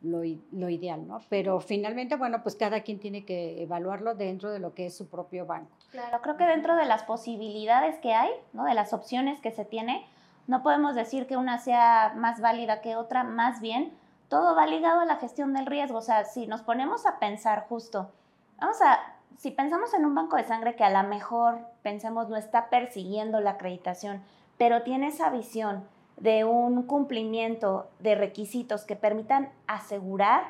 lo, 0.07 0.23
lo, 0.53 0.69
ideal, 0.69 1.07
¿no? 1.07 1.21
Pero 1.29 1.61
finalmente, 1.61 2.17
bueno, 2.17 2.43
pues 2.43 2.57
cada 2.57 2.81
quien 2.81 2.99
tiene 2.99 3.25
que 3.25 3.63
evaluarlo 3.63 4.15
dentro 4.15 4.51
de 4.51 4.59
lo 4.59 4.75
que 4.75 4.87
es 4.87 4.97
su 4.97 5.09
propio 5.09 5.47
banco. 5.47 5.71
Claro, 5.91 6.21
creo 6.23 6.37
que 6.37 6.47
dentro 6.47 6.77
de 6.77 6.87
las 6.87 7.03
posibilidades 7.03 7.99
que 7.99 8.15
hay, 8.15 8.31
¿no? 8.53 8.65
De 8.65 8.75
las 8.75 8.93
opciones 8.93 9.41
que 9.41 9.51
se 9.51 9.65
tiene, 9.65 10.07
no 10.47 10.63
podemos 10.63 10.95
decir 10.95 11.27
que 11.27 11.37
una 11.37 11.59
sea 11.59 12.15
más 12.17 12.41
válida 12.41 12.81
que 12.81 12.97
otra, 12.97 13.25
más 13.25 13.61
bien, 13.61 13.93
todo 14.29 14.55
va 14.55 14.67
ligado 14.67 15.01
a 15.01 15.05
la 15.05 15.17
gestión 15.17 15.53
del 15.53 15.67
riesgo. 15.67 15.99
O 15.99 16.03
sea, 16.03 16.25
si 16.25 16.47
nos 16.47 16.63
ponemos 16.63 17.07
a 17.07 17.19
pensar 17.19 17.67
justo, 17.69 18.11
vamos 18.59 18.81
a 18.83 19.17
si 19.39 19.51
pensamos 19.51 19.93
en 19.95 20.05
un 20.05 20.15
banco 20.15 20.37
de 20.37 20.45
sangre 20.45 20.77
que 20.77 20.85
a 20.85 21.03
lo 21.03 21.09
mejor 21.09 21.59
pensemos 21.83 22.29
no 22.29 22.37
está 22.37 22.71
persiguiendo 22.71 23.41
la 23.41 23.53
acreditación, 23.53 24.23
pero 24.57 24.83
tiene 24.83 25.09
esa 25.09 25.31
visión 25.31 25.85
de 26.17 26.45
un 26.45 26.83
cumplimiento 26.85 27.89
de 27.99 28.15
requisitos 28.15 28.85
que 28.85 28.97
permitan 28.97 29.51
asegurar 29.67 30.45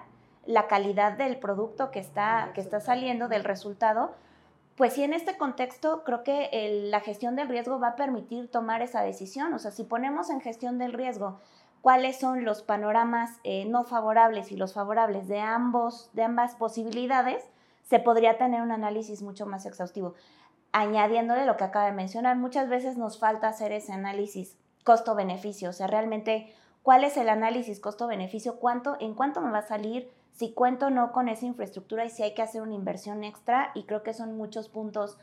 la 0.47 0.69
calidad 0.69 1.13
del 1.17 1.39
producto 1.39 1.91
que 1.91 1.99
está, 1.99 2.53
que 2.55 2.61
está 2.61 2.81
saliendo, 2.81 3.29
del 3.29 3.45
resultado, 3.45 4.15
pues 4.77 4.93
sí, 4.93 5.03
en 5.03 5.15
este 5.15 5.39
contexto 5.39 6.05
creo 6.05 6.23
que 6.23 6.51
la 6.91 7.01
gestión 7.01 7.35
del 7.35 7.49
riesgo 7.49 7.81
va 7.81 7.89
a 7.89 7.97
permitir 7.97 8.51
tomar 8.51 8.83
esa 8.83 9.03
decisión. 9.03 9.55
O 9.55 9.59
sea, 9.59 9.71
si 9.71 9.85
ponemos 9.85 10.29
en 10.29 10.43
gestión 10.43 10.77
del 10.79 10.93
riesgo 10.93 11.41
cuáles 11.81 12.19
son 12.19 12.45
los 12.45 12.63
panoramas 12.63 13.31
eh, 13.43 13.65
no 13.65 13.85
favorables 13.85 14.53
y 14.53 14.57
los 14.57 14.75
favorables 14.75 15.29
de, 15.29 15.41
ambos, 15.41 16.11
de 16.13 16.25
ambas 16.25 16.57
posibilidades, 16.57 17.43
se 17.85 18.01
podría 18.01 18.37
tener 18.37 18.61
un 18.61 18.71
análisis 18.71 19.23
mucho 19.23 19.47
más 19.47 19.65
exhaustivo. 19.65 20.15
Añadiéndole 20.73 21.47
lo 21.47 21.57
que 21.57 21.65
acaba 21.65 21.87
de 21.87 21.93
mencionar, 21.93 22.37
muchas 22.37 22.69
veces 22.69 22.99
nos 22.99 23.19
falta 23.19 23.49
hacer 23.49 23.73
ese 23.73 23.93
análisis 23.93 24.59
costo-beneficio, 24.87 25.71
o 25.71 25.73
sea, 25.73 25.89
realmente 25.89 26.55
cuál 26.85 27.03
es 27.03 27.17
el 27.17 27.29
análisis 27.29 27.81
costo-beneficio, 27.81 28.61
cuánto, 28.61 28.97
en 29.01 29.15
cuánto 29.15 29.41
me 29.41 29.51
va 29.51 29.59
a 29.59 29.67
salir, 29.67 30.09
si 30.31 30.53
cuento 30.53 30.87
o 30.87 30.91
no 30.91 31.11
con 31.11 31.29
esa 31.29 31.45
infraestructura 31.45 32.05
y 32.05 32.11
si 32.11 32.23
hay 32.23 32.35
que 32.35 32.43
hacer 32.43 32.63
una 32.63 32.75
inversión 32.75 33.25
extra, 33.25 33.73
y 33.75 33.83
creo 33.83 34.05
que 34.05 34.15
son 34.15 34.37
muchos 34.37 34.69
puntos 34.69 35.19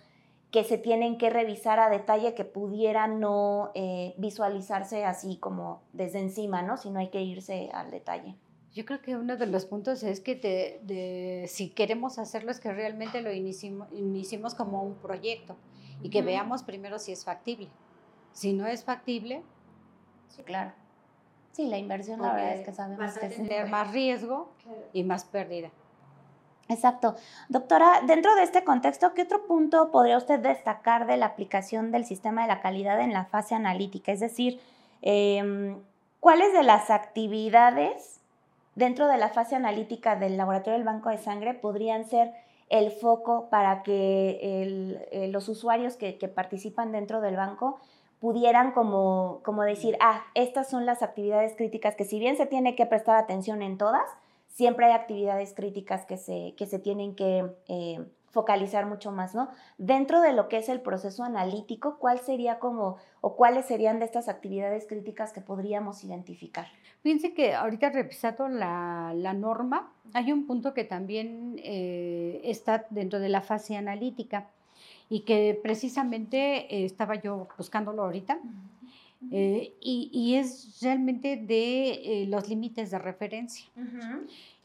que 0.51 0.65
se 0.65 0.77
tienen 0.77 1.17
que 1.17 1.29
revisar 1.29 1.79
a 1.79 1.89
detalle 1.89 2.35
que 2.35 2.43
pudiera 2.43 3.07
no 3.07 3.71
eh, 3.73 4.13
visualizarse 4.17 5.05
así 5.05 5.37
como 5.37 5.81
desde 5.93 6.19
encima, 6.19 6.61
¿no? 6.61 6.75
Si 6.75 6.91
no 6.91 6.99
hay 6.99 7.07
que 7.07 7.21
irse 7.21 7.71
al 7.73 7.89
detalle. 7.89 8.35
Yo 8.73 8.85
creo 8.85 9.01
que 9.01 9.15
uno 9.15 9.37
de 9.37 9.47
los 9.47 9.65
puntos 9.65 10.03
es 10.03 10.19
que 10.19 10.35
de, 10.35 11.47
si 11.47 11.69
queremos 11.69 12.19
hacerlo 12.19 12.51
es 12.51 12.59
que 12.59 12.73
realmente 12.73 13.21
lo 13.21 13.31
iniciemos, 13.31 14.55
como 14.55 14.83
un 14.83 14.95
proyecto 14.95 15.55
y 16.01 16.09
que 16.09 16.21
veamos 16.21 16.63
primero 16.63 16.99
si 16.99 17.13
es 17.13 17.23
factible. 17.23 17.69
Si 18.33 18.51
no 18.51 18.67
es 18.67 18.83
factible, 18.83 19.43
sí, 20.29 20.43
claro. 20.43 20.71
Sí, 21.51 21.67
la 21.67 21.77
inversión 21.77 22.21
la 22.21 22.33
verdad 22.33 22.55
es 22.55 22.65
que 22.65 22.73
sabemos 22.73 23.17
que 23.17 23.29
tener 23.29 23.69
más 23.69 23.91
riesgo 23.91 24.49
y 24.91 25.03
más 25.03 25.23
pérdida. 25.25 25.69
Exacto. 26.67 27.15
Doctora, 27.49 28.01
dentro 28.07 28.33
de 28.35 28.43
este 28.43 28.63
contexto, 28.63 29.13
¿qué 29.13 29.23
otro 29.23 29.45
punto 29.45 29.91
podría 29.91 30.17
usted 30.17 30.39
destacar 30.39 31.05
de 31.05 31.17
la 31.17 31.27
aplicación 31.27 31.91
del 31.91 32.05
sistema 32.05 32.41
de 32.43 32.47
la 32.47 32.61
calidad 32.61 32.99
en 33.01 33.13
la 33.13 33.25
fase 33.25 33.53
analítica? 33.53 34.11
Es 34.11 34.19
decir, 34.19 34.59
em, 35.01 35.77
¿cuáles 36.19 36.53
de 36.53 36.63
las 36.63 36.89
actividades 36.89 38.21
dentro 38.75 39.07
de 39.07 39.17
la 39.17 39.29
fase 39.29 39.55
analítica 39.55 40.15
del 40.15 40.37
laboratorio 40.37 40.73
del 40.73 40.85
banco 40.85 41.09
de 41.09 41.17
sangre 41.17 41.53
podrían 41.53 42.05
ser 42.05 42.33
el 42.69 42.91
foco 42.91 43.49
para 43.49 43.83
que 43.83 44.39
eh, 45.11 45.27
los 45.27 45.47
usuarios 45.49 45.95
que, 45.95 46.13
participan 46.33 46.91
dentro 46.91 47.21
del 47.21 47.35
banco 47.35 47.79
pudieran 48.23 48.71
como, 48.71 49.41
como 49.43 49.63
decir, 49.63 49.97
ah, 49.99 50.23
estas 50.33 50.69
son 50.69 50.85
las 50.85 51.03
actividades 51.03 51.57
críticas 51.57 51.97
que 51.97 52.05
si 52.05 52.19
bien 52.19 52.37
se 52.37 52.45
tiene 52.45 52.73
que 52.73 52.85
prestar 52.85 53.17
atención 53.17 53.61
en 53.61 53.77
todas, 53.77 54.09
siempre 54.47 54.85
hay 54.85 54.93
actividades 54.93 55.53
críticas 55.53 56.05
que 56.05 56.15
se, 56.15 56.53
que 56.55 56.65
se 56.65 56.79
tienen 56.79 57.15
que 57.15 57.45
eh, 57.67 57.99
focalizar 58.31 58.85
mucho 58.85 59.11
más, 59.11 59.35
¿no? 59.35 59.49
Dentro 59.77 60.21
de 60.21 60.31
lo 60.31 60.47
que 60.47 60.55
es 60.55 60.69
el 60.69 60.79
proceso 60.79 61.25
analítico, 61.25 61.97
¿cuál 61.99 62.17
sería 62.19 62.59
como 62.59 62.95
o 63.19 63.35
cuáles 63.35 63.65
serían 63.65 63.99
de 63.99 64.05
estas 64.05 64.29
actividades 64.29 64.87
críticas 64.87 65.33
que 65.33 65.41
podríamos 65.41 66.05
identificar? 66.05 66.67
Fíjense 67.01 67.33
que 67.33 67.53
ahorita 67.53 67.89
revisando 67.89 68.47
la, 68.47 69.11
la 69.13 69.33
norma, 69.33 69.91
hay 70.13 70.31
un 70.31 70.47
punto 70.47 70.73
que 70.73 70.85
también 70.85 71.59
eh, 71.61 72.39
está 72.45 72.85
dentro 72.89 73.19
de 73.19 73.27
la 73.27 73.41
fase 73.41 73.75
analítica 73.75 74.47
y 75.13 75.19
que 75.19 75.59
precisamente 75.61 76.75
eh, 76.75 76.85
estaba 76.85 77.21
yo 77.21 77.47
buscándolo 77.55 78.01
ahorita. 78.01 78.39
eh, 79.31 79.75
y, 79.79 80.33
es 80.35 80.79
realmente 80.81 81.37
de 81.37 82.25
los 82.27 82.49
límites 82.49 82.89
de 82.89 82.97
referencia. 82.97 83.67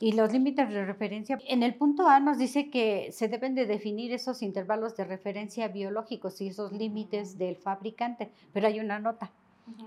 Y 0.00 0.12
los 0.12 0.32
límites 0.32 0.70
de 0.70 0.86
referencia, 0.86 1.38
en 1.46 1.62
el 1.62 1.74
punto 1.74 2.08
A 2.08 2.18
nos 2.18 2.38
dice 2.38 2.70
que 2.70 3.12
se 3.12 3.28
deben 3.28 3.54
de 3.54 3.66
definir 3.66 4.10
esos 4.14 4.40
intervalos 4.40 4.96
de 4.96 5.04
referencia 5.04 5.68
biológicos 5.68 6.40
y 6.40 6.48
esos 6.48 6.72
límites 6.72 7.36
del 7.36 7.56
fabricante, 7.56 8.30
pero 8.54 8.68
hay 8.68 8.80
una 8.80 8.98
nota. 8.98 9.30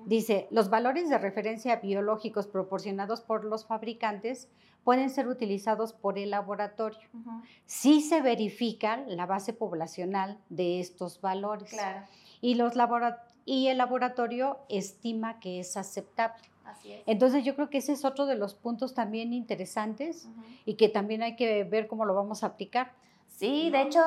Dice, 0.06 0.48
los 0.52 0.70
valores 0.70 1.10
de 1.10 1.18
referencia 1.18 1.78
biológicos 1.78 2.46
proporcionados 2.46 3.22
por 3.22 3.46
los 3.46 3.66
fabricantes 3.66 4.48
pueden 4.84 5.10
ser 5.10 5.28
utilizados 5.28 5.94
por 5.94 6.18
el 6.18 6.32
laboratorio 6.32 7.08
si 7.66 8.02
se 8.02 8.22
verifica 8.22 8.98
la 9.08 9.26
base 9.26 9.54
poblacional 9.54 10.38
de 10.50 10.80
estos 10.80 11.22
valores. 11.22 11.76
Y, 12.42 12.56
los 12.56 12.74
y 13.46 13.68
el 13.68 13.78
laboratorio 13.78 14.60
estima 14.70 15.40
que 15.40 15.60
es 15.60 15.78
aceptable. 15.78 16.42
Entonces 17.06 17.44
yo 17.44 17.56
creo 17.56 17.70
que 17.70 17.80
ese 17.80 17.94
es 17.94 18.06
otro 18.06 18.26
de 18.26 18.36
los 18.36 18.56
puntos 18.56 18.94
también 18.94 19.34
interesantes 19.34 20.30
y 20.66 20.76
que 20.76 20.90
también 20.90 21.22
hay 21.22 21.36
que 21.36 21.64
ver 21.64 21.88
cómo 21.88 22.06
lo 22.06 22.16
vamos 22.16 22.44
a 22.44 22.48
aplicar. 22.48 22.94
Sí, 23.28 23.70
de 23.72 23.82
hecho, 23.82 24.00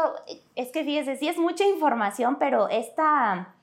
es 0.55 0.71
que 0.71 0.85
fíjese, 0.85 1.17
sí 1.17 1.29
es 1.29 1.39
mucha 1.39 1.65
información, 1.67 2.37
pero 2.39 2.69
esta 2.69 3.55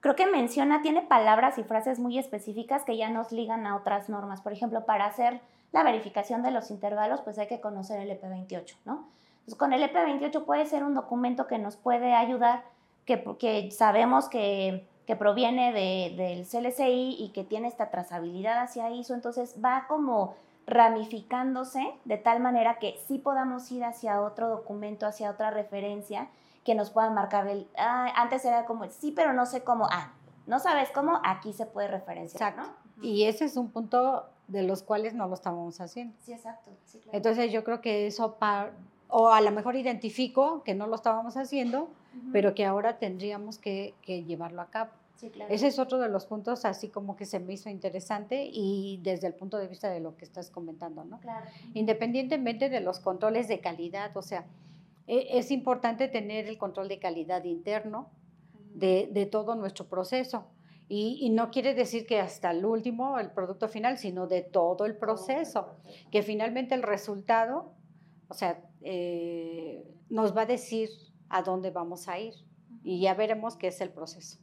creo 0.00 0.16
que 0.16 0.26
menciona, 0.26 0.82
tiene 0.82 1.02
palabras 1.02 1.58
y 1.58 1.62
frases 1.62 1.98
muy 1.98 2.18
específicas 2.18 2.84
que 2.84 2.96
ya 2.96 3.10
nos 3.10 3.32
ligan 3.32 3.66
a 3.66 3.76
otras 3.76 4.08
normas. 4.08 4.40
Por 4.40 4.52
ejemplo, 4.52 4.84
para 4.86 5.06
hacer 5.06 5.40
la 5.72 5.82
verificación 5.82 6.42
de 6.42 6.50
los 6.50 6.70
intervalos, 6.70 7.20
pues 7.20 7.38
hay 7.38 7.46
que 7.46 7.60
conocer 7.60 8.00
el 8.00 8.10
EP28, 8.10 8.76
¿no? 8.84 9.08
Entonces, 9.40 9.54
con 9.56 9.72
el 9.72 9.82
EP28 9.82 10.44
puede 10.44 10.66
ser 10.66 10.84
un 10.84 10.94
documento 10.94 11.46
que 11.46 11.58
nos 11.58 11.76
puede 11.76 12.14
ayudar, 12.14 12.64
que, 13.04 13.24
que 13.38 13.70
sabemos 13.70 14.28
que, 14.28 14.86
que 15.06 15.16
proviene 15.16 15.72
de, 15.72 16.14
del 16.16 16.46
CLCI 16.46 17.16
y 17.18 17.30
que 17.34 17.44
tiene 17.44 17.68
esta 17.68 17.90
trazabilidad 17.90 18.62
hacia 18.62 18.90
ISO, 18.90 19.14
entonces 19.14 19.56
va 19.64 19.86
como 19.88 20.34
ramificándose 20.66 21.94
de 22.04 22.16
tal 22.16 22.40
manera 22.40 22.78
que 22.78 22.96
sí 23.08 23.18
podamos 23.18 23.70
ir 23.72 23.84
hacia 23.84 24.20
otro 24.20 24.48
documento, 24.48 25.06
hacia 25.06 25.30
otra 25.30 25.50
referencia 25.50 26.28
que 26.64 26.74
nos 26.74 26.90
puedan 26.90 27.14
marcar 27.14 27.48
el, 27.48 27.68
ah, 27.76 28.12
antes 28.14 28.44
era 28.44 28.66
como, 28.66 28.88
sí, 28.88 29.10
pero 29.10 29.32
no 29.32 29.46
sé 29.46 29.64
cómo, 29.64 29.88
ah, 29.90 30.12
no 30.46 30.60
sabes 30.60 30.90
cómo, 30.90 31.20
aquí 31.24 31.52
se 31.52 31.66
puede 31.66 31.88
referenciar, 31.88 32.52
exacto. 32.52 32.72
Y 33.02 33.24
ese 33.24 33.46
es 33.46 33.56
un 33.56 33.70
punto 33.70 34.26
de 34.50 34.62
los 34.62 34.82
cuales 34.82 35.14
no 35.14 35.28
lo 35.28 35.34
estábamos 35.34 35.80
haciendo. 35.80 36.14
Sí, 36.20 36.32
exacto. 36.32 36.70
Entonces 37.12 37.52
yo 37.52 37.64
creo 37.64 37.80
que 37.80 38.06
eso, 38.06 38.36
o 39.08 39.28
a 39.28 39.40
lo 39.40 39.50
mejor 39.50 39.76
identifico 39.76 40.62
que 40.62 40.74
no 40.74 40.86
lo 40.86 40.96
estábamos 40.96 41.36
haciendo, 41.36 41.88
pero 42.32 42.54
que 42.54 42.64
ahora 42.64 42.98
tendríamos 42.98 43.58
que, 43.58 43.94
que 44.02 44.24
llevarlo 44.24 44.60
a 44.62 44.66
cabo. 44.70 44.90
Sí, 45.16 45.30
claro. 45.30 45.52
Ese 45.52 45.66
es 45.66 45.78
otro 45.78 45.98
de 45.98 46.08
los 46.08 46.24
puntos 46.24 46.64
así 46.64 46.88
como 46.88 47.14
que 47.14 47.26
se 47.26 47.40
me 47.40 47.52
hizo 47.52 47.68
interesante 47.68 48.48
y 48.50 49.00
desde 49.02 49.26
el 49.26 49.34
punto 49.34 49.58
de 49.58 49.68
vista 49.68 49.90
de 49.90 50.00
lo 50.00 50.16
que 50.16 50.24
estás 50.24 50.50
comentando, 50.50 51.04
¿no? 51.04 51.20
Claro. 51.20 51.46
Independientemente 51.74 52.70
de 52.70 52.80
los 52.80 53.00
controles 53.00 53.46
de 53.46 53.60
calidad, 53.60 54.16
o 54.16 54.22
sea, 54.22 54.46
e, 55.06 55.38
es 55.38 55.50
importante 55.50 56.08
tener 56.08 56.46
el 56.46 56.56
control 56.56 56.88
de 56.88 56.98
calidad 56.98 57.44
interno 57.44 58.08
de, 58.74 59.28
todo 59.30 59.54
nuestro 59.56 59.86
proceso. 59.86 60.44
Y, 60.92 61.30
no 61.30 61.52
quiere 61.52 61.72
decir 61.72 62.04
que 62.04 62.18
hasta 62.18 62.50
el 62.50 62.64
último, 62.64 63.20
el 63.20 63.30
producto 63.30 63.68
final, 63.68 63.96
sino 63.96 64.26
de 64.26 64.42
todo 64.42 64.86
el 64.86 64.96
proceso, 64.96 65.76
que 66.10 66.24
finalmente 66.24 66.74
el 66.74 66.82
resultado, 66.82 67.74
o 68.26 68.34
sea, 68.34 68.60
eh, 68.82 69.84
nos 70.08 70.36
va 70.36 70.42
a 70.42 70.46
decir 70.46 70.88
a 71.28 71.42
dónde 71.42 71.70
vamos 71.70 72.08
a 72.08 72.18
ir 72.18 72.34
y 72.82 73.00
ya 73.00 73.14
veremos 73.14 73.56
qué 73.56 73.68
es 73.68 73.80
el 73.80 73.90
proceso. 73.90 74.40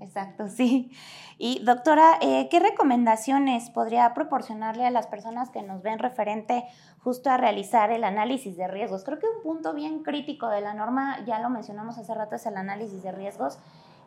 Exacto, 0.00 0.46
sí. 0.56 0.92
Y 1.36 1.64
doctora, 1.64 2.18
eh, 2.20 2.48
¿qué 2.48 2.60
recomendaciones 2.60 3.68
podría 3.70 4.14
proporcionarle 4.14 4.86
a 4.86 4.92
las 4.92 5.08
personas 5.08 5.50
que 5.50 5.62
nos 5.62 5.82
ven 5.82 5.98
referente 5.98 6.64
justo 7.00 7.28
a 7.28 7.38
realizar 7.38 7.90
el 7.90 8.04
análisis 8.04 8.56
de 8.56 8.68
riesgos? 8.68 9.02
Creo 9.02 9.18
que 9.18 9.26
un 9.26 9.42
punto 9.42 9.74
bien 9.74 10.04
crítico 10.04 10.48
de 10.48 10.60
la 10.60 10.74
norma, 10.74 11.24
ya 11.26 11.40
lo 11.40 11.50
mencionamos 11.50 11.98
hace 11.98 12.14
rato, 12.14 12.36
es 12.36 12.46
el 12.46 12.56
análisis 12.56 13.02
de 13.02 13.10
riesgos. 13.10 13.58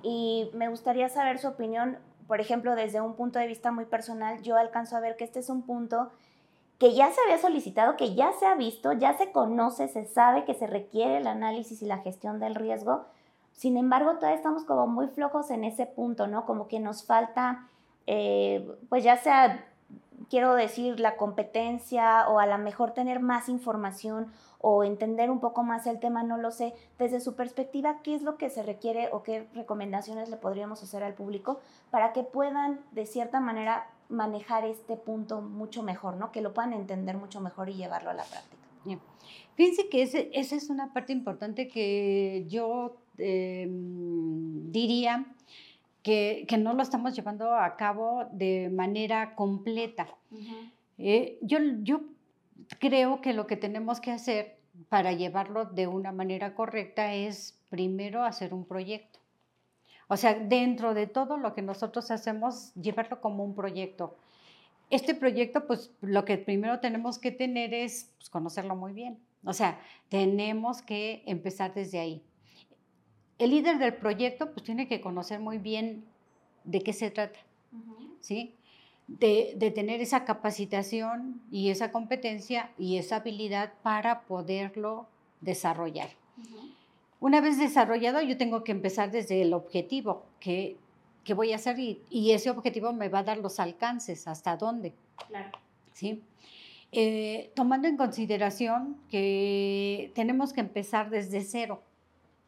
Y 0.04 0.50
me 0.54 0.70
gustaría 0.70 1.10
saber 1.10 1.40
su 1.40 1.48
opinión, 1.48 1.98
por 2.28 2.40
ejemplo, 2.42 2.76
desde 2.76 3.02
un 3.02 3.16
punto 3.16 3.40
de 3.40 3.48
vista 3.48 3.72
muy 3.72 3.86
personal, 3.86 4.42
yo 4.42 4.58
alcanzo 4.58 4.98
a 4.98 5.00
ver 5.00 5.16
que 5.18 5.24
este 5.24 5.40
es 5.40 5.50
un 5.50 5.64
punto 5.64 6.12
que 6.80 6.94
ya 6.94 7.12
se 7.12 7.22
había 7.22 7.38
solicitado, 7.38 7.96
que 7.96 8.16
ya 8.16 8.32
se 8.40 8.46
ha 8.48 8.56
visto, 8.56 8.94
ya 8.94 9.14
se 9.18 9.32
conoce, 9.32 9.88
se 9.88 10.06
sabe 10.06 10.46
que 10.46 10.56
se 10.56 10.66
requiere 10.66 11.18
el 11.18 11.28
análisis 11.28 11.82
y 11.82 11.86
la 11.86 12.00
gestión 12.00 12.40
del 12.40 12.56
riesgo, 12.56 13.06
sin 13.54 13.78
embargo, 13.78 14.16
todavía 14.16 14.38
estamos 14.38 14.64
como 14.64 14.88
muy 14.88 15.08
flojos 15.08 15.52
en 15.52 15.64
ese 15.64 15.86
punto, 15.86 16.28
¿no? 16.28 16.46
Como 16.46 16.68
que 16.68 16.80
nos 16.80 17.06
falta, 17.06 17.68
eh, 18.08 18.68
pues 18.90 19.04
ya 19.04 19.18
sea, 19.18 19.66
quiero 20.32 20.56
decir, 20.56 21.02
la 21.02 21.18
competencia 21.18 22.26
o 22.30 22.40
a 22.40 22.46
lo 22.46 22.58
mejor 22.58 22.94
tener 22.94 23.20
más 23.20 23.50
información 23.50 24.32
o 24.60 24.86
entender 24.86 25.30
un 25.30 25.42
poco 25.42 25.62
más 25.62 25.86
el 25.88 26.00
tema, 26.00 26.24
no 26.24 26.38
lo 26.38 26.52
sé. 26.52 26.74
Desde 26.98 27.20
su 27.20 27.36
perspectiva, 27.36 27.98
¿qué 28.02 28.16
es 28.16 28.22
lo 28.22 28.38
que 28.38 28.50
se 28.50 28.64
requiere 28.64 29.10
o 29.12 29.24
qué 29.24 29.46
recomendaciones 29.54 30.30
le 30.30 30.38
podríamos 30.38 30.82
hacer 30.82 31.04
al 31.04 31.16
público 31.16 31.60
para 31.90 32.14
que 32.14 32.24
puedan, 32.24 32.80
de 32.94 33.06
cierta 33.06 33.42
manera, 33.42 33.90
manejar 34.08 34.64
este 34.64 34.96
punto 34.96 35.42
mucho 35.42 35.84
mejor, 35.84 36.16
¿no? 36.16 36.32
Que 36.32 36.40
lo 36.40 36.54
puedan 36.54 36.72
entender 36.72 37.18
mucho 37.18 37.42
mejor 37.42 37.68
y 37.68 37.74
llevarlo 37.74 38.12
a 38.12 38.14
la 38.14 38.24
práctica. 38.24 38.62
Fíjense 39.56 39.90
que 39.90 40.02
esa 40.02 40.56
es 40.56 40.70
una 40.70 40.94
parte 40.94 41.12
importante 41.12 41.68
que 41.68 42.46
yo 42.48 42.96
Em, 43.24 44.72
diría 44.72 45.26
que, 46.04 46.48
no 46.60 46.74
lo 46.74 46.82
estamos 46.82 47.16
llevando 47.16 47.54
a 47.54 47.76
cabo 47.76 48.26
de 48.32 48.70
manera 48.70 49.36
completa. 49.36 50.08
Eh, 50.98 51.38
yo, 51.42 51.60
yo 51.82 52.02
creo 52.80 53.22
que 53.22 53.34
lo 53.34 53.48
que 53.48 53.58
tenemos 53.58 54.00
que 54.00 54.12
hacer 54.12 54.58
para 54.90 55.14
llevarlo 55.14 55.66
de 55.66 55.88
una 55.88 56.12
manera 56.12 56.56
correcta 56.56 57.14
es 57.14 57.60
primero 57.70 58.24
hacer 58.24 58.54
un 58.54 58.66
proyecto. 58.66 59.20
O 60.08 60.18
sea, 60.18 60.34
dentro 60.34 60.94
de 60.94 61.08
todo 61.08 61.38
lo 61.38 61.54
que 61.54 61.62
nosotros 61.62 62.12
hacemos, 62.12 62.74
llevarlo 62.76 63.22
como 63.22 63.44
un 63.44 63.56
proyecto. 63.56 64.18
Este 64.90 65.16
proyecto, 65.16 65.66
pues 65.68 65.92
lo 66.02 66.26
que 66.26 66.38
primero 66.38 66.80
tenemos 66.80 67.18
que 67.18 67.32
tener 67.32 67.74
es 67.74 68.12
pues, 68.18 68.30
conocerlo 68.30 68.76
muy 68.76 68.92
bien. 68.92 69.20
O 69.46 69.54
sea, 69.54 69.80
tenemos 70.10 70.82
que 70.82 71.24
empezar 71.26 71.74
desde 71.74 72.00
ahí 72.00 72.24
el 73.42 73.50
líder 73.50 73.80
del 73.80 73.96
proyecto 73.96 74.52
pues 74.52 74.64
tiene 74.64 74.88
que 74.88 75.02
conocer 75.02 75.40
muy 75.40 75.58
bien 75.58 76.06
de 76.64 76.82
qué 76.82 76.94
se 76.94 77.10
trata, 77.10 77.40
¿sí? 78.20 78.54
De, 79.08 79.72
tener 79.74 80.00
esa 80.00 80.26
capacitación 80.26 81.42
y 81.52 81.70
esa 81.70 81.92
competencia 81.92 82.70
y 82.78 82.98
esa 82.98 83.18
habilidad 83.18 83.74
para 83.82 84.22
poderlo 84.22 85.08
desarrollar. 85.42 86.10
Una 87.20 87.42
vez 87.42 87.58
desarrollado, 87.58 88.22
yo 88.22 88.38
tengo 88.38 88.64
que 88.64 88.72
empezar 88.72 89.12
desde 89.12 89.42
el 89.42 89.54
objetivo 89.54 90.24
que, 90.40 90.78
voy 91.36 91.52
a 91.52 91.56
hacer 91.56 91.80
y, 91.80 92.32
ese 92.32 92.52
objetivo 92.52 92.94
me 92.94 93.10
va 93.10 93.20
a 93.20 93.24
dar 93.24 93.40
los 93.40 93.60
alcances, 93.60 94.28
hasta 94.28 94.56
dónde. 94.56 94.94
Claro. 95.28 95.58
¿Sí? 95.94 96.22
Eh, 96.92 97.52
tomando 97.56 97.88
en 97.88 97.98
consideración 97.98 98.98
que 99.10 100.12
tenemos 100.14 100.54
que 100.54 100.62
empezar 100.62 101.10
desde 101.10 101.42
cero. 101.42 101.82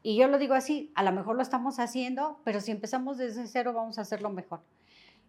Y 0.04 0.18
yo 0.18 0.28
lo 0.28 0.38
digo 0.38 0.54
así, 0.54 0.92
a 0.96 1.04
lo 1.04 1.14
mejor 1.14 1.38
lo 1.38 1.42
estamos 1.42 1.80
haciendo, 1.80 2.38
pero 2.44 2.60
si 2.60 2.72
empezamos 2.72 3.18
desde 3.18 3.48
cero 3.48 3.72
vamos 3.74 3.98
a 3.98 4.02
hacerlo 4.02 4.30
mejor. 4.30 4.62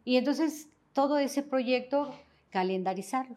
Y 0.04 0.16
entonces 0.16 0.68
todo 0.92 1.18
ese 1.18 1.42
proyecto, 1.42 2.12
calendarizarlo. 2.50 3.36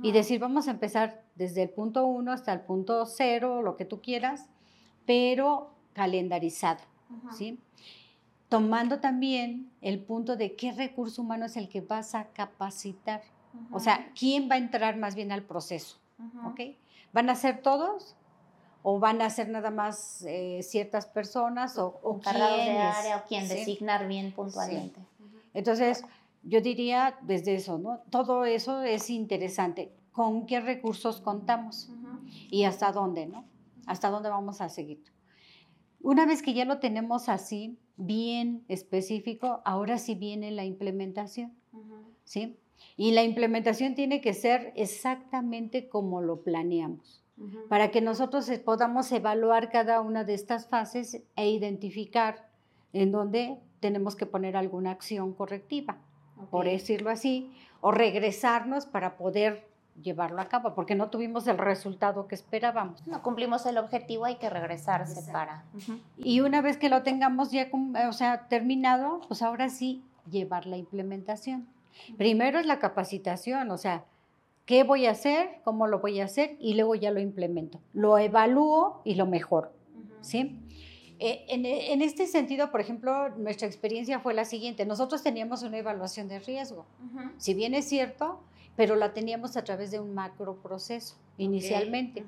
Y 0.00 0.12
decir, 0.12 0.38
vamos 0.38 0.68
a 0.68 0.70
empezar 0.70 1.22
desde 1.34 1.64
el 1.64 1.70
punto 1.70 2.06
uno 2.06 2.30
hasta 2.30 2.52
el 2.52 2.60
punto 2.60 3.04
cero, 3.04 3.62
lo 3.62 3.76
que 3.76 3.84
tú 3.84 4.00
quieras, 4.00 4.46
pero 5.06 5.74
calendarizado, 5.92 6.80
¿sí? 7.36 7.58
Tomando 8.48 9.00
también 9.00 9.70
el 9.80 9.98
punto 9.98 10.36
de 10.36 10.54
qué 10.54 10.72
recurso 10.72 11.22
humano 11.22 11.46
es 11.46 11.56
el 11.56 11.68
que 11.68 11.80
vas 11.80 12.14
a 12.14 12.28
capacitar. 12.28 13.22
O 13.72 13.80
sea, 13.80 14.12
¿quién 14.18 14.48
va 14.48 14.54
a 14.54 14.58
entrar 14.58 14.96
más 14.96 15.14
bien 15.16 15.32
al 15.32 15.42
proceso? 15.42 15.98
¿Ok? 16.44 16.60
¿Van 17.12 17.28
a 17.28 17.34
ser 17.34 17.60
todos? 17.60 18.14
O 18.82 18.98
van 18.98 19.22
a 19.22 19.30
ser 19.30 19.48
nada 19.48 19.70
más 19.70 20.24
eh, 20.26 20.60
ciertas 20.62 21.06
personas 21.06 21.78
o, 21.78 22.00
o 22.02 22.18
de 22.18 22.78
área 22.78 23.18
o 23.18 23.28
quién 23.28 23.48
designar 23.48 24.08
bien 24.08 24.32
puntualmente. 24.32 25.00
Entonces, 25.54 26.04
yo 26.42 26.60
diría 26.60 27.16
desde 27.22 27.54
eso, 27.54 27.78
¿no? 27.78 28.00
Todo 28.10 28.44
eso 28.44 28.82
es 28.82 29.08
interesante. 29.10 29.92
¿Con 30.10 30.46
qué 30.46 30.60
recursos 30.60 31.20
contamos? 31.20 31.90
Y 32.50 32.64
hasta 32.64 32.92
dónde, 32.92 33.26
¿no? 33.26 33.44
Hasta 33.86 34.10
dónde 34.10 34.28
vamos 34.28 34.60
a 34.60 34.68
seguir. 34.68 35.02
Una 36.00 36.26
vez 36.26 36.42
que 36.42 36.52
ya 36.52 36.64
lo 36.64 36.78
tenemos 36.78 37.28
así, 37.28 37.78
bien 37.96 38.64
específico, 38.68 39.62
ahora 39.64 39.98
sí 39.98 40.16
viene 40.16 40.50
la 40.50 40.64
implementación, 40.64 41.54
¿sí? 42.24 42.58
Y 42.96 43.12
la 43.12 43.22
implementación 43.22 43.94
tiene 43.94 44.20
que 44.20 44.34
ser 44.34 44.72
exactamente 44.74 45.88
como 45.88 46.20
lo 46.20 46.42
planeamos 46.42 47.21
para 47.68 47.90
que 47.90 48.00
nosotros 48.00 48.50
podamos 48.64 49.10
evaluar 49.12 49.70
cada 49.70 50.00
una 50.00 50.24
de 50.24 50.34
estas 50.34 50.68
fases 50.68 51.22
e 51.36 51.50
identificar 51.50 52.48
en 52.92 53.10
dónde 53.10 53.58
tenemos 53.80 54.16
que 54.16 54.26
poner 54.26 54.56
alguna 54.56 54.90
acción 54.90 55.32
correctiva, 55.32 55.96
por 56.50 56.66
decirlo 56.66 57.10
así, 57.10 57.52
o 57.80 57.90
regresarnos 57.90 58.86
para 58.86 59.16
poder 59.16 59.66
llevarlo 60.00 60.40
a 60.40 60.48
cabo, 60.48 60.74
porque 60.74 60.94
no 60.94 61.10
tuvimos 61.10 61.46
el 61.46 61.58
resultado 61.58 62.26
que 62.26 62.34
esperábamos. 62.34 63.06
No 63.06 63.22
cumplimos 63.22 63.66
el 63.66 63.78
objetivo, 63.78 64.24
hay 64.24 64.36
que 64.36 64.48
regresarse 64.48 65.30
para. 65.32 65.64
Y 66.16 66.40
una 66.40 66.62
vez 66.62 66.76
que 66.76 66.88
lo 66.88 67.02
tengamos 67.02 67.50
ya, 67.50 67.68
o 68.08 68.12
sea, 68.12 68.48
terminado, 68.48 69.20
pues 69.28 69.42
ahora 69.42 69.68
sí 69.68 70.02
llevar 70.30 70.66
la 70.66 70.76
implementación. 70.76 71.66
Primero 72.16 72.58
es 72.58 72.66
la 72.66 72.78
capacitación, 72.78 73.70
o 73.70 73.76
sea, 73.76 74.04
¿qué 74.66 74.84
voy 74.84 75.06
a 75.06 75.12
hacer? 75.12 75.60
¿Cómo 75.64 75.86
lo 75.86 76.00
voy 76.00 76.20
a 76.20 76.24
hacer? 76.24 76.56
Y 76.58 76.74
luego 76.74 76.94
ya 76.94 77.10
lo 77.10 77.20
implemento. 77.20 77.80
Lo 77.92 78.18
evalúo 78.18 79.00
y 79.04 79.14
lo 79.14 79.26
mejoro, 79.26 79.72
¿sí? 80.20 80.58
Eh, 81.24 81.46
en, 81.48 82.02
este 82.02 82.26
sentido, 82.26 82.72
por 82.72 82.80
ejemplo, 82.80 83.28
nuestra 83.36 83.68
experiencia 83.68 84.18
fue 84.18 84.34
la 84.34 84.44
siguiente. 84.44 84.84
Nosotros 84.84 85.22
teníamos 85.22 85.62
una 85.62 85.78
evaluación 85.78 86.26
de 86.26 86.40
riesgo. 86.40 86.84
Si 87.36 87.54
bien 87.54 87.74
es 87.74 87.88
cierto, 87.88 88.40
pero 88.74 88.96
la 88.96 89.12
teníamos 89.12 89.56
a 89.56 89.62
través 89.62 89.92
de 89.92 90.00
un 90.00 90.14
macro 90.14 90.56
proceso 90.56 91.14
inicialmente. 91.38 92.24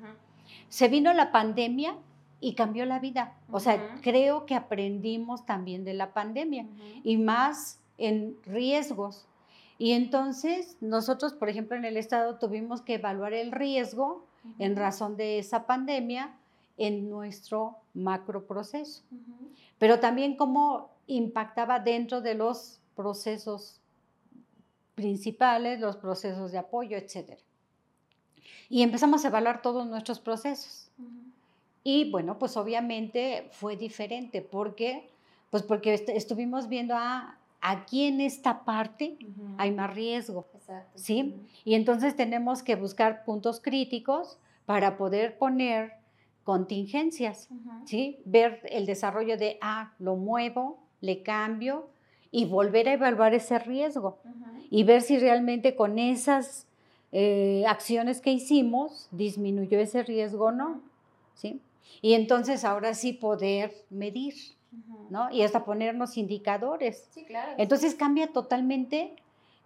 Se 0.68 0.87
vino 0.87 1.12
la 1.12 1.32
pandemia 1.32 1.97
y 2.41 2.55
cambió 2.55 2.85
la 2.87 3.01
vida. 3.01 3.37
O 3.51 3.59
sea, 3.59 3.99
creo 4.01 4.47
que 4.47 4.55
aprendimos 4.55 5.45
también 5.45 5.85
de 5.85 5.95
la 5.95 6.12
pandemia 6.12 6.66
y 7.03 7.16
más 7.16 7.80
en 7.99 8.37
riesgos. 8.45 9.26
Y 9.79 9.93
entonces 9.93 10.77
nosotros, 10.81 11.33
por 11.33 11.49
ejemplo, 11.49 11.77
en 11.77 11.85
el 11.85 11.97
Estado 11.97 12.39
tuvimos 12.39 12.83
que 12.83 12.95
evaluar 12.95 13.33
el 13.33 13.53
riesgo 13.53 14.27
en 14.59 14.77
razón 14.77 15.16
de 15.16 15.39
esa 15.39 15.66
pandemia 15.66 16.37
en 16.77 17.09
nuestro 17.09 17.77
macro 17.95 18.47
proceso, 18.47 19.03
pero 19.79 20.01
también 20.01 20.37
cómo 20.37 20.91
impactaba 21.07 21.81
dentro 21.81 22.20
de 22.20 22.35
los 22.35 22.81
procesos 22.95 23.81
principales, 24.95 25.81
los 25.81 25.97
procesos 25.97 26.53
de 26.53 26.59
apoyo, 26.59 26.97
etc. 26.97 27.39
Y 28.68 28.83
empezamos 28.83 29.25
a 29.25 29.29
evaluar 29.29 29.62
todos 29.62 29.87
nuestros 29.87 30.20
procesos. 30.20 30.91
Y 31.83 32.11
bueno, 32.11 32.39
pues 32.39 32.57
obviamente 32.57 33.49
fue 33.53 33.77
diferente. 33.77 34.41
Porque, 34.41 35.11
pues 35.51 35.62
porque 35.62 35.95
estuvimos 36.09 36.68
viendo 36.68 36.95
a, 36.97 37.39
aquí 37.65 38.05
en 38.05 38.21
esta 38.21 38.65
parte 38.65 39.17
hay 39.57 39.73
más 39.73 39.93
riesgo, 39.95 40.47
¿sí? 40.95 41.35
Y 41.65 41.75
entonces 41.75 42.15
tenemos 42.15 42.62
que 42.62 42.77
buscar 42.77 43.25
puntos 43.25 43.59
críticos 43.59 44.39
para 44.67 44.99
poder 44.99 45.39
poner 45.39 45.95
contingencias, 46.45 47.49
¿sí? 47.87 48.19
Ver 48.27 48.61
el 48.71 48.85
desarrollo 48.85 49.39
de, 49.39 49.57
ah, 49.62 49.95
lo 49.99 50.15
muevo, 50.15 50.79
le 51.01 51.23
cambio 51.23 51.89
y 52.31 52.45
volver 52.45 52.87
a 52.89 52.93
evaluar 52.93 53.33
ese 53.33 53.59
riesgo 53.59 54.19
y 54.71 54.85
ver 54.85 55.01
si 55.01 55.19
realmente 55.19 55.75
con 55.75 55.99
esas 55.99 56.67
eh, 57.12 57.65
acciones 57.67 58.21
que 58.21 58.31
hicimos 58.31 59.09
disminuyó 59.11 59.81
ese 59.81 60.03
riesgo 60.03 60.47
o 60.47 60.53
no. 60.53 60.83
¿sí? 61.35 61.62
Y 62.03 62.12
entonces 62.12 62.65
ahora 62.67 62.93
sí 62.93 63.15
poder 63.15 63.73
medir, 63.89 64.35
¿no? 65.11 65.31
Y 65.31 65.43
hasta 65.43 65.64
ponernos 65.64 66.16
indicadores. 66.16 67.09
Sí, 67.11 67.25
claro. 67.25 67.53
Entonces 67.59 67.95
cambia 67.95 68.33
totalmente 68.33 69.16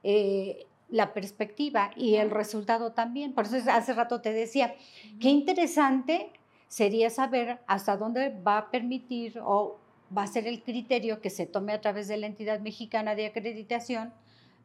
eh, 0.02 0.66
la 0.88 1.12
perspectiva 1.12 1.90
y 1.96 2.16
el 2.16 2.30
resultado 2.30 2.92
también. 2.92 3.32
Por 3.34 3.44
eso 3.44 3.56
hace 3.70 3.92
rato 3.92 4.20
te 4.20 4.32
decía, 4.32 4.74
qué 5.20 5.28
interesante 5.28 6.30
sería 6.68 7.10
saber 7.10 7.60
hasta 7.66 7.96
dónde 7.96 8.30
va 8.46 8.58
a 8.58 8.70
permitir 8.70 9.40
o 9.42 9.78
va 10.16 10.22
a 10.22 10.26
ser 10.26 10.46
el 10.46 10.62
criterio 10.62 11.20
que 11.20 11.30
se 11.30 11.46
tome 11.46 11.72
a 11.72 11.80
través 11.80 12.08
de 12.08 12.16
la 12.16 12.26
entidad 12.26 12.60
mexicana 12.60 13.14
de 13.14 13.26
acreditación 13.26 14.12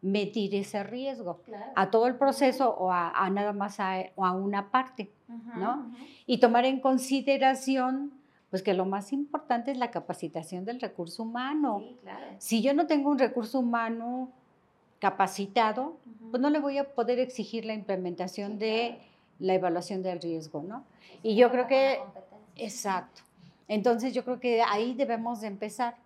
medir 0.02 0.54
ese 0.54 0.84
riesgo 0.84 1.40
a 1.76 1.90
todo 1.90 2.08
el 2.08 2.16
proceso 2.16 2.70
o 2.70 2.92
a, 2.92 3.30
nada 3.32 3.54
más 3.54 3.80
a, 3.80 4.04
o 4.16 4.26
a 4.26 4.34
una 4.34 4.70
parte, 4.70 5.10
¿no? 5.56 5.94
Y 6.26 6.40
tomar 6.40 6.66
en 6.66 6.82
consideración, 6.82 8.12
pues 8.54 8.62
que 8.62 8.76
lo 8.76 8.86
más 8.86 9.14
importante 9.14 9.72
es 9.72 9.80
la 9.80 9.90
capacitación 9.90 10.64
del 10.64 10.80
recurso 10.80 11.24
humano. 11.24 11.82
Si 12.38 12.62
yo 12.62 12.76
no 12.76 12.86
tengo 12.86 13.10
un 13.10 13.18
recurso 13.18 13.58
humano 13.58 14.32
capacitado, 15.00 15.98
pues 16.30 16.40
no 16.40 16.52
le 16.52 16.60
voy 16.60 16.78
a 16.78 16.94
poder 16.94 17.18
exigir 17.18 17.66
la 17.66 17.74
implementación 17.74 18.60
de 18.60 19.00
la 19.40 19.56
evaluación 19.56 20.04
del 20.04 20.22
riesgo, 20.22 20.62
¿no? 20.62 20.86
y 21.24 21.36
yo 21.36 21.50
creo 21.50 21.66
que, 21.66 22.00
exacto. 22.56 23.24
Entonces 23.68 24.14
yo 24.14 24.24
creo 24.24 24.40
que 24.40 24.62
ahí 24.62 24.94
debemos 24.94 25.42
de 25.42 25.48
empezar. 25.48 25.98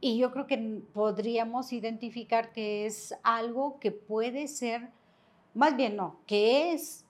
Y 0.00 0.16
yo 0.16 0.30
creo 0.30 0.46
que 0.46 0.58
podríamos 0.94 1.72
identificar 1.72 2.52
que 2.52 2.86
es 2.86 3.16
algo 3.24 3.80
que 3.80 3.90
puede 3.90 4.46
ser, 4.46 4.90
más 5.54 5.74
bien 5.74 5.96
no, 5.96 6.20
que 6.28 6.72
es 6.72 7.04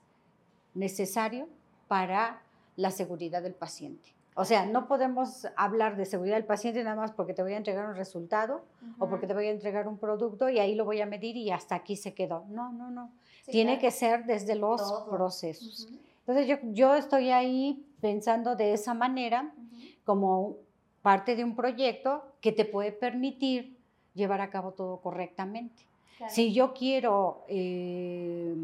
necesario 0.73 1.47
para 1.87 2.41
la 2.75 2.89
seguridad 2.89 3.43
del 3.43 3.53
paciente. 3.53 4.19
O 4.35 4.45
sea, 4.45 4.65
no 4.65 4.87
podemos 4.87 5.47
hablar 5.57 5.97
de 5.97 6.05
seguridad 6.05 6.35
del 6.35 6.45
paciente 6.45 6.83
nada 6.83 6.95
más 6.95 7.11
porque 7.11 7.33
te 7.33 7.43
voy 7.43 7.53
a 7.53 7.57
entregar 7.57 7.85
un 7.85 7.95
resultado 7.95 8.63
o 8.97 9.09
porque 9.09 9.27
te 9.27 9.33
voy 9.33 9.47
a 9.47 9.51
entregar 9.51 9.87
un 9.87 9.97
producto 9.97 10.49
y 10.49 10.59
ahí 10.59 10.73
lo 10.73 10.85
voy 10.85 11.01
a 11.01 11.05
medir 11.05 11.35
y 11.35 11.51
hasta 11.51 11.75
aquí 11.75 11.97
se 11.97 12.13
quedó. 12.13 12.45
No, 12.49 12.71
no, 12.71 12.89
no. 12.89 13.11
Tiene 13.45 13.77
que 13.77 13.91
ser 13.91 14.25
desde 14.25 14.55
los 14.55 14.81
procesos. 15.09 15.89
Entonces 16.19 16.47
yo, 16.47 16.57
yo 16.71 16.95
estoy 16.95 17.31
ahí 17.31 17.85
pensando 17.99 18.55
de 18.55 18.73
esa 18.73 18.93
manera 18.93 19.53
como 20.05 20.55
parte 21.01 21.35
de 21.35 21.43
un 21.43 21.55
proyecto 21.55 22.23
que 22.39 22.53
te 22.53 22.63
puede 22.63 22.91
permitir 22.93 23.77
llevar 24.13 24.39
a 24.39 24.49
cabo 24.49 24.71
todo 24.71 25.01
correctamente. 25.01 25.85
Si 26.29 26.53
yo 26.53 26.73
quiero 26.73 27.43
eh, 27.47 28.55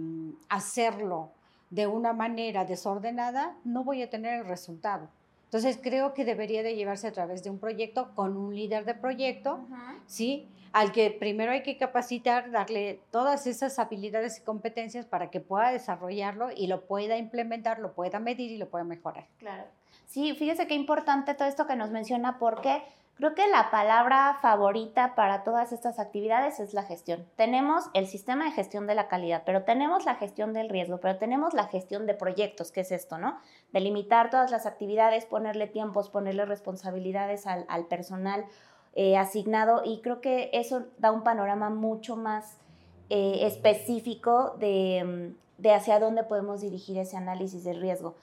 hacerlo 0.47 1.31
de 1.71 1.87
una 1.87 2.13
manera 2.13 2.65
desordenada, 2.65 3.57
no 3.63 3.83
voy 3.83 4.03
a 4.03 4.09
tener 4.09 4.39
el 4.39 4.45
resultado. 4.45 5.09
Entonces 5.47 5.79
creo 5.81 6.13
que 6.13 6.25
debería 6.25 6.61
de 6.61 6.75
llevarse 6.75 7.07
a 7.07 7.13
través 7.13 7.41
de 7.41 7.49
un 7.49 7.57
proyecto 7.57 8.13
con 8.15 8.35
un 8.35 8.53
líder 8.53 8.83
de 8.83 8.93
proyecto, 8.93 9.65
¿sí? 10.05 10.49
Al 10.73 10.91
que 10.91 11.09
primero 11.09 11.53
hay 11.53 11.63
que 11.63 11.77
capacitar, 11.77 12.51
darle 12.51 12.99
todas 13.11 13.47
esas 13.47 13.79
habilidades 13.79 14.39
y 14.39 14.41
competencias 14.41 15.05
para 15.05 15.29
que 15.29 15.39
pueda 15.39 15.71
desarrollarlo 15.71 16.49
y 16.53 16.67
lo 16.67 16.81
pueda 16.81 17.17
implementar, 17.17 17.79
lo 17.79 17.93
pueda 17.93 18.19
medir 18.19 18.51
y 18.51 18.57
lo 18.57 18.67
pueda 18.67 18.83
mejorar. 18.83 19.25
Claro. 19.39 19.63
Sí, 20.05 20.35
fíjese 20.35 20.67
qué 20.67 20.75
importante 20.75 21.33
todo 21.33 21.47
esto 21.47 21.65
que 21.65 21.77
nos 21.77 21.91
menciona 21.91 22.39
porque 22.39 22.81
creo 23.17 23.33
que 23.33 23.47
la 23.47 23.71
palabra 23.71 24.37
favorita 24.41 25.15
para 25.15 25.43
todas 25.43 25.71
estas 25.71 25.99
actividades 25.99 26.59
es 26.59 26.73
la 26.73 26.83
gestión. 26.83 27.25
Tenemos 27.35 27.85
el 27.93 28.07
sistema 28.07 28.45
de 28.45 28.51
gestión 28.51 28.85
de 28.85 28.95
la 28.95 29.07
calidad, 29.07 29.43
pero 29.45 29.63
tenemos 29.63 30.05
la 30.05 30.15
gestión 30.15 30.53
del 30.53 30.69
riesgo, 30.69 30.99
pero 30.99 31.17
tenemos 31.17 31.53
la 31.53 31.65
gestión 31.65 32.05
de 32.05 32.13
proyectos, 32.13 32.71
que 32.71 32.81
es 32.81 32.91
esto, 32.91 33.17
¿no? 33.17 33.39
Delimitar 33.73 34.29
todas 34.29 34.51
las 34.51 34.65
actividades, 34.65 35.25
ponerle 35.25 35.67
tiempos, 35.67 36.09
ponerle 36.09 36.45
responsabilidades 36.45 37.47
al, 37.47 37.87
personal 37.87 38.45
eh, 38.93 39.17
asignado 39.17 39.81
y 39.83 40.01
creo 40.01 40.21
que 40.21 40.49
eso 40.53 40.85
da 40.97 41.11
un 41.11 41.23
panorama 41.23 41.69
mucho 41.69 42.15
más 42.15 42.57
eh, 43.09 43.39
específico 43.47 44.55
de, 44.59 45.33
de 45.57 45.73
hacia 45.73 45.99
dónde 45.99 46.23
podemos 46.23 46.61
dirigir 46.61 46.97
ese 46.97 47.17
análisis 47.17 47.63
del 47.63 47.81
riesgo. 47.81 48.15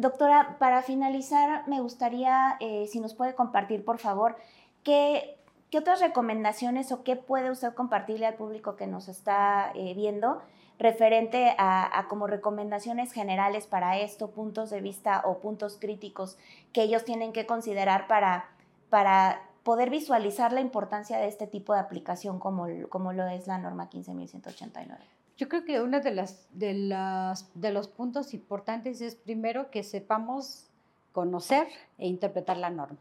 Doctora, 0.00 0.56
para 0.58 0.80
finalizar, 0.80 1.68
me 1.68 1.82
gustaría, 1.82 2.56
eh, 2.60 2.86
si 2.90 3.00
nos 3.00 3.12
puede 3.12 3.34
compartir, 3.34 3.84
por 3.84 3.98
favor, 3.98 4.34
qué, 4.82 5.36
otras 5.76 6.00
recomendaciones 6.00 6.90
o 6.90 7.04
qué 7.04 7.16
puede 7.16 7.50
usted 7.50 7.74
compartirle 7.74 8.24
al 8.24 8.32
público 8.32 8.76
que 8.76 8.86
nos 8.86 9.08
está 9.08 9.72
eh, 9.74 9.92
viendo 9.92 10.40
referente 10.78 11.54
a, 11.58 12.06
como 12.08 12.26
recomendaciones 12.26 13.12
generales 13.12 13.66
para 13.66 13.98
esto, 13.98 14.30
puntos 14.30 14.70
de 14.70 14.80
vista 14.80 15.20
o 15.26 15.38
puntos 15.38 15.76
críticos 15.78 16.38
que 16.72 16.82
ellos 16.84 17.04
tienen 17.04 17.34
que 17.34 17.44
considerar 17.44 18.06
para, 18.06 18.48
para 18.88 19.42
poder 19.64 19.90
visualizar 19.90 20.54
la 20.54 20.62
importancia 20.62 21.18
de 21.18 21.28
este 21.28 21.46
tipo 21.46 21.74
de 21.74 21.80
aplicación 21.80 22.38
como, 22.38 22.66
como 22.88 23.12
lo 23.12 23.26
es 23.26 23.46
la 23.46 23.58
norma 23.58 23.90
15.189. 23.90 25.19
Yo 25.40 25.48
creo 25.48 25.64
que 25.64 25.80
uno 25.80 26.00
de, 26.00 26.10
las, 26.10 26.46
de, 26.52 26.74
las, 26.74 27.50
de 27.54 27.72
los 27.72 27.88
puntos 27.88 28.34
importantes 28.34 29.00
es 29.00 29.14
primero 29.14 29.70
que 29.70 29.82
sepamos 29.82 30.66
conocer 31.12 31.66
e 31.96 32.08
interpretar 32.08 32.58
la 32.58 32.68
norma. 32.68 32.98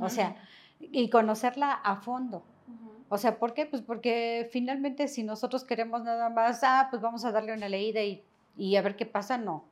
O 0.00 0.08
sea, 0.08 0.36
y 0.80 1.10
conocerla 1.10 1.70
a 1.70 1.96
fondo. 1.96 2.44
O 3.10 3.18
sea, 3.18 3.38
¿por 3.38 3.52
qué? 3.52 3.66
Pues 3.66 3.82
porque 3.82 4.48
finalmente 4.50 5.06
si 5.06 5.22
nosotros 5.22 5.64
queremos 5.64 6.02
nada 6.02 6.30
más, 6.30 6.60
ah, 6.62 6.86
pues 6.88 7.02
vamos 7.02 7.26
a 7.26 7.30
darle 7.30 7.52
una 7.52 7.68
leída 7.68 8.02
y, 8.02 8.24
y 8.56 8.76
a 8.76 8.80
ver 8.80 8.96
qué 8.96 9.04
pasa, 9.04 9.36
no. 9.36 9.66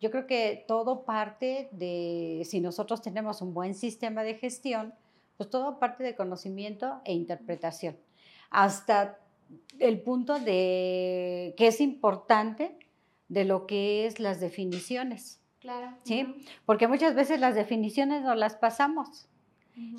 Yo 0.00 0.10
creo 0.10 0.26
que 0.26 0.64
todo 0.66 1.02
parte 1.02 1.68
de, 1.72 2.46
si 2.46 2.60
nosotros 2.60 3.02
tenemos 3.02 3.42
un 3.42 3.52
buen 3.52 3.74
sistema 3.74 4.22
de 4.22 4.36
gestión, 4.36 4.94
pues 5.36 5.50
todo 5.50 5.78
parte 5.78 6.02
de 6.02 6.16
conocimiento 6.16 7.02
e 7.04 7.12
interpretación. 7.12 7.98
Hasta 8.48 9.18
el 9.78 10.00
punto 10.00 10.38
de 10.38 11.54
que 11.56 11.66
es 11.68 11.80
importante 11.80 12.78
de 13.28 13.44
lo 13.44 13.66
que 13.66 14.06
es 14.06 14.20
las 14.20 14.40
definiciones. 14.40 15.40
Claro. 15.60 15.96
¿Sí? 16.04 16.46
Porque 16.66 16.88
muchas 16.88 17.14
veces 17.14 17.40
las 17.40 17.54
definiciones 17.54 18.22
no 18.22 18.34
las 18.34 18.56
pasamos. 18.56 19.28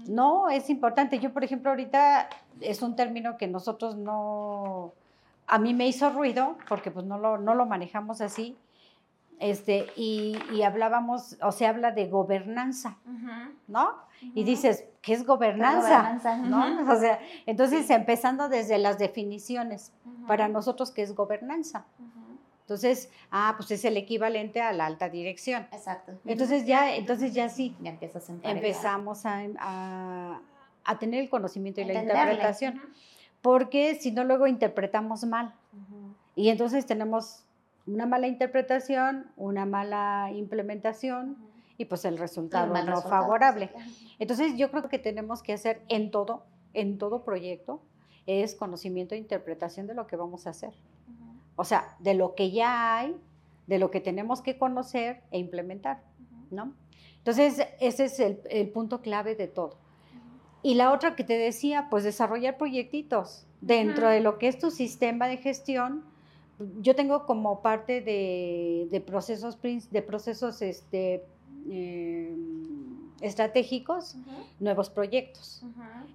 No, 0.08 0.50
es 0.50 0.70
importante. 0.70 1.20
Yo, 1.20 1.32
por 1.32 1.44
ejemplo, 1.44 1.70
ahorita 1.70 2.30
es 2.60 2.82
un 2.82 2.98
término 2.98 3.38
que 3.38 3.48
nosotros 3.48 3.96
no, 3.96 4.94
a 5.48 5.58
mí 5.58 5.74
me 5.74 5.88
hizo 5.88 6.10
ruido 6.10 6.58
porque 6.68 6.92
pues 6.92 7.06
no 7.06 7.18
lo, 7.18 7.38
no 7.38 7.56
lo 7.56 7.66
manejamos 7.66 8.20
así. 8.20 8.58
Este, 9.40 9.88
y, 9.96 10.38
y 10.54 10.64
hablábamos, 10.64 11.38
o 11.42 11.52
se 11.52 11.66
habla 11.66 11.92
de 11.92 12.08
gobernanza, 12.08 12.98
¿no? 13.68 13.94
Y 14.36 14.44
dices, 14.44 14.84
¿qué 15.02 15.14
es 15.14 15.26
gobernanza? 15.26 16.38
¿no? 16.44 16.92
O 16.92 17.00
sea, 17.00 17.20
entonces 17.46 17.90
empezando 17.90 18.50
desde 18.50 18.78
las 18.78 19.00
definiciones, 19.00 19.94
para 20.28 20.48
nosotros, 20.50 20.92
¿qué 20.92 21.04
es 21.04 21.16
gobernanza? 21.16 21.86
Entonces, 22.62 23.10
ah, 23.32 23.56
pues 23.58 23.72
es 23.72 23.84
el 23.84 23.98
equivalente 23.98 24.62
a 24.62 24.72
la 24.74 24.86
alta 24.86 25.10
dirección. 25.10 25.66
Exacto. 25.72 26.12
Entonces 26.26 26.68
ya, 26.68 26.94
entonces 26.94 27.34
ya 27.34 27.50
sí. 27.50 27.76
Ya 27.80 27.90
empiezas 27.90 28.30
a 28.30 28.34
empezamos 28.44 29.26
a, 29.26 29.42
a, 29.58 30.42
a, 30.84 31.00
tener 31.00 31.22
el 31.22 31.30
conocimiento 31.30 31.82
y 31.82 31.86
la 31.86 32.04
interpretación. 32.04 32.80
Porque 33.42 33.96
si 33.96 34.12
no, 34.12 34.24
luego 34.24 34.46
interpretamos 34.46 35.24
mal. 35.24 35.56
Y 36.36 36.50
entonces 36.50 36.86
tenemos 36.86 37.44
una 37.92 38.06
mala 38.06 38.28
interpretación, 38.28 39.32
una 39.36 39.66
mala 39.66 40.32
implementación 40.34 41.38
y 41.78 41.86
pues 41.86 42.06
el 42.06 42.18
resultado 42.18 42.74
no 42.84 43.02
favorable. 43.02 43.72
Entonces 44.20 44.58
yo 44.58 44.70
creo 44.70 44.90
que 44.90 45.00
tenemos 45.00 45.42
que 45.42 45.54
hacer 45.54 45.82
en 45.88 46.12
todo, 46.12 46.44
en 46.74 46.98
todo 46.98 47.24
proyecto, 47.24 47.82
es 48.26 48.54
conocimiento 48.54 49.16
e 49.16 49.18
interpretación 49.18 49.88
de 49.88 49.96
lo 49.96 50.06
que 50.06 50.16
vamos 50.16 50.46
a 50.46 50.52
hacer. 50.52 50.74
O 51.56 51.64
sea, 51.64 51.96
de 52.00 52.14
lo 52.14 52.36
que 52.36 52.52
ya 52.52 52.98
hay, 52.98 53.16
de 53.68 53.80
lo 53.80 53.92
que 53.92 54.02
tenemos 54.02 54.42
que 54.42 54.58
conocer 54.58 55.22
e 55.32 55.40
implementar, 55.40 56.04
¿no? 56.52 56.74
Entonces, 57.18 57.68
ese 57.80 58.06
es 58.06 58.20
el, 58.20 58.70
punto 58.70 59.02
clave 59.02 59.36
de 59.36 59.48
todo. 59.48 59.78
Y 60.64 60.76
la 60.76 60.92
otra 60.92 61.16
que 61.16 61.24
te 61.24 61.38
decía, 61.38 61.88
pues 61.90 62.04
desarrollar 62.04 62.58
proyectitos 62.58 63.46
dentro 63.62 64.10
de 64.10 64.22
lo 64.22 64.38
que 64.38 64.48
es 64.48 64.58
tu 64.58 64.72
sistema 64.72 65.28
de 65.28 65.38
gestión. 65.38 66.04
Yo 66.82 66.96
tengo 66.96 67.26
como 67.26 67.62
parte 67.62 68.02
de, 68.02 69.04
procesos, 69.06 69.58
de 69.62 70.02
procesos 70.02 70.62
este, 70.62 71.26
em, 71.70 73.10
estratégicos 73.22 74.16
nuevos 74.60 74.90
proyectos. 74.90 75.64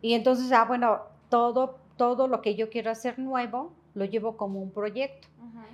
Y 0.02 0.14
entonces, 0.14 0.52
ah, 0.52 0.64
bueno, 0.64 1.00
todo, 1.30 1.78
todo 1.96 2.28
lo 2.28 2.42
que 2.42 2.54
yo 2.54 2.68
quiero 2.68 2.90
hacer 2.90 3.18
nuevo 3.18 3.72
lo 3.94 4.04
llevo 4.04 4.36
como 4.36 4.60
un 4.60 4.70
proyecto. 4.70 5.28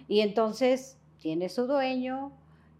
Y 0.08 0.20
entonces 0.20 0.98
tiene 1.18 1.48
su 1.48 1.66
dueño, 1.66 2.32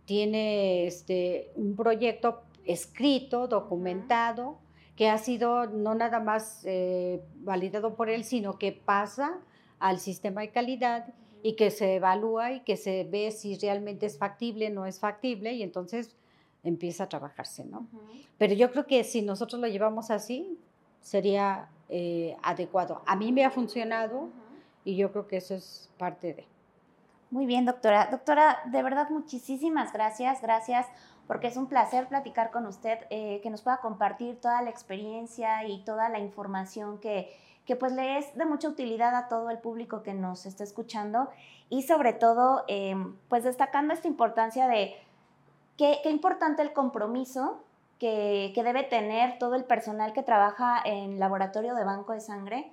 tiene 0.05 0.86
este, 0.86 1.51
un 1.55 1.76
proyecto 1.76 2.43
escrito, 2.64 3.49
documentado, 3.49 4.59
que 4.97 5.09
ha 5.09 5.18
sido 5.18 5.66
no 5.66 5.95
nada 5.95 6.20
más 6.20 6.62
eh, 6.64 7.22
validado 7.36 7.95
por 7.95 8.11
él, 8.11 8.24
sino 8.24 8.59
que 8.59 8.72
pasa 8.72 9.38
al 9.78 9.99
sistema 9.99 10.43
de 10.43 10.51
calidad 10.51 11.14
y 11.43 11.55
que 11.55 11.70
se 11.70 11.97
evalúa 11.97 12.53
y 12.53 12.61
que 12.61 12.76
se 12.76 13.05
ve 13.05 13.30
si 13.30 13.57
realmente 13.59 14.07
es 14.07 14.18
factible, 14.18 14.70
no 14.70 14.86
es 14.86 14.99
factible, 14.99 15.53
y 15.53 15.62
entonces 15.62 16.16
empieza 16.62 17.05
a 17.05 17.09
trabajarse, 17.09 17.64
¿no? 17.64 17.86
Pero 18.38 18.55
yo 18.55 18.70
creo 18.70 18.86
que 18.86 19.05
si 19.05 19.22
nosotros 19.22 19.61
lo 19.61 19.68
llevamos 19.68 20.11
así, 20.11 20.59
sería 21.01 21.68
eh, 21.88 22.36
adecuado. 22.43 23.03
A 23.07 23.16
mí 23.16 23.32
me 23.32 23.45
ha 23.45 23.51
funcionado 23.51 24.28
y 24.84 24.97
yo 24.97 25.11
creo 25.12 25.26
que 25.26 25.38
eso 25.38 25.55
es 25.55 25.91
parte 25.99 26.34
de. 26.34 26.47
Muy 27.30 27.47
bien, 27.47 27.64
doctora. 27.64 28.09
Doctora, 28.11 28.59
de 28.66 28.82
verdad 28.82 29.09
muchísimas 29.09 29.93
gracias, 29.93 30.43
gracias, 30.43 30.86
porque 31.26 31.47
es 31.47 31.57
un 31.57 31.68
placer 31.68 32.09
platicar 32.09 32.51
con 32.51 32.66
usted, 32.66 32.99
eh, 33.11 33.41
que 33.43 33.51
nos 33.51 33.62
pueda 33.62 33.78
compartir 33.78 34.41
toda 34.41 34.62
la 34.62 34.70
experiencia 34.70 35.64
y 35.64 35.84
toda 35.84 36.09
la 36.09 36.18
información 36.18 36.99
que, 36.99 37.32
que 37.64 37.76
pues 37.76 37.92
le 37.92 38.18
es 38.18 38.34
de 38.36 38.46
mucha 38.46 38.68
utilidad 38.68 39.14
a 39.14 39.28
todo 39.28 39.50
el 39.50 39.58
público 39.58 40.02
que 40.02 40.14
nos 40.14 40.46
está 40.46 40.64
escuchando 40.64 41.28
y 41.68 41.82
sobre 41.82 42.12
todo 42.12 42.64
eh, 42.68 42.96
pues 43.28 43.44
destacando 43.44 43.94
esta 43.94 44.08
importancia 44.08 44.66
de 44.66 44.94
qué, 45.76 46.00
qué 46.02 46.11
importante 46.11 46.62
el 46.62 46.72
compromiso 46.72 47.62
que, 47.98 48.52
que, 48.54 48.64
debe 48.64 48.82
tener 48.82 49.38
todo 49.38 49.54
el 49.54 49.64
personal 49.64 50.12
que 50.12 50.22
trabaja 50.22 50.80
en 50.84 51.18
laboratorio 51.18 51.74
de 51.74 51.84
banco 51.84 52.12
de 52.12 52.20
sangre 52.20 52.72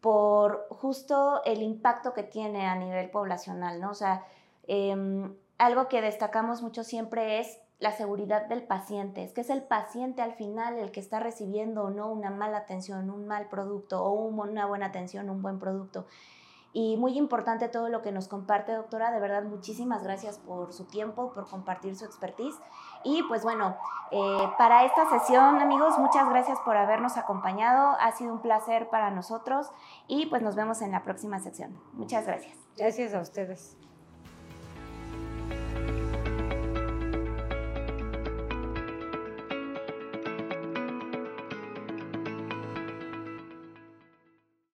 por 0.00 0.68
justo 0.70 1.42
el 1.44 1.62
impacto 1.62 2.14
que 2.14 2.22
tiene 2.22 2.66
a 2.66 2.76
nivel 2.76 3.10
poblacional, 3.10 3.80
¿no? 3.80 3.90
O 3.90 3.94
sea, 3.94 4.24
em, 4.66 5.34
algo 5.58 5.88
que 5.88 6.00
destacamos 6.00 6.62
mucho 6.62 6.84
siempre 6.84 7.40
es 7.40 7.58
la 7.78 7.92
seguridad 7.92 8.46
del 8.46 8.64
paciente, 8.64 9.22
es 9.22 9.32
que 9.32 9.42
es 9.42 9.50
el 9.50 9.62
paciente 9.62 10.20
al 10.20 10.32
final 10.32 10.78
el 10.78 10.90
que 10.90 11.00
está 11.00 11.20
recibiendo 11.20 11.84
o 11.84 11.90
no 11.90 12.10
una 12.10 12.30
mala 12.30 12.58
atención, 12.58 13.10
un 13.10 13.26
mal 13.26 13.48
producto 13.48 14.02
o 14.02 14.12
una 14.12 14.66
buena 14.66 14.86
atención, 14.86 15.30
un 15.30 15.42
buen 15.42 15.58
producto. 15.58 16.06
Y 16.72 16.96
muy 16.96 17.16
importante 17.16 17.68
todo 17.68 17.88
lo 17.88 18.02
que 18.02 18.12
nos 18.12 18.28
comparte, 18.28 18.72
doctora. 18.72 19.10
De 19.10 19.20
verdad, 19.20 19.42
muchísimas 19.44 20.02
gracias 20.02 20.38
por 20.38 20.72
su 20.72 20.84
tiempo, 20.84 21.32
por 21.32 21.48
compartir 21.48 21.96
su 21.96 22.04
expertise. 22.04 22.56
Y 23.04 23.22
pues 23.22 23.42
bueno, 23.42 23.76
eh, 24.10 24.50
para 24.58 24.84
esta 24.84 25.08
sesión, 25.08 25.60
amigos, 25.60 25.98
muchas 25.98 26.28
gracias 26.28 26.58
por 26.60 26.76
habernos 26.76 27.16
acompañado. 27.16 27.96
Ha 28.00 28.12
sido 28.12 28.34
un 28.34 28.42
placer 28.42 28.90
para 28.90 29.10
nosotros 29.10 29.70
y 30.08 30.26
pues 30.26 30.42
nos 30.42 30.56
vemos 30.56 30.82
en 30.82 30.92
la 30.92 31.04
próxima 31.04 31.40
sección. 31.40 31.80
Muchas 31.94 32.26
gracias. 32.26 32.56
Gracias 32.76 33.14
a 33.14 33.20
ustedes. 33.20 33.77